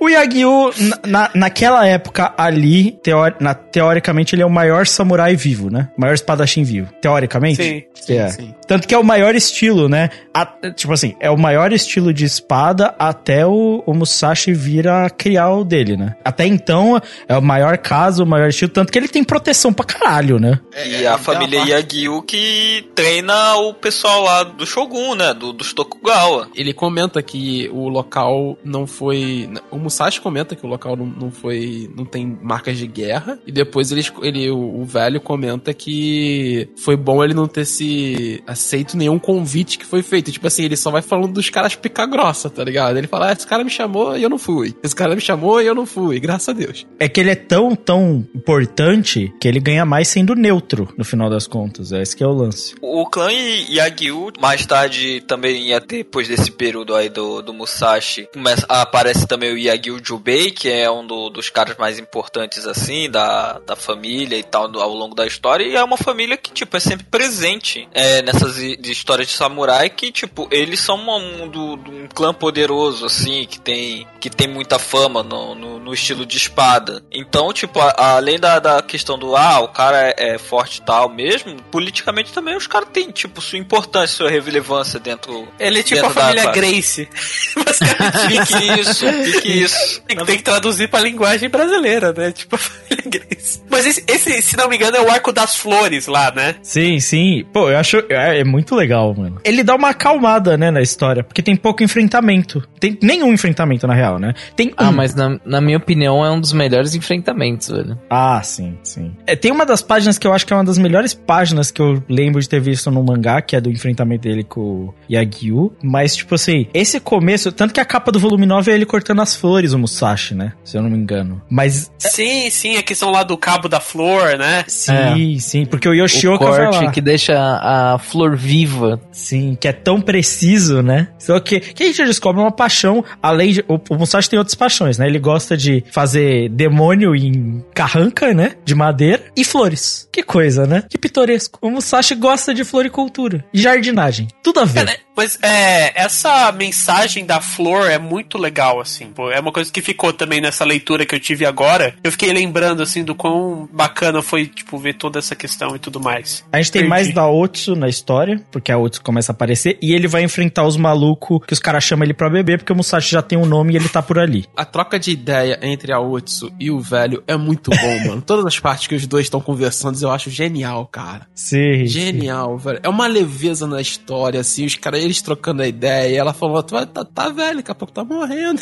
[0.02, 5.36] O Yagyu, na, na- naquela época ali, teori- na- teoricamente, ele é o maior samurai
[5.36, 5.90] vivo, né?
[5.96, 6.92] O maior espadachim vivo.
[7.00, 7.88] Teoricamente?
[7.94, 8.28] Sim, É.
[8.30, 8.56] sim.
[8.68, 10.10] Tanto que é o maior estilo, né?
[10.34, 10.46] A-
[10.76, 15.52] tipo assim, é o maior estilo de espada até o, o Musashi vir a criar
[15.52, 16.16] o dele, né?
[16.26, 18.72] Até então, é o maior caso, o maior estilo.
[18.72, 20.60] Tanto que ele tem proteção pra caralho, né?
[20.84, 25.32] E a família Yagyu que treina o pessoal lá do Shogun, né?
[25.34, 26.48] Do, dos Tokugawa.
[26.56, 29.48] Ele comenta que o local não foi.
[29.70, 31.92] O Musashi comenta que o local não, não foi.
[31.96, 33.38] não tem marcas de guerra.
[33.46, 38.42] E depois ele, ele o, o velho comenta que foi bom ele não ter se
[38.48, 40.32] aceito nenhum convite que foi feito.
[40.32, 42.98] Tipo assim, ele só vai falando dos caras pica grossa, tá ligado?
[42.98, 44.74] Ele fala: ah, esse cara me chamou e eu não fui.
[44.82, 46.20] Esse cara me chamou e eu não fui.
[46.20, 46.86] Graças a Deus.
[47.00, 51.30] É que ele é tão, tão importante que ele ganha mais sendo neutro, no final
[51.30, 51.92] das contas.
[51.92, 52.76] É esse que é o lance.
[52.82, 58.28] O clã Yagyu, mais tarde também ia ter, depois desse período aí do, do Musashi,
[58.34, 63.10] começa, aparece também o Yagyu Jubei, que é um do- dos caras mais importantes, assim,
[63.10, 66.52] da, da família e tal, do- ao longo da história, e é uma família que,
[66.52, 71.48] tipo, é sempre presente é, nessas histórias de samurai, que, tipo, eles são uma- um,
[71.48, 76.26] do, um clã poderoso, assim, que tem, que tem muita fama no, no, no estilo
[76.26, 77.04] de espada.
[77.12, 80.82] Então, tipo, a- além da, da questão do, ah, o cara é, é forte e
[80.84, 85.48] tal mesmo, politicamente também os caras têm, tipo, sua importância, sua relevância dentro.
[85.60, 87.10] Ele é tipo a família da- Grace.
[87.56, 88.80] Basicamente.
[88.82, 89.71] Isso, pique isso.
[90.08, 92.32] Tem, tem que traduzir pra linguagem brasileira, né?
[92.32, 93.62] Tipo a família Grace.
[93.70, 96.56] Mas esse, esse, se não me engano, é o arco das flores lá, né?
[96.62, 97.46] Sim, sim.
[97.52, 97.98] Pô, eu acho.
[98.10, 99.40] É, é muito legal, mano.
[99.44, 101.24] Ele dá uma acalmada, né, na história.
[101.24, 102.62] Porque tem pouco enfrentamento.
[102.80, 104.34] Tem nenhum enfrentamento, na real, né?
[104.56, 104.74] Tem um.
[104.78, 107.98] Ah, mas na, na minha opinião é um dos melhores enfrentamentos, velho.
[108.10, 109.16] Ah, sim, sim.
[109.26, 111.82] É, tem uma das páginas que eu acho que é uma das melhores páginas que
[111.82, 115.74] eu lembro de ter visto no mangá, que é do enfrentamento dele com o Yagyu.
[115.84, 119.22] Mas, tipo assim, esse começo, tanto que a capa do volume 9 é ele cortando
[119.22, 120.54] as flores flores o Musashi, né?
[120.64, 121.42] Se eu não me engano.
[121.50, 124.64] Mas Sim, sim, a questão lá do cabo da flor, né?
[124.68, 126.92] sim, sim, porque o O Yoshioka vai corte lá.
[126.92, 129.00] que deixa a flor viva.
[129.12, 131.10] Sim, que é tão preciso, né?
[131.20, 133.64] Só que, que a gente descobre uma paixão, além de.
[133.68, 135.08] O, o Musashi tem outras paixões, né?
[135.08, 138.54] Ele gosta de fazer demônio em carranca, né?
[138.66, 140.08] De madeira e flores.
[140.12, 140.84] Que coisa, né?
[140.90, 141.60] Que pitoresco.
[141.62, 144.28] O Musashi gosta de floricultura e jardinagem.
[144.44, 145.02] Tudo a ver.
[145.22, 149.12] Mas é, essa mensagem da flor é muito legal, assim.
[149.12, 151.94] Pô, é uma coisa que ficou também nessa leitura que eu tive agora.
[152.04, 156.00] Eu fiquei lembrando, assim, do quão bacana foi, tipo, ver toda essa questão e tudo
[156.00, 156.44] mais.
[156.52, 156.90] A gente tem Perdi.
[156.90, 160.66] mais da Otsu na história, porque a Otsu começa a aparecer, e ele vai enfrentar
[160.66, 163.46] os malucos que os caras chamam ele pra beber, porque o Musashi já tem um
[163.46, 164.48] nome e ele tá por ali.
[164.58, 168.24] A troca de ideia entre a Otsu e o velho é muito bom, mano.
[168.24, 171.28] Todas as partes que os dois estão conversando eu acho genial, cara.
[171.36, 171.86] Sim.
[171.86, 172.80] Genial, velho.
[172.82, 176.64] É uma leveza na história, assim, os caras, eles trocando a ideia, e ela falou,
[176.64, 178.60] tu vai, tá, tá velho, daqui a pouco tá morrendo.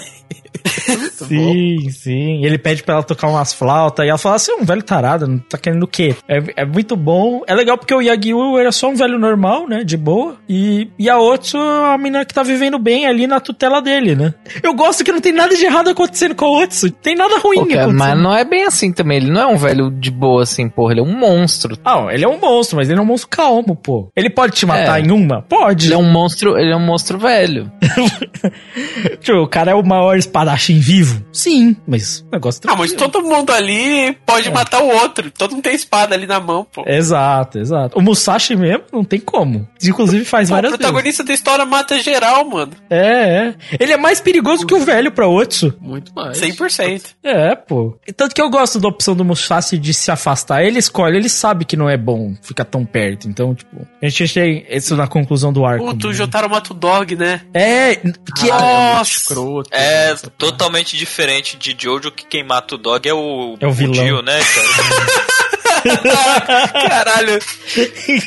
[0.90, 1.28] É muito bom.
[1.28, 2.42] Sim, sim.
[2.42, 4.06] E ele pede pra ela tocar umas flautas.
[4.06, 6.16] E ela fala assim: um velho tarado, não tá querendo o quê?
[6.28, 7.42] É, é muito bom.
[7.48, 9.84] É legal porque o Yagyu era só um velho normal, né?
[9.84, 10.38] De boa.
[10.50, 14.16] E, e a Otsu é a menina que tá vivendo bem ali na tutela dele,
[14.16, 14.34] né?
[14.64, 16.90] Eu gosto que não tem nada de errado acontecendo com a Otsu.
[16.92, 17.94] Tem nada ruim acontecendo.
[17.94, 19.18] mas não é bem assim também.
[19.18, 20.94] Ele não é um velho de boa assim, porra.
[20.94, 21.78] Ele é um monstro.
[21.86, 24.10] Ah, ele é um monstro, mas ele é um monstro calmo, pô.
[24.16, 25.06] Ele pode te matar É.
[25.06, 25.42] em uma?
[25.44, 25.88] Pode.
[25.88, 27.72] Ele é um monstro, ele é um monstro velho.
[29.20, 31.24] Tipo, o cara é o maior espadachim vivo?
[31.32, 35.30] Sim, mas o negócio Ah, mas todo mundo ali pode matar o outro.
[35.32, 36.84] Todo mundo tem espada ali na mão, pô.
[36.88, 37.98] Exato, exato.
[37.98, 39.68] O Musashi mesmo não tem como.
[39.84, 40.86] Inclusive faz Pô, o várias vezes.
[40.86, 42.72] protagonista da história mata geral, mano.
[42.90, 43.56] É, é.
[43.80, 45.74] Ele é mais perigoso que o velho pra Otsu.
[45.82, 46.40] Muito mais.
[46.40, 47.16] 100%.
[47.24, 47.98] É, pô.
[48.08, 50.64] E Tanto que eu gosto da opção do Musashi de se afastar.
[50.64, 53.28] Ele escolhe, ele sabe que não é bom ficar tão perto.
[53.28, 55.86] Então, tipo, a gente tem isso na conclusão do arco.
[55.86, 55.98] O?
[56.20, 57.42] Jotaro mata o dog, né?
[57.54, 59.12] É, que Ah, Nossa.
[59.12, 59.70] escroto.
[59.72, 63.72] É Nossa, totalmente diferente de Jojo, que quem mata o dog é o, É o
[63.72, 63.94] vilão.
[63.94, 64.68] Dio, né, cara?
[66.90, 67.40] Caralho.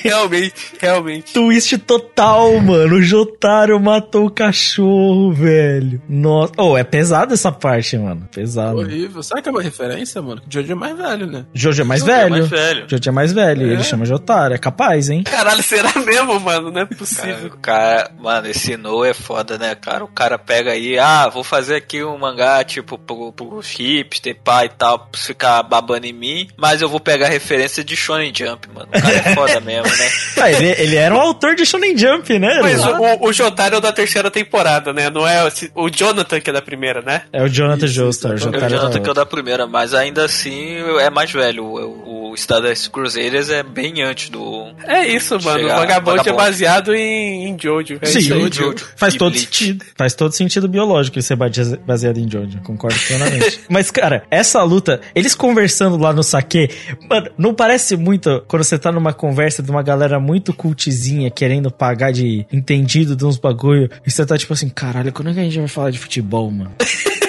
[0.02, 1.32] realmente, realmente.
[1.32, 2.96] twist total, mano.
[2.96, 6.00] O Jotaro matou o cachorro, velho.
[6.08, 6.52] Nossa.
[6.56, 8.28] Oh, é pesado essa parte, mano.
[8.32, 8.78] Pesado.
[8.78, 9.22] Horrível.
[9.22, 10.42] Será que é uma referência, mano?
[10.48, 11.46] Jojo é mais velho, né?
[11.54, 12.30] Jojo é mais Jojo é velho.
[12.30, 12.86] mais velho.
[12.88, 13.72] Jojo é mais velho.
[13.72, 14.54] Ele chama Jotaro.
[14.54, 15.22] É capaz, hein?
[15.24, 16.70] Caralho, será mesmo, mano?
[16.70, 17.46] Não é Cara, possível.
[17.46, 20.04] o cara, mano, esse No é foda, né, cara?
[20.04, 24.66] O cara pega aí, ah, vou fazer aqui um mangá, tipo, pro, pros hipster, pai
[24.66, 27.51] e tal, pra ficar babando em mim, mas eu vou pegar referência
[27.84, 28.88] de Shonen Jump, mano.
[28.88, 30.08] O cara é foda mesmo, né?
[30.36, 32.60] Ah, ele, ele era um autor de Shonen Jump, né?
[32.62, 35.10] Mas o, o Jotaro é o da terceira temporada, né?
[35.10, 37.22] Não é o, o Jonathan que é da primeira, né?
[37.32, 38.34] É o Jonathan Joestar.
[38.34, 41.64] isso, Jotaro já era que eu da primeira, mas ainda assim é mais velho.
[41.64, 44.72] O, o Stardust Crusaders é bem antes do.
[44.86, 45.64] É isso, mano.
[45.66, 47.98] O Vagabond é baseado em, em Jojo.
[48.00, 48.24] É Sim, aí.
[48.52, 48.74] Jojo.
[48.96, 49.44] faz E todo Bleach.
[49.46, 49.84] sentido.
[49.96, 52.60] Faz todo sentido biológico ele ser base- baseado em Jojo.
[52.62, 53.60] Concordo plenamente.
[53.68, 56.70] Mas, cara, essa luta, eles conversando lá no saque,
[57.08, 61.70] mano, não parece muito quando você tá numa conversa de uma galera muito cultizinha querendo
[61.70, 65.40] pagar de entendido de uns bagulho e você tá tipo assim, caralho, quando é que
[65.40, 66.72] a gente vai falar de futebol, mano?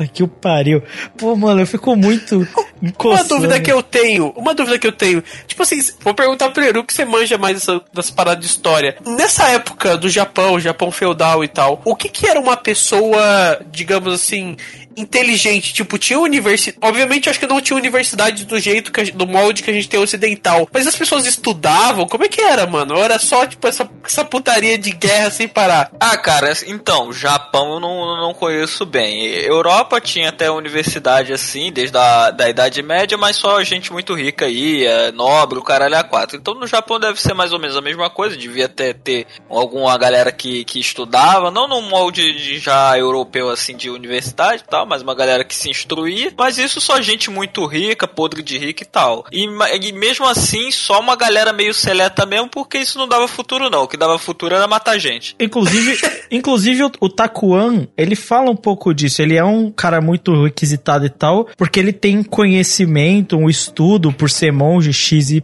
[0.00, 0.82] Puta que o pariu.
[1.16, 3.28] Pô, mano, eu fico muito Uma encostando.
[3.28, 5.22] dúvida que eu tenho, uma dúvida que eu tenho.
[5.46, 8.96] Tipo assim, vou perguntar pro Eru que você manja mais dessa, das paradas de história.
[9.04, 14.14] Nessa época do Japão, Japão feudal e tal, o que que era uma pessoa, digamos
[14.14, 14.56] assim,
[14.96, 15.72] inteligente?
[15.74, 16.78] Tipo, tinha universidade.
[16.82, 19.74] Obviamente, eu acho que não tinha universidade do jeito que a do molde que a
[19.74, 20.68] gente tem ocidental.
[20.72, 22.06] Mas as pessoas estudavam?
[22.06, 22.94] Como é que era, mano?
[22.94, 25.90] Ou era só, tipo, essa, essa putaria de guerra sem parar?
[26.00, 29.26] Ah, cara, então, Japão eu não, não conheço bem.
[29.44, 34.44] Europa tinha até universidade assim, desde a da Idade Média, mas só gente muito rica
[34.44, 36.36] aí, é, nobre, o caralho a quatro.
[36.36, 39.96] Então no Japão deve ser mais ou menos a mesma coisa, devia até ter alguma
[39.96, 44.84] galera que, que estudava, não num molde de já europeu assim de universidade e tal,
[44.84, 48.82] mas uma galera que se instruía, mas isso só gente muito rica, podre de rica
[48.82, 49.24] e tal.
[49.32, 49.48] E,
[49.80, 53.84] e mesmo assim, só uma galera meio seleta mesmo, porque isso não dava futuro não,
[53.84, 55.36] o que dava futuro era matar gente.
[55.38, 55.98] Inclusive,
[56.30, 59.22] inclusive o, o Takuan, ele fala um pouco disso.
[59.22, 64.30] Ele é um cara muito requisitado e tal, porque ele tem conhecimento, um estudo por
[64.30, 65.40] ser monge XYZ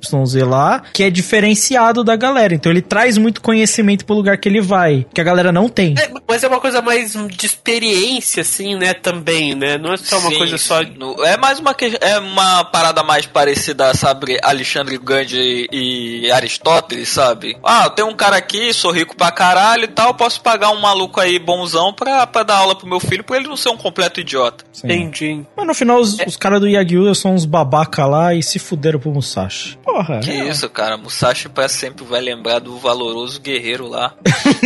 [0.46, 2.54] lá, que é diferenciado da galera.
[2.54, 5.94] Então ele traz muito conhecimento pro lugar que ele vai, que a galera não tem.
[5.98, 8.94] É, mas é uma coisa mais de experiência, assim, né?
[8.94, 9.78] Também, né?
[9.78, 10.82] Não é só uma Sim, coisa só.
[10.82, 10.94] sim.
[11.24, 17.56] É mais uma que é uma parada mais parecida, sabe, Alexandre Gandhi e Aristóteles, sabe?
[17.62, 21.20] Ah, tem um cara aqui, sou rico pra caralho e tal, posso pagar um maluco
[21.20, 24.15] aí bonzão pra, pra dar aula pro meu filho, pra ele não ser um completo
[24.20, 24.64] idiota.
[24.72, 24.86] Sim.
[24.86, 25.46] Entendi.
[25.56, 28.98] Mas no final, os, os caras do Yagyu são uns babaca lá e se fuderam
[28.98, 29.78] pro Musashi.
[29.84, 30.20] Porra.
[30.20, 30.48] Que é.
[30.48, 30.96] isso, cara.
[30.96, 34.14] Musashi pra sempre vai lembrar do valoroso guerreiro lá.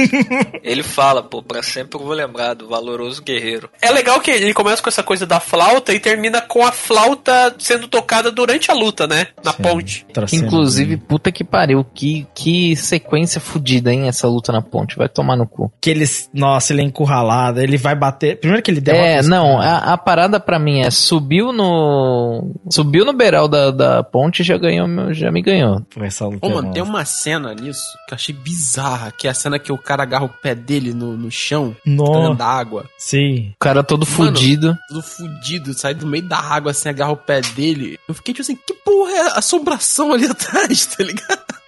[0.63, 3.71] ele fala, pô, pra sempre eu vou lembrar do valoroso guerreiro.
[3.81, 7.55] É legal que ele começa com essa coisa da flauta e termina com a flauta
[7.59, 9.29] sendo tocada durante a luta, né?
[9.45, 9.63] Na Sim.
[9.63, 10.05] ponte.
[10.09, 11.03] Outra cena Inclusive, dele.
[11.07, 11.85] puta que pariu.
[11.95, 14.09] Que, que sequência fodida, hein?
[14.09, 14.97] Essa luta na ponte.
[14.97, 15.73] Vai tomar no cu.
[15.81, 16.29] Que eles.
[16.33, 17.61] Nossa, ele é encurralado.
[17.61, 18.39] Ele vai bater.
[18.39, 19.05] Primeiro que ele derrota.
[19.05, 22.55] É, os não, a, a parada pra mim é subiu no.
[22.71, 25.83] Subiu no beiral da, da ponte e já ganhou, meu- já me ganhou.
[25.97, 29.59] Luta Ô, mano, tem uma cena nisso que eu achei bizarra, que é a cena
[29.59, 32.35] que o cara agarra o pé dele no, no chão, dentro Nossa.
[32.35, 33.53] da água, Sim.
[33.57, 34.77] O cara todo Mano, fudido.
[34.89, 37.99] tudo fudido, sai do meio da água assim, agarra o pé dele.
[38.09, 41.60] Eu fiquei tipo assim, que porra é a assombração ali atrás, tá ligado?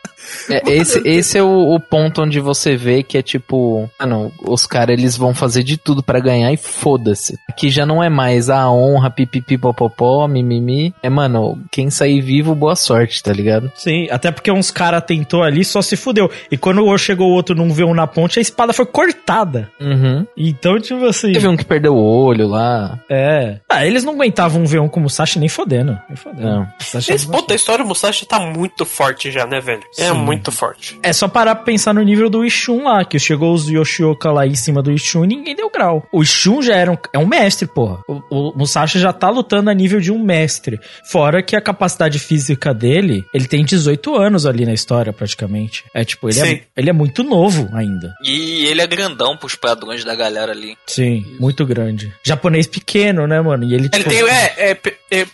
[0.49, 4.33] É, esse, esse é o, o ponto onde você vê que é tipo, ah não,
[4.43, 7.39] os caras eles vão fazer de tudo pra ganhar e foda-se.
[7.49, 10.95] Aqui já não é mais a honra, pipipi, popopó, mimimi.
[11.03, 13.71] É, mano, quem sair vivo, boa sorte, tá ligado?
[13.75, 16.31] Sim, até porque uns cara tentou ali, só se fudeu.
[16.51, 19.71] E quando o chegou o outro num V1 na ponte, a espada foi cortada.
[19.81, 20.27] Uhum.
[20.37, 21.33] Então, tipo assim.
[21.33, 22.99] Teve um que perdeu o olho lá.
[23.11, 23.59] É.
[23.69, 25.99] Ah, eles não aguentavam um V1 como o Sashi nem fodendo.
[26.09, 26.43] Nem fodendo.
[26.43, 26.63] Não.
[26.63, 29.83] O Sashi Esse não ponto da história, o Musashi tá muito forte já, né, velho?
[29.99, 30.15] É Sim.
[30.35, 30.99] Muito forte.
[31.03, 34.47] É só parar pra pensar no nível do Ishun lá, que chegou os Yoshioka lá
[34.47, 36.07] em cima do Ishun e ninguém deu grau.
[36.13, 38.01] O Ishun já era um, é um mestre, porra.
[38.09, 40.81] O, o Musashi já tá lutando a nível de um mestre.
[41.11, 45.85] Fora que a capacidade física dele, ele tem 18 anos ali na história, praticamente.
[45.95, 48.15] É tipo, ele, é, ele é muito novo ainda.
[48.25, 50.77] E ele é grandão pros padrões da galera ali.
[50.87, 52.13] Sim, muito grande.
[52.25, 53.65] Japonês pequeno, né, mano?
[53.65, 54.79] E ele, Ele tipo, tem, é, é,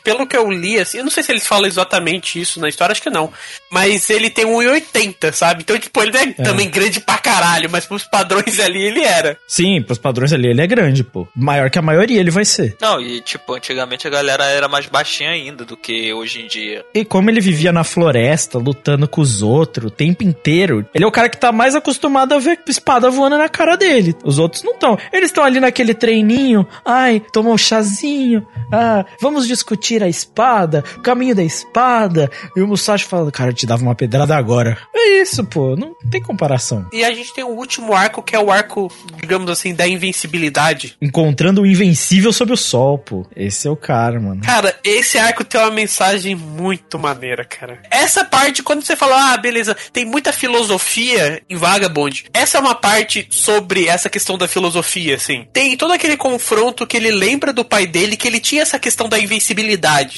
[0.03, 2.93] pelo que eu li, assim, eu não sei se eles falam exatamente isso na história,
[2.93, 3.33] acho que não.
[3.71, 5.63] Mas ele tem 1,80, sabe?
[5.63, 9.39] Então, tipo, ele não é, também grande pra caralho, mas pros padrões ali ele era.
[9.47, 11.27] Sim, pros padrões ali, ele é grande, pô.
[11.35, 12.77] Maior que a maioria ele vai ser.
[12.81, 16.85] Não, e tipo, antigamente a galera era mais baixinha ainda do que hoje em dia.
[16.95, 21.07] E como ele vivia na floresta, lutando com os outros o tempo inteiro, ele é
[21.07, 24.15] o cara que tá mais acostumado a ver espada voando na cara dele.
[24.25, 24.99] Os outros não estão.
[25.13, 26.67] Eles estão ali naquele treininho.
[26.85, 28.47] Ai, tomou um chazinho.
[28.73, 29.68] Ah, vamos discutir
[30.03, 32.31] a espada, o caminho da espada.
[32.57, 34.79] E o Musashi fala, cara, eu te dava uma pedrada agora.
[34.95, 35.77] É isso, pô.
[35.77, 36.87] Não tem comparação.
[36.93, 38.91] E a gente tem o último arco, que é o arco,
[39.21, 40.97] digamos assim, da invencibilidade.
[41.01, 43.27] Encontrando o invencível sob o sol, pô.
[43.37, 44.43] Esse é o cara, mano.
[44.43, 47.83] Cara, esse arco tem uma mensagem muito maneira, cara.
[47.91, 52.27] Essa parte, quando você fala, ah, beleza, tem muita filosofia em Vagabond.
[52.33, 55.47] Essa é uma parte sobre essa questão da filosofia, assim.
[55.53, 59.09] Tem todo aquele confronto que ele lembra do pai dele, que ele tinha essa questão
[59.09, 59.58] da invencibilidade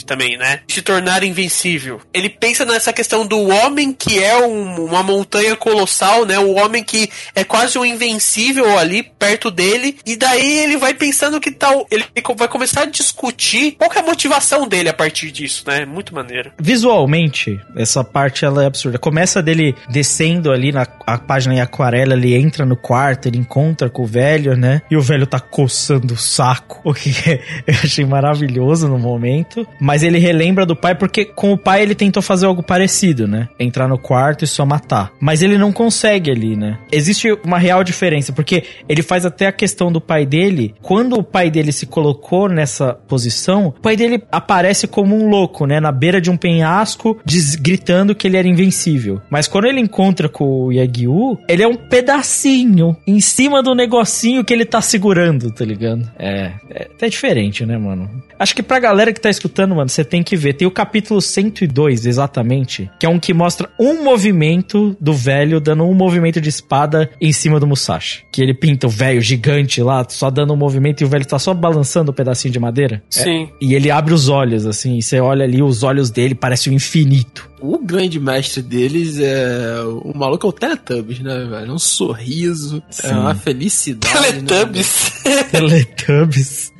[0.04, 0.60] também, né?
[0.68, 2.00] Se tornar invencível.
[2.12, 6.38] Ele pensa nessa questão do homem que é um- uma montanha colossal, né?
[6.38, 9.96] O homem que é quase um invencível ali perto dele.
[10.06, 11.86] E daí ele vai pensando que tal.
[11.90, 12.04] Ele
[12.36, 15.84] vai começar a discutir qual é a motivação dele a partir disso, né?
[15.84, 16.52] Muito maneiro.
[16.58, 18.98] Visualmente, essa parte ela é absurda.
[18.98, 24.02] Começa dele descendo ali na página em aquarela, ele entra no quarto, ele encontra com
[24.02, 24.82] o velho, né?
[24.90, 27.10] E o velho tá coçando o saco, o que
[27.66, 29.29] eu achei maravilhoso no momento.
[29.80, 33.48] Mas ele relembra do pai porque com o pai ele tentou fazer algo parecido, né?
[33.58, 35.12] Entrar no quarto e só matar.
[35.20, 36.78] Mas ele não consegue ali, né?
[36.90, 40.74] Existe uma real diferença, porque ele faz até a questão do pai dele.
[40.82, 45.66] Quando o pai dele se colocou nessa posição, o pai dele aparece como um louco,
[45.66, 45.80] né?
[45.80, 47.18] Na beira de um penhasco,
[47.60, 49.20] gritando que ele era invencível.
[49.30, 54.44] Mas quando ele encontra com o Yagyu, ele é um pedacinho em cima do negocinho
[54.44, 56.10] que ele tá segurando, tá ligado?
[56.18, 58.10] É, é, é diferente, né, mano?
[58.38, 60.54] Acho que pra galera que tá escutando, mano, você tem que ver.
[60.54, 65.84] Tem o capítulo 102, exatamente, que é um que mostra um movimento do velho dando
[65.84, 68.24] um movimento de espada em cima do Musashi.
[68.32, 71.38] Que ele pinta o velho gigante lá, só dando um movimento e o velho tá
[71.38, 73.02] só balançando o pedacinho de madeira.
[73.10, 73.48] Sim.
[73.60, 76.76] E ele abre os olhos, assim, e você olha ali, os olhos dele parecem o
[76.76, 77.49] infinito.
[77.60, 79.80] O grande mestre deles é.
[80.02, 81.72] O maluco é o Teletubbies, né, velho?
[81.72, 83.14] Um sorriso, é Sim.
[83.14, 84.14] uma felicidade.
[84.14, 85.12] né, Teletubbies.
[85.50, 86.72] Teletubbies.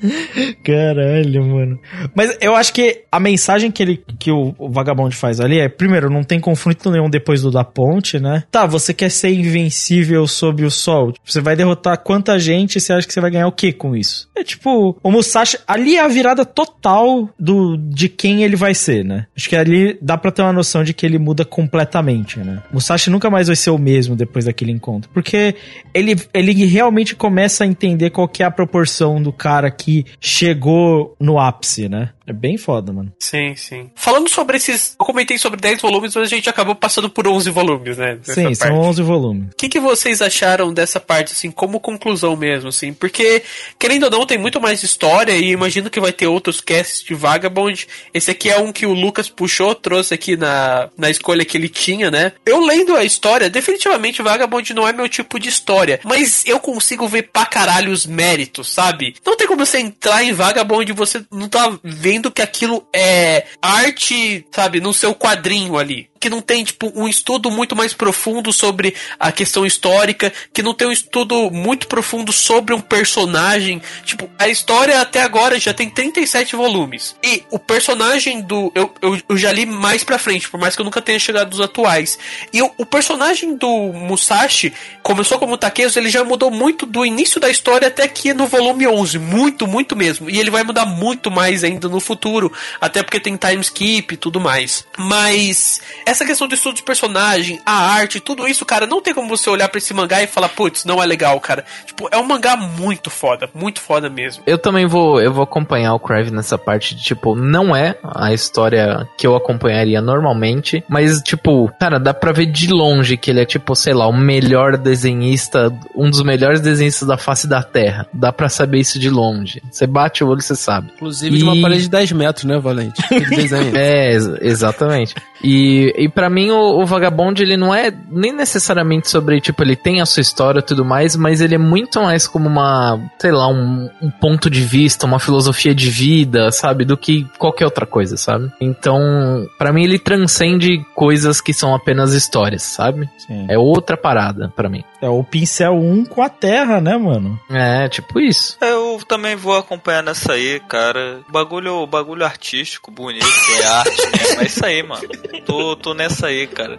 [0.65, 1.79] Caralho, mano.
[2.15, 5.69] Mas eu acho que a mensagem que, ele, que o, o vagabundo faz ali é:
[5.69, 8.45] primeiro, não tem conflito nenhum depois do da ponte, né?
[8.51, 11.13] Tá, você quer ser invencível sob o sol.
[11.13, 13.73] Tipo, Você vai derrotar quanta gente e você acha que você vai ganhar o que
[13.73, 14.29] com isso?
[14.35, 15.59] É tipo, o Musashi.
[15.67, 19.27] Ali é a virada total do, de quem ele vai ser, né?
[19.37, 22.63] Acho que ali dá pra ter uma noção noção de que ele muda completamente, né?
[22.73, 25.11] Musashi nunca mais vai ser o mesmo depois daquele encontro.
[25.13, 25.57] Porque
[25.93, 31.17] ele, ele realmente começa a entender qual que é a proporção do cara que chegou
[31.19, 32.11] no ápice, né?
[32.31, 33.13] É bem foda, mano.
[33.19, 33.91] Sim, sim.
[33.97, 34.95] Falando sobre esses.
[34.99, 38.19] Eu comentei sobre 10 volumes, mas a gente acabou passando por 11 volumes, né?
[38.23, 38.87] Sim, são parte.
[38.87, 39.49] 11 volumes.
[39.53, 42.93] O que, que vocês acharam dessa parte, assim, como conclusão mesmo, assim?
[42.93, 43.43] Porque,
[43.77, 47.15] querendo ou não, tem muito mais história e imagino que vai ter outros casts de
[47.15, 47.89] Vagabond.
[48.15, 50.60] Esse aqui é um que o Lucas puxou, trouxe aqui na,
[50.97, 52.33] na escolha que ele tinha, né?
[52.45, 57.07] Eu lendo a história, definitivamente Vagabond não é meu tipo de história, mas eu consigo
[57.09, 59.15] ver pra caralho os méritos, sabe?
[59.25, 63.47] Não tem como você entrar em Vagabond e você não tá vendo que aquilo é
[63.61, 68.53] arte, sabe, no seu quadrinho ali que não tem tipo um estudo muito mais profundo
[68.53, 73.81] sobre a questão histórica, que não tem um estudo muito profundo sobre um personagem.
[74.05, 77.17] Tipo, a história até agora já tem 37 volumes.
[77.25, 78.71] E o personagem do.
[78.75, 81.49] Eu, eu, eu já li mais pra frente, por mais que eu nunca tenha chegado
[81.49, 82.19] dos atuais.
[82.53, 87.41] E o, o personagem do Musashi começou como Takezo, ele já mudou muito do início
[87.41, 89.19] da história até aqui no volume 11.
[89.19, 90.29] Muito, muito mesmo.
[90.29, 94.17] E ele vai mudar muito mais ainda no futuro, até porque tem time skip e
[94.19, 94.85] tudo mais.
[94.99, 95.81] Mas
[96.11, 99.49] essa questão do estudo de personagem, a arte, tudo isso, cara, não tem como você
[99.49, 101.65] olhar pra esse mangá e falar, putz, não é legal, cara.
[101.87, 104.43] Tipo, é um mangá muito foda, muito foda mesmo.
[104.47, 108.33] Eu também vou, eu vou acompanhar o Crave nessa parte de, tipo, não é a
[108.33, 113.41] história que eu acompanharia normalmente, mas, tipo, cara, dá pra ver de longe que ele
[113.41, 118.07] é, tipo, sei lá, o melhor desenhista, um dos melhores desenhistas da face da Terra.
[118.13, 119.63] Dá pra saber isso de longe.
[119.71, 120.91] Você bate o olho, você sabe.
[120.95, 123.01] Inclusive de uma E- parede de 10 metros, né, Valente?
[123.11, 123.73] Ele desenha.
[123.77, 125.15] É, ex- exatamente.
[125.43, 129.77] E, e para mim o, o Vagabond ele não é nem necessariamente sobre, tipo, ele
[129.77, 133.31] tem a sua história e tudo mais, mas ele é muito mais como uma, sei
[133.31, 136.87] lá, um, um ponto de vista, uma filosofia de vida, sabe?
[136.87, 138.51] Do que qualquer outra coisa, sabe?
[138.59, 143.09] Então, pra mim ele transcende coisas que são apenas histórias, sabe?
[143.19, 143.47] Sim.
[143.49, 144.83] É outra parada pra mim.
[145.03, 147.41] É o pincel 1 com a terra, né, mano?
[147.51, 148.59] É, tipo isso.
[148.61, 151.21] Eu também vou acompanhar nessa aí, cara.
[151.29, 153.25] Bagulho, bagulho artístico, bonito,
[153.63, 154.41] é arte mesmo.
[154.41, 155.09] É isso aí, mano.
[155.47, 156.79] Tô, tô nessa aí, cara.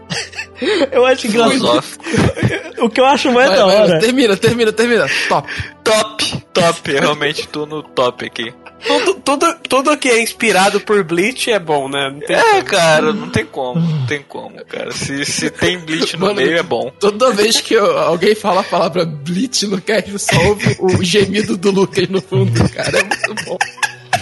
[0.92, 1.52] Eu acho engraçado.
[1.54, 2.04] Filosófico.
[2.82, 4.00] O que eu acho mais Vai, da vai, hora.
[4.00, 5.06] termina, termina, termina.
[5.30, 5.48] Top.
[5.84, 6.92] Top, top.
[6.92, 8.52] Eu realmente tô no top aqui.
[8.86, 12.10] Tudo, tudo, tudo que é inspirado por Bleach é bom, né?
[12.12, 14.92] Não tem É, cara, não tem como, não tem como, cara.
[14.92, 16.92] Se, se tem Bleach no Mano, meio, é bom.
[17.00, 21.56] Toda vez que eu- alguém fala a palavra Blitz no cast, só ouve o gemido
[21.58, 23.00] do Lucas no fundo, cara.
[23.00, 23.58] É muito bom.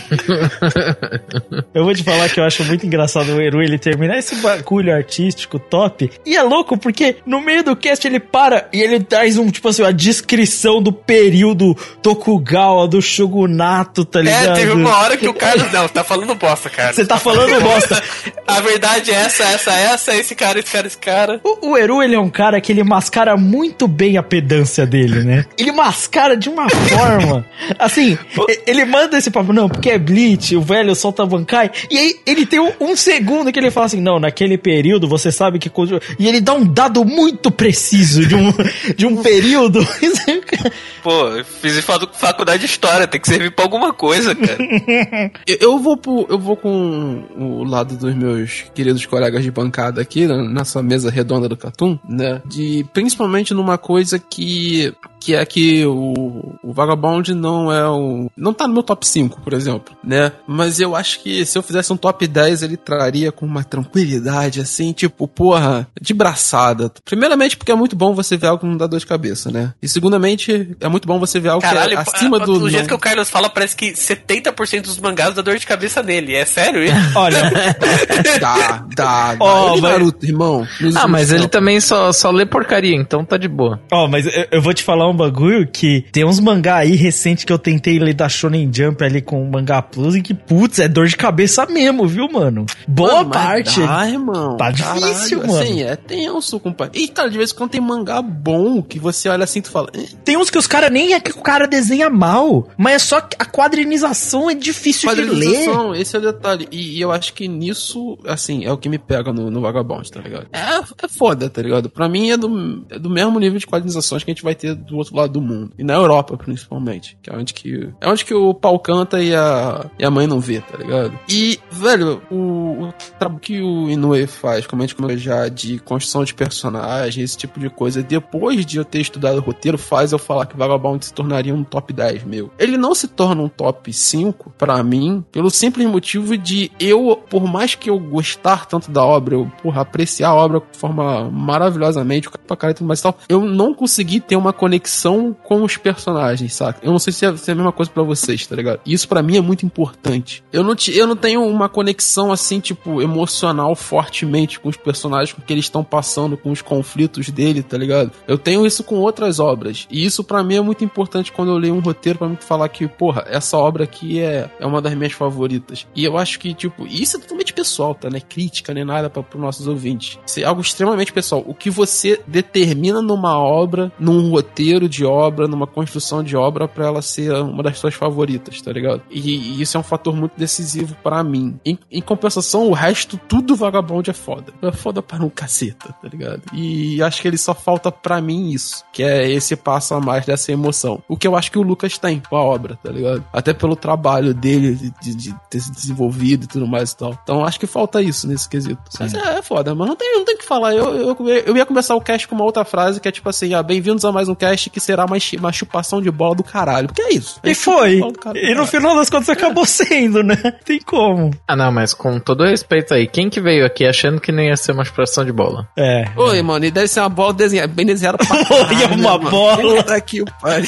[1.73, 4.93] Eu vou te falar que eu acho muito engraçado o Eru ele terminar esse bagulho
[4.93, 6.09] artístico top.
[6.25, 9.67] E é louco porque no meio do cast ele para e ele traz um, tipo
[9.67, 14.49] assim, a descrição do período Tokugawa, do Shogunato, tá ligado?
[14.49, 15.71] É, teve uma hora que o Carlos.
[15.71, 16.93] Não, tá falando bosta, cara.
[16.93, 18.01] Você tá falando bosta.
[18.47, 21.41] A verdade é essa, essa, essa, esse cara, esse cara, esse cara.
[21.43, 25.23] O, o Eru, ele é um cara que ele mascara muito bem a pedância dele,
[25.23, 25.45] né?
[25.57, 27.45] Ele mascara de uma forma.
[27.77, 28.17] Assim,
[28.65, 31.69] ele manda esse papo, não, porque é Bleach, o velho solta Bankai.
[31.89, 35.31] E aí ele tem um, um segundo que ele fala assim, não, naquele período você
[35.31, 35.69] sabe que.
[36.17, 38.51] E ele dá um dado muito preciso de um,
[38.97, 39.79] de um período.
[41.03, 44.57] Pô, eu fiz facu- faculdade de história, tem que servir pra alguma coisa, cara.
[45.47, 50.01] Eu, eu vou pro- eu vou com o lado dos meus queridos colegas de bancada
[50.01, 52.41] aqui, né, nessa mesa redonda do Catum, né?
[52.45, 58.53] De principalmente numa coisa que que é que o, o Vagabond não é o não
[58.53, 60.31] tá no meu top 5, por exemplo, né?
[60.47, 64.61] Mas eu acho que se eu fizesse um top 10, ele traria com uma tranquilidade
[64.61, 66.91] assim, tipo, porra, de braçada.
[67.05, 69.73] Primeiramente porque é muito bom você ver algo que não dá dor de cabeça, né?
[69.81, 72.69] E segundamente é muito bom você ver algo Caralho, que é acima a- do do
[72.69, 76.01] jeito não- que o Carlos fala, parece que 70% dos mangás dá dor de cabeça
[76.03, 76.33] nele.
[76.35, 76.93] É sério isso?
[77.17, 77.39] Olha,
[78.39, 79.35] Dá, dá, dá.
[79.39, 80.67] Ó, Eu li mas- Naruto, irmão.
[80.79, 83.79] Nos Ah, mas ele também só, só lê porcaria, então tá de boa.
[83.91, 87.45] Ó, mas eu, eu vou te falar um bagulho que tem uns mangá aí recente
[87.45, 90.79] que eu tentei ler da Shonen Jump ali com o Mangá Plus e que, putz,
[90.79, 92.65] é dor de cabeça mesmo, viu, mano?
[92.87, 93.79] Boa Mano, parte.
[93.81, 94.57] Dá, irmão.
[94.57, 95.59] Tá difícil, mano.
[95.59, 96.99] Assim, é tenso, compadre.
[97.01, 99.69] E, cara, de vez em quando tem mangá bom que você olha assim e tu
[99.71, 99.89] fala.
[99.93, 102.99] "Eh, Tem uns que os caras nem é que o cara desenha mal, mas é
[102.99, 105.27] só que a quadrinização é difícil de ler.
[105.29, 106.67] Quadrinização, esse é o detalhe.
[106.71, 110.09] E, e eu acho que nisso, assim, é o que me pega no, no Vagabond,
[110.11, 110.47] tá ligado?
[110.51, 111.89] É, é foda, tá ligado?
[111.89, 114.75] Pra mim é do, é do mesmo nível de quadrinizações que a gente vai ter
[114.75, 115.71] do outro lado do mundo.
[115.77, 117.17] E na Europa, principalmente.
[117.21, 120.27] Que é onde que, é onde que o pau canta e a, e a mãe
[120.27, 121.17] não vê, tá ligado?
[121.27, 125.79] E, velho, o, o trabalho que o Inoue faz, como a gente comentou já, de
[125.79, 130.11] construção de personagens, esse tipo de coisa, depois de eu ter estudado o roteiro, faz
[130.11, 132.51] eu falar que Vagabond se tornaria um top 10 meu.
[132.57, 137.45] Ele não se torna um top 5 para mim, pelo simples motivo de eu, por
[137.45, 142.29] mais que eu gostar tanto da obra, eu, porra, apreciar a obra de forma maravilhosamente,
[142.29, 145.77] pra caralho e tudo mais e tal, eu não consegui ter uma conexão com os
[145.77, 146.79] personagens, saca?
[146.83, 148.79] Eu não sei se é, se é a mesma coisa para vocês, tá ligado?
[148.85, 150.43] Isso para mim é muito importante.
[150.51, 155.33] Eu não, te, eu não tenho uma conexão assim, tipo, emocional fortemente com os personagens,
[155.33, 158.11] com o que eles estão passando, com os conflitos dele, tá ligado?
[158.27, 159.87] Eu tenho isso com outras obras.
[159.89, 162.69] E isso para mim é muito importante quando eu leio um roteiro para me falar
[162.69, 165.87] que, porra, essa obra aqui é, é uma das minhas favoritas.
[165.95, 168.09] E eu acho que, tipo, isso é totalmente pessoal, tá?
[168.09, 170.19] Não é crítica nem nada para os nossos ouvintes.
[170.25, 171.43] Isso é algo extremamente pessoal.
[171.45, 176.87] O que você determina numa obra, num roteiro de obra, numa construção de obra, para
[176.87, 179.01] ela ser uma das suas favoritas, tá ligado?
[179.09, 181.59] E, e isso é um fator muito decisivo para mim.
[181.65, 184.53] Em, em, compensação, o resto, tudo vagabundo é foda.
[184.61, 186.41] É foda para um caceta, tá ligado?
[186.53, 190.25] E acho que ele só falta para mim isso, que é esse passo a mais
[190.25, 191.01] dessa emoção.
[191.07, 193.23] O que eu acho que o Lucas tem com a obra, tá ligado?
[193.31, 197.17] Até pelo trabalho dele de, de, de ter se desenvolvido e tudo mais e tal.
[197.23, 198.81] Então acho que falta isso nesse quesito.
[198.89, 198.97] Sim.
[198.99, 200.73] Mas é, é, foda, mas não tem, não tem que falar.
[200.73, 203.53] Eu, eu, eu ia começar o cast com uma outra frase que é tipo assim:
[203.53, 206.87] ah, bem-vindos a mais um cast que será mais uma chupação de bola do caralho.
[206.87, 207.39] Porque é isso.
[207.43, 208.01] É e foi.
[208.35, 210.35] E no final das contas acabou sendo, né?
[210.65, 211.31] Tem como.
[211.47, 214.55] Ah, não, mas com todo respeito aí, quem que veio aqui achando que não ia
[214.55, 215.67] ser uma chupação de bola?
[215.77, 216.05] É.
[216.15, 216.41] Oi, é.
[216.41, 219.29] mano, e deve ser uma bola desenhada, bem desenhada pra caralho, é uma mano.
[219.29, 219.79] bola.
[219.89, 220.67] Aqui, o pariu.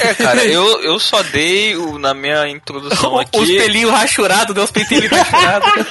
[0.00, 3.38] É, cara, eu, eu só dei o, na minha introdução aqui.
[3.38, 5.90] Os pelinhos rachurados, deu os peitinhos rachurados.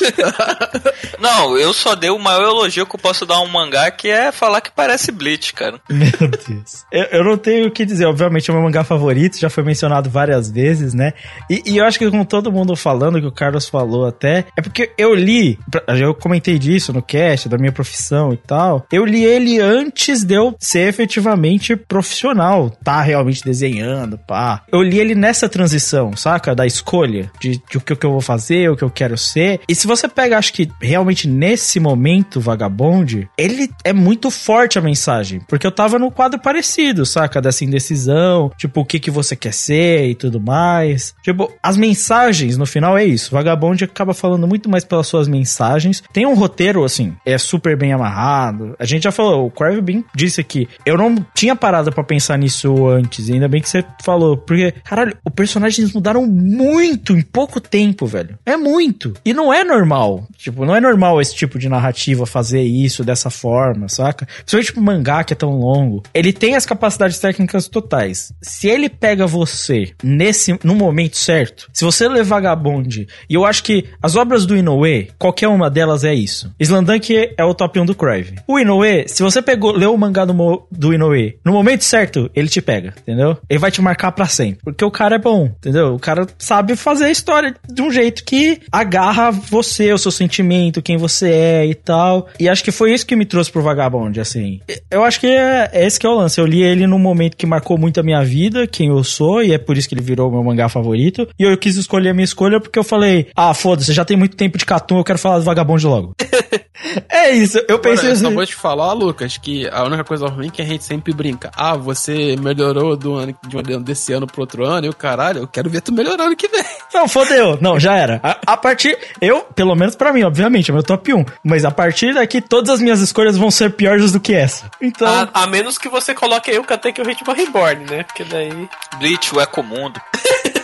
[1.19, 4.09] não, eu só dei o maior elogio que eu posso dar a um mangá, que
[4.09, 5.79] é falar que parece Bleach, cara.
[5.89, 6.85] Meu Deus.
[6.91, 9.63] Eu, eu não tenho o que dizer, obviamente é o meu mangá favorito, já foi
[9.63, 11.13] mencionado várias vezes, né?
[11.49, 14.61] E, e, eu acho que com todo mundo falando, que o Carlos falou até, é
[14.61, 15.59] porque eu li,
[15.99, 20.35] eu comentei disso no cast, da minha profissão e tal, eu li ele antes de
[20.35, 24.63] eu ser efetivamente profissional, tá realmente desenhando, pá.
[24.71, 26.55] Eu li ele nessa transição, saca?
[26.55, 29.59] Da escolha de, de o que, eu vou fazer, o que eu quero ser.
[29.67, 34.81] E se você pega, acho que realmente nesse momento, Vagabond, ele é muito forte a
[34.81, 37.41] mensagem, porque eu tava no quadro parecido, saca?
[37.41, 41.15] Dessa indecisão, tipo, o que que você quer ser e tudo mais.
[41.23, 43.31] Tipo, as mensagens no final é isso.
[43.31, 46.03] Vagabond acaba falando muito mais pelas suas mensagens.
[46.13, 48.75] Tem um roteiro, assim, é super bem amarrado.
[48.79, 52.37] A gente já falou, o Crave Bean disse que eu não tinha parado para pensar
[52.37, 53.29] nisso antes.
[53.29, 54.37] Ainda bem que você falou.
[54.37, 58.37] Porque, caralho, os personagens mudaram muito em pouco tempo, velho.
[58.45, 59.13] É muito.
[59.25, 60.27] E não é normal.
[60.37, 64.25] Tipo, não é normal esse tipo de narrativa fazer isso dessa forma, saca?
[64.25, 66.03] Principalmente tipo mangá que é tão longo.
[66.13, 68.33] Ele tem as capacidades técnicas totais.
[68.41, 73.63] Se ele pega você nesse no momento certo, se você ler Vagabond, e eu acho
[73.63, 76.53] que as obras do Inoue, qualquer uma delas é isso.
[76.59, 78.35] Slandunk é o top 1 do Crave.
[78.47, 82.47] O Inoue, se você pegou, leu o mangá do, do Inoue, no momento certo, ele
[82.47, 83.37] te pega, entendeu?
[83.49, 84.59] Ele vai te marcar para sempre.
[84.63, 85.95] Porque o cara é bom, entendeu?
[85.95, 90.81] O cara sabe fazer a história de um jeito que agarra você, o seu sentimento,
[90.81, 92.27] quem você é e tal.
[92.39, 94.59] E acho que foi isso que me trouxe pro Vagabond, assim.
[94.89, 96.39] Eu acho que é, é esse que é o lance.
[96.39, 99.53] Eu li ele num momento que marcou muito a minha vida, quem eu sou, e
[99.53, 101.27] é por isso que ele virou meu mangá favorito.
[101.37, 104.35] E eu quis escolher a minha escolha porque eu falei: ah, foda-se, já tem muito
[104.35, 106.15] tempo de Catum, eu quero falar do Vagabond logo.
[107.09, 108.25] é isso, eu pensei Agora, assim.
[108.25, 111.13] Eu vou te falar, Lucas, que a única coisa ruim é que a gente sempre
[111.13, 111.51] brinca.
[111.55, 115.39] Ah, você melhorou do ano, de um, desse ano pro outro ano, e o caralho,
[115.39, 116.63] eu quero ver tu melhorando que vem.
[116.93, 117.57] Não, fodeu.
[117.61, 118.19] Não, já era.
[118.23, 118.97] A, a partir.
[119.21, 121.25] Eu, pelo menos pra mim, obviamente, é meu top 1.
[121.43, 124.69] Mas a partir daqui, todas as minhas escolhas vão ser piores do que essa.
[124.81, 125.07] Então.
[125.07, 128.03] A, a menos que você coloque aí o Katek e o Ritmo Reborn, né?
[128.03, 128.67] Porque daí.
[128.97, 129.99] Bleach, o Ecomundo.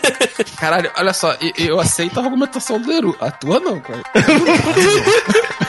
[0.57, 3.15] Caralho, olha só, eu, eu aceito a argumentação do Eru.
[3.19, 4.03] A tua não, cara.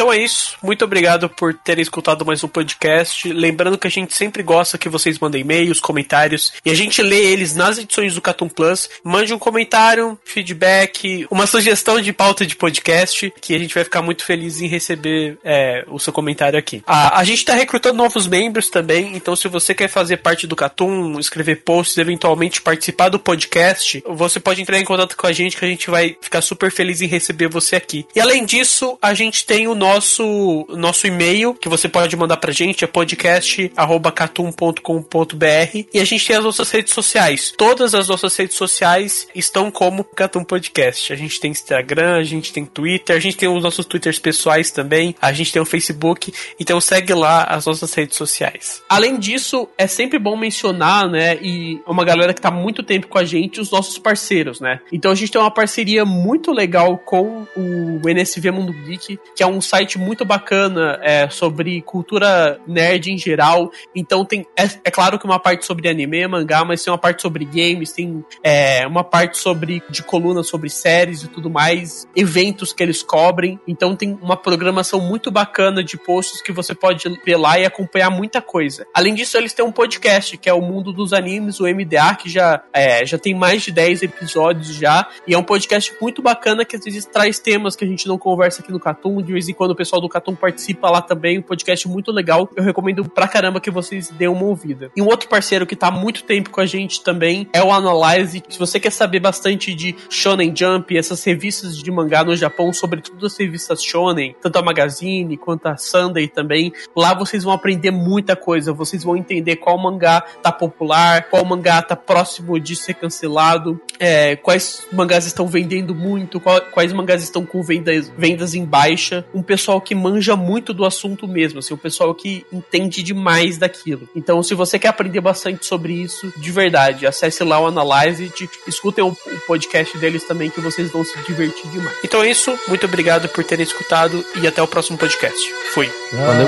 [0.00, 0.56] Então é isso.
[0.62, 3.30] Muito obrigado por terem escutado mais um podcast.
[3.30, 7.22] Lembrando que a gente sempre gosta que vocês mandem e-mails, comentários e a gente lê
[7.22, 8.88] eles nas edições do Catum Plus.
[9.04, 14.00] Mande um comentário, feedback, uma sugestão de pauta de podcast que a gente vai ficar
[14.00, 16.82] muito feliz em receber é, o seu comentário aqui.
[16.86, 20.56] A, a gente está recrutando novos membros também, então se você quer fazer parte do
[20.56, 25.58] Catum, escrever posts, eventualmente participar do podcast, você pode entrar em contato com a gente
[25.58, 28.06] que a gente vai ficar super feliz em receber você aqui.
[28.16, 32.52] E além disso, a gente tem o nosso, nosso e-mail, que você pode mandar pra
[32.52, 35.86] gente, é podcast.catum.com.br.
[35.92, 37.52] E a gente tem as nossas redes sociais.
[37.56, 41.12] Todas as nossas redes sociais estão como Catum Podcast.
[41.12, 44.70] A gente tem Instagram, a gente tem Twitter, a gente tem os nossos Twitters pessoais
[44.70, 46.32] também, a gente tem o Facebook.
[46.58, 48.82] Então segue lá as nossas redes sociais.
[48.88, 53.18] Além disso, é sempre bom mencionar, né, e uma galera que tá muito tempo com
[53.18, 54.80] a gente, os nossos parceiros, né?
[54.92, 59.46] Então a gente tem uma parceria muito legal com o NSV Mundo Geek, que é
[59.46, 63.70] um site muito bacana é, sobre cultura nerd em geral.
[63.94, 67.22] Então tem, é, é, claro que uma parte sobre anime, mangá, mas tem uma parte
[67.22, 72.72] sobre games, tem é, uma parte sobre de coluna sobre séries e tudo mais, eventos
[72.72, 73.58] que eles cobrem.
[73.66, 78.10] Então tem uma programação muito bacana de posts que você pode ver lá e acompanhar
[78.10, 78.86] muita coisa.
[78.94, 82.28] Além disso, eles têm um podcast que é o Mundo dos Animes, o MDA, que
[82.28, 85.08] já, é, já tem mais de 10 episódios já.
[85.26, 88.18] E é um podcast muito bacana que às vezes traz temas que a gente não
[88.18, 89.22] conversa aqui no Catum.
[89.22, 91.38] De vez em quando o pessoal do Catum participa lá também.
[91.38, 92.48] Um podcast muito legal.
[92.56, 94.90] Eu recomendo pra caramba que vocês dêem uma ouvida.
[94.96, 97.72] E um outro parceiro que tá há muito tempo com a gente também é o
[97.72, 98.42] Analyze.
[98.48, 103.26] Se você quer saber bastante de Shonen Jump, essas revistas de mangá no Japão, sobretudo
[103.26, 108.36] as revistas Shonen, tanto a Magazine quanto a Sunday também, lá vocês vão aprender muita
[108.36, 108.72] coisa.
[108.72, 114.36] Vocês vão entender qual mangá tá popular, qual mangá tá próximo de ser cancelado, é,
[114.36, 119.24] quais mangás estão vendendo muito, qual, quais mangás estão com vendas, vendas em baixa.
[119.34, 124.08] Um pessoal que manja muito do assunto mesmo, assim, um pessoal que entende demais daquilo.
[124.14, 128.32] Então, se você quer aprender bastante sobre isso, de verdade, acesse lá o Analyze,
[128.66, 131.96] escutem o, o podcast deles também, que vocês vão se divertir demais.
[132.04, 135.52] Então é isso, muito obrigado por terem escutado e até o próximo podcast.
[135.72, 135.90] Fui.
[136.12, 136.46] Valeu.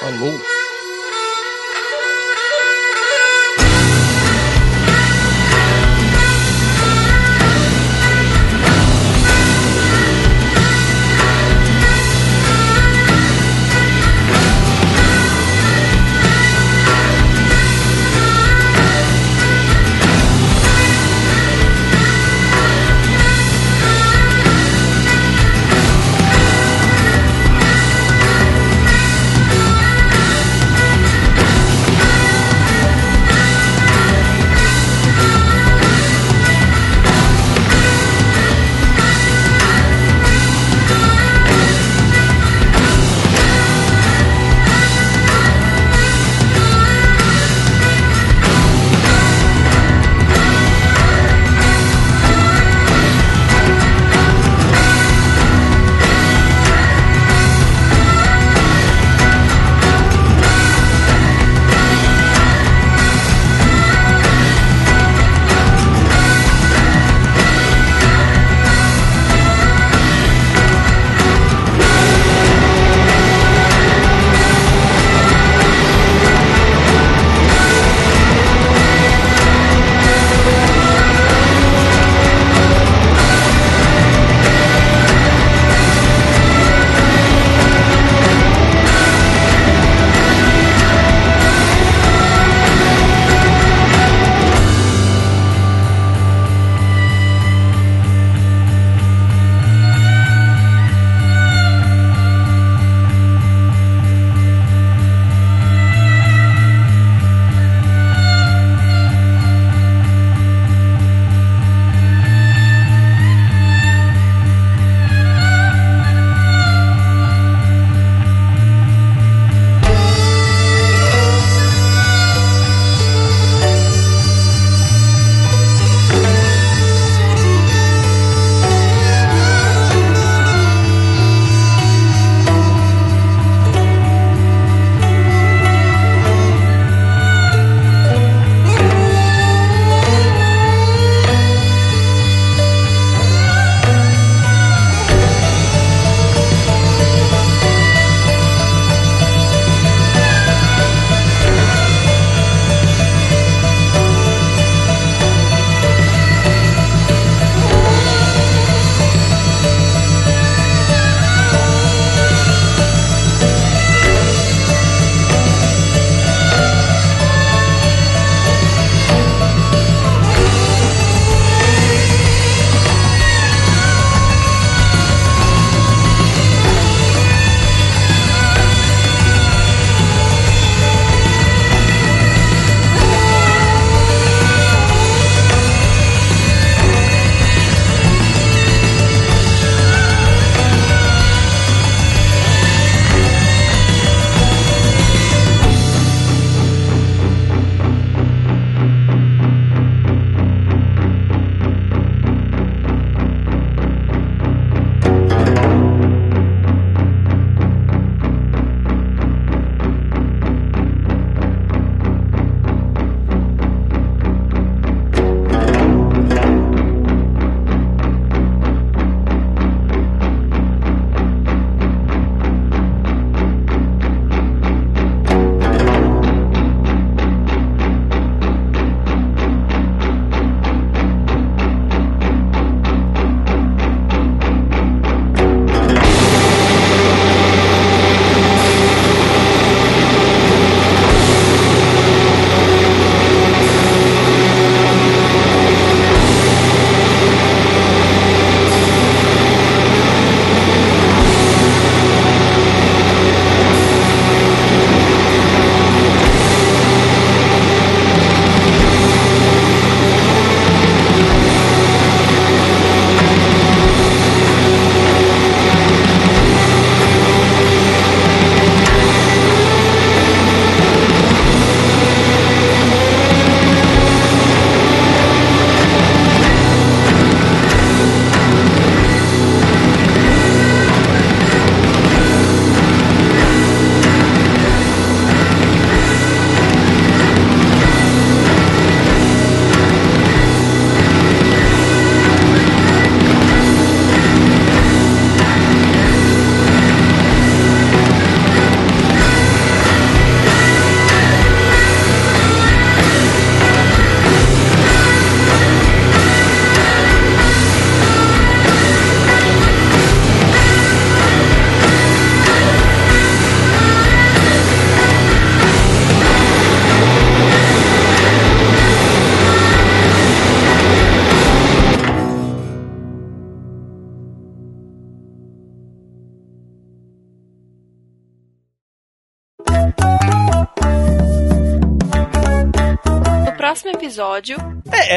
[0.00, 0.73] Falou.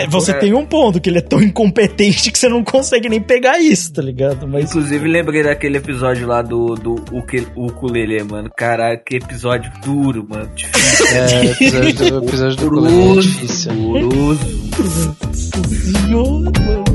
[0.08, 0.34] É, você É.
[0.36, 3.94] tem um ponto, que ele é tão incompetente que você não consegue nem pegar isso,
[3.94, 4.48] tá ligado?
[4.48, 4.70] Mas.
[4.70, 6.96] Inclusive, lembrei daquele episódio lá do, do
[7.56, 8.50] ukulele, mano.
[8.56, 10.50] Caralho, que episódio duro, mano.
[10.56, 11.06] Difícil.
[11.08, 13.72] É, episódio do, o episódio do ukulele é difícil.
[13.74, 14.68] Duroso.
[15.34, 16.87] Senhor, mano.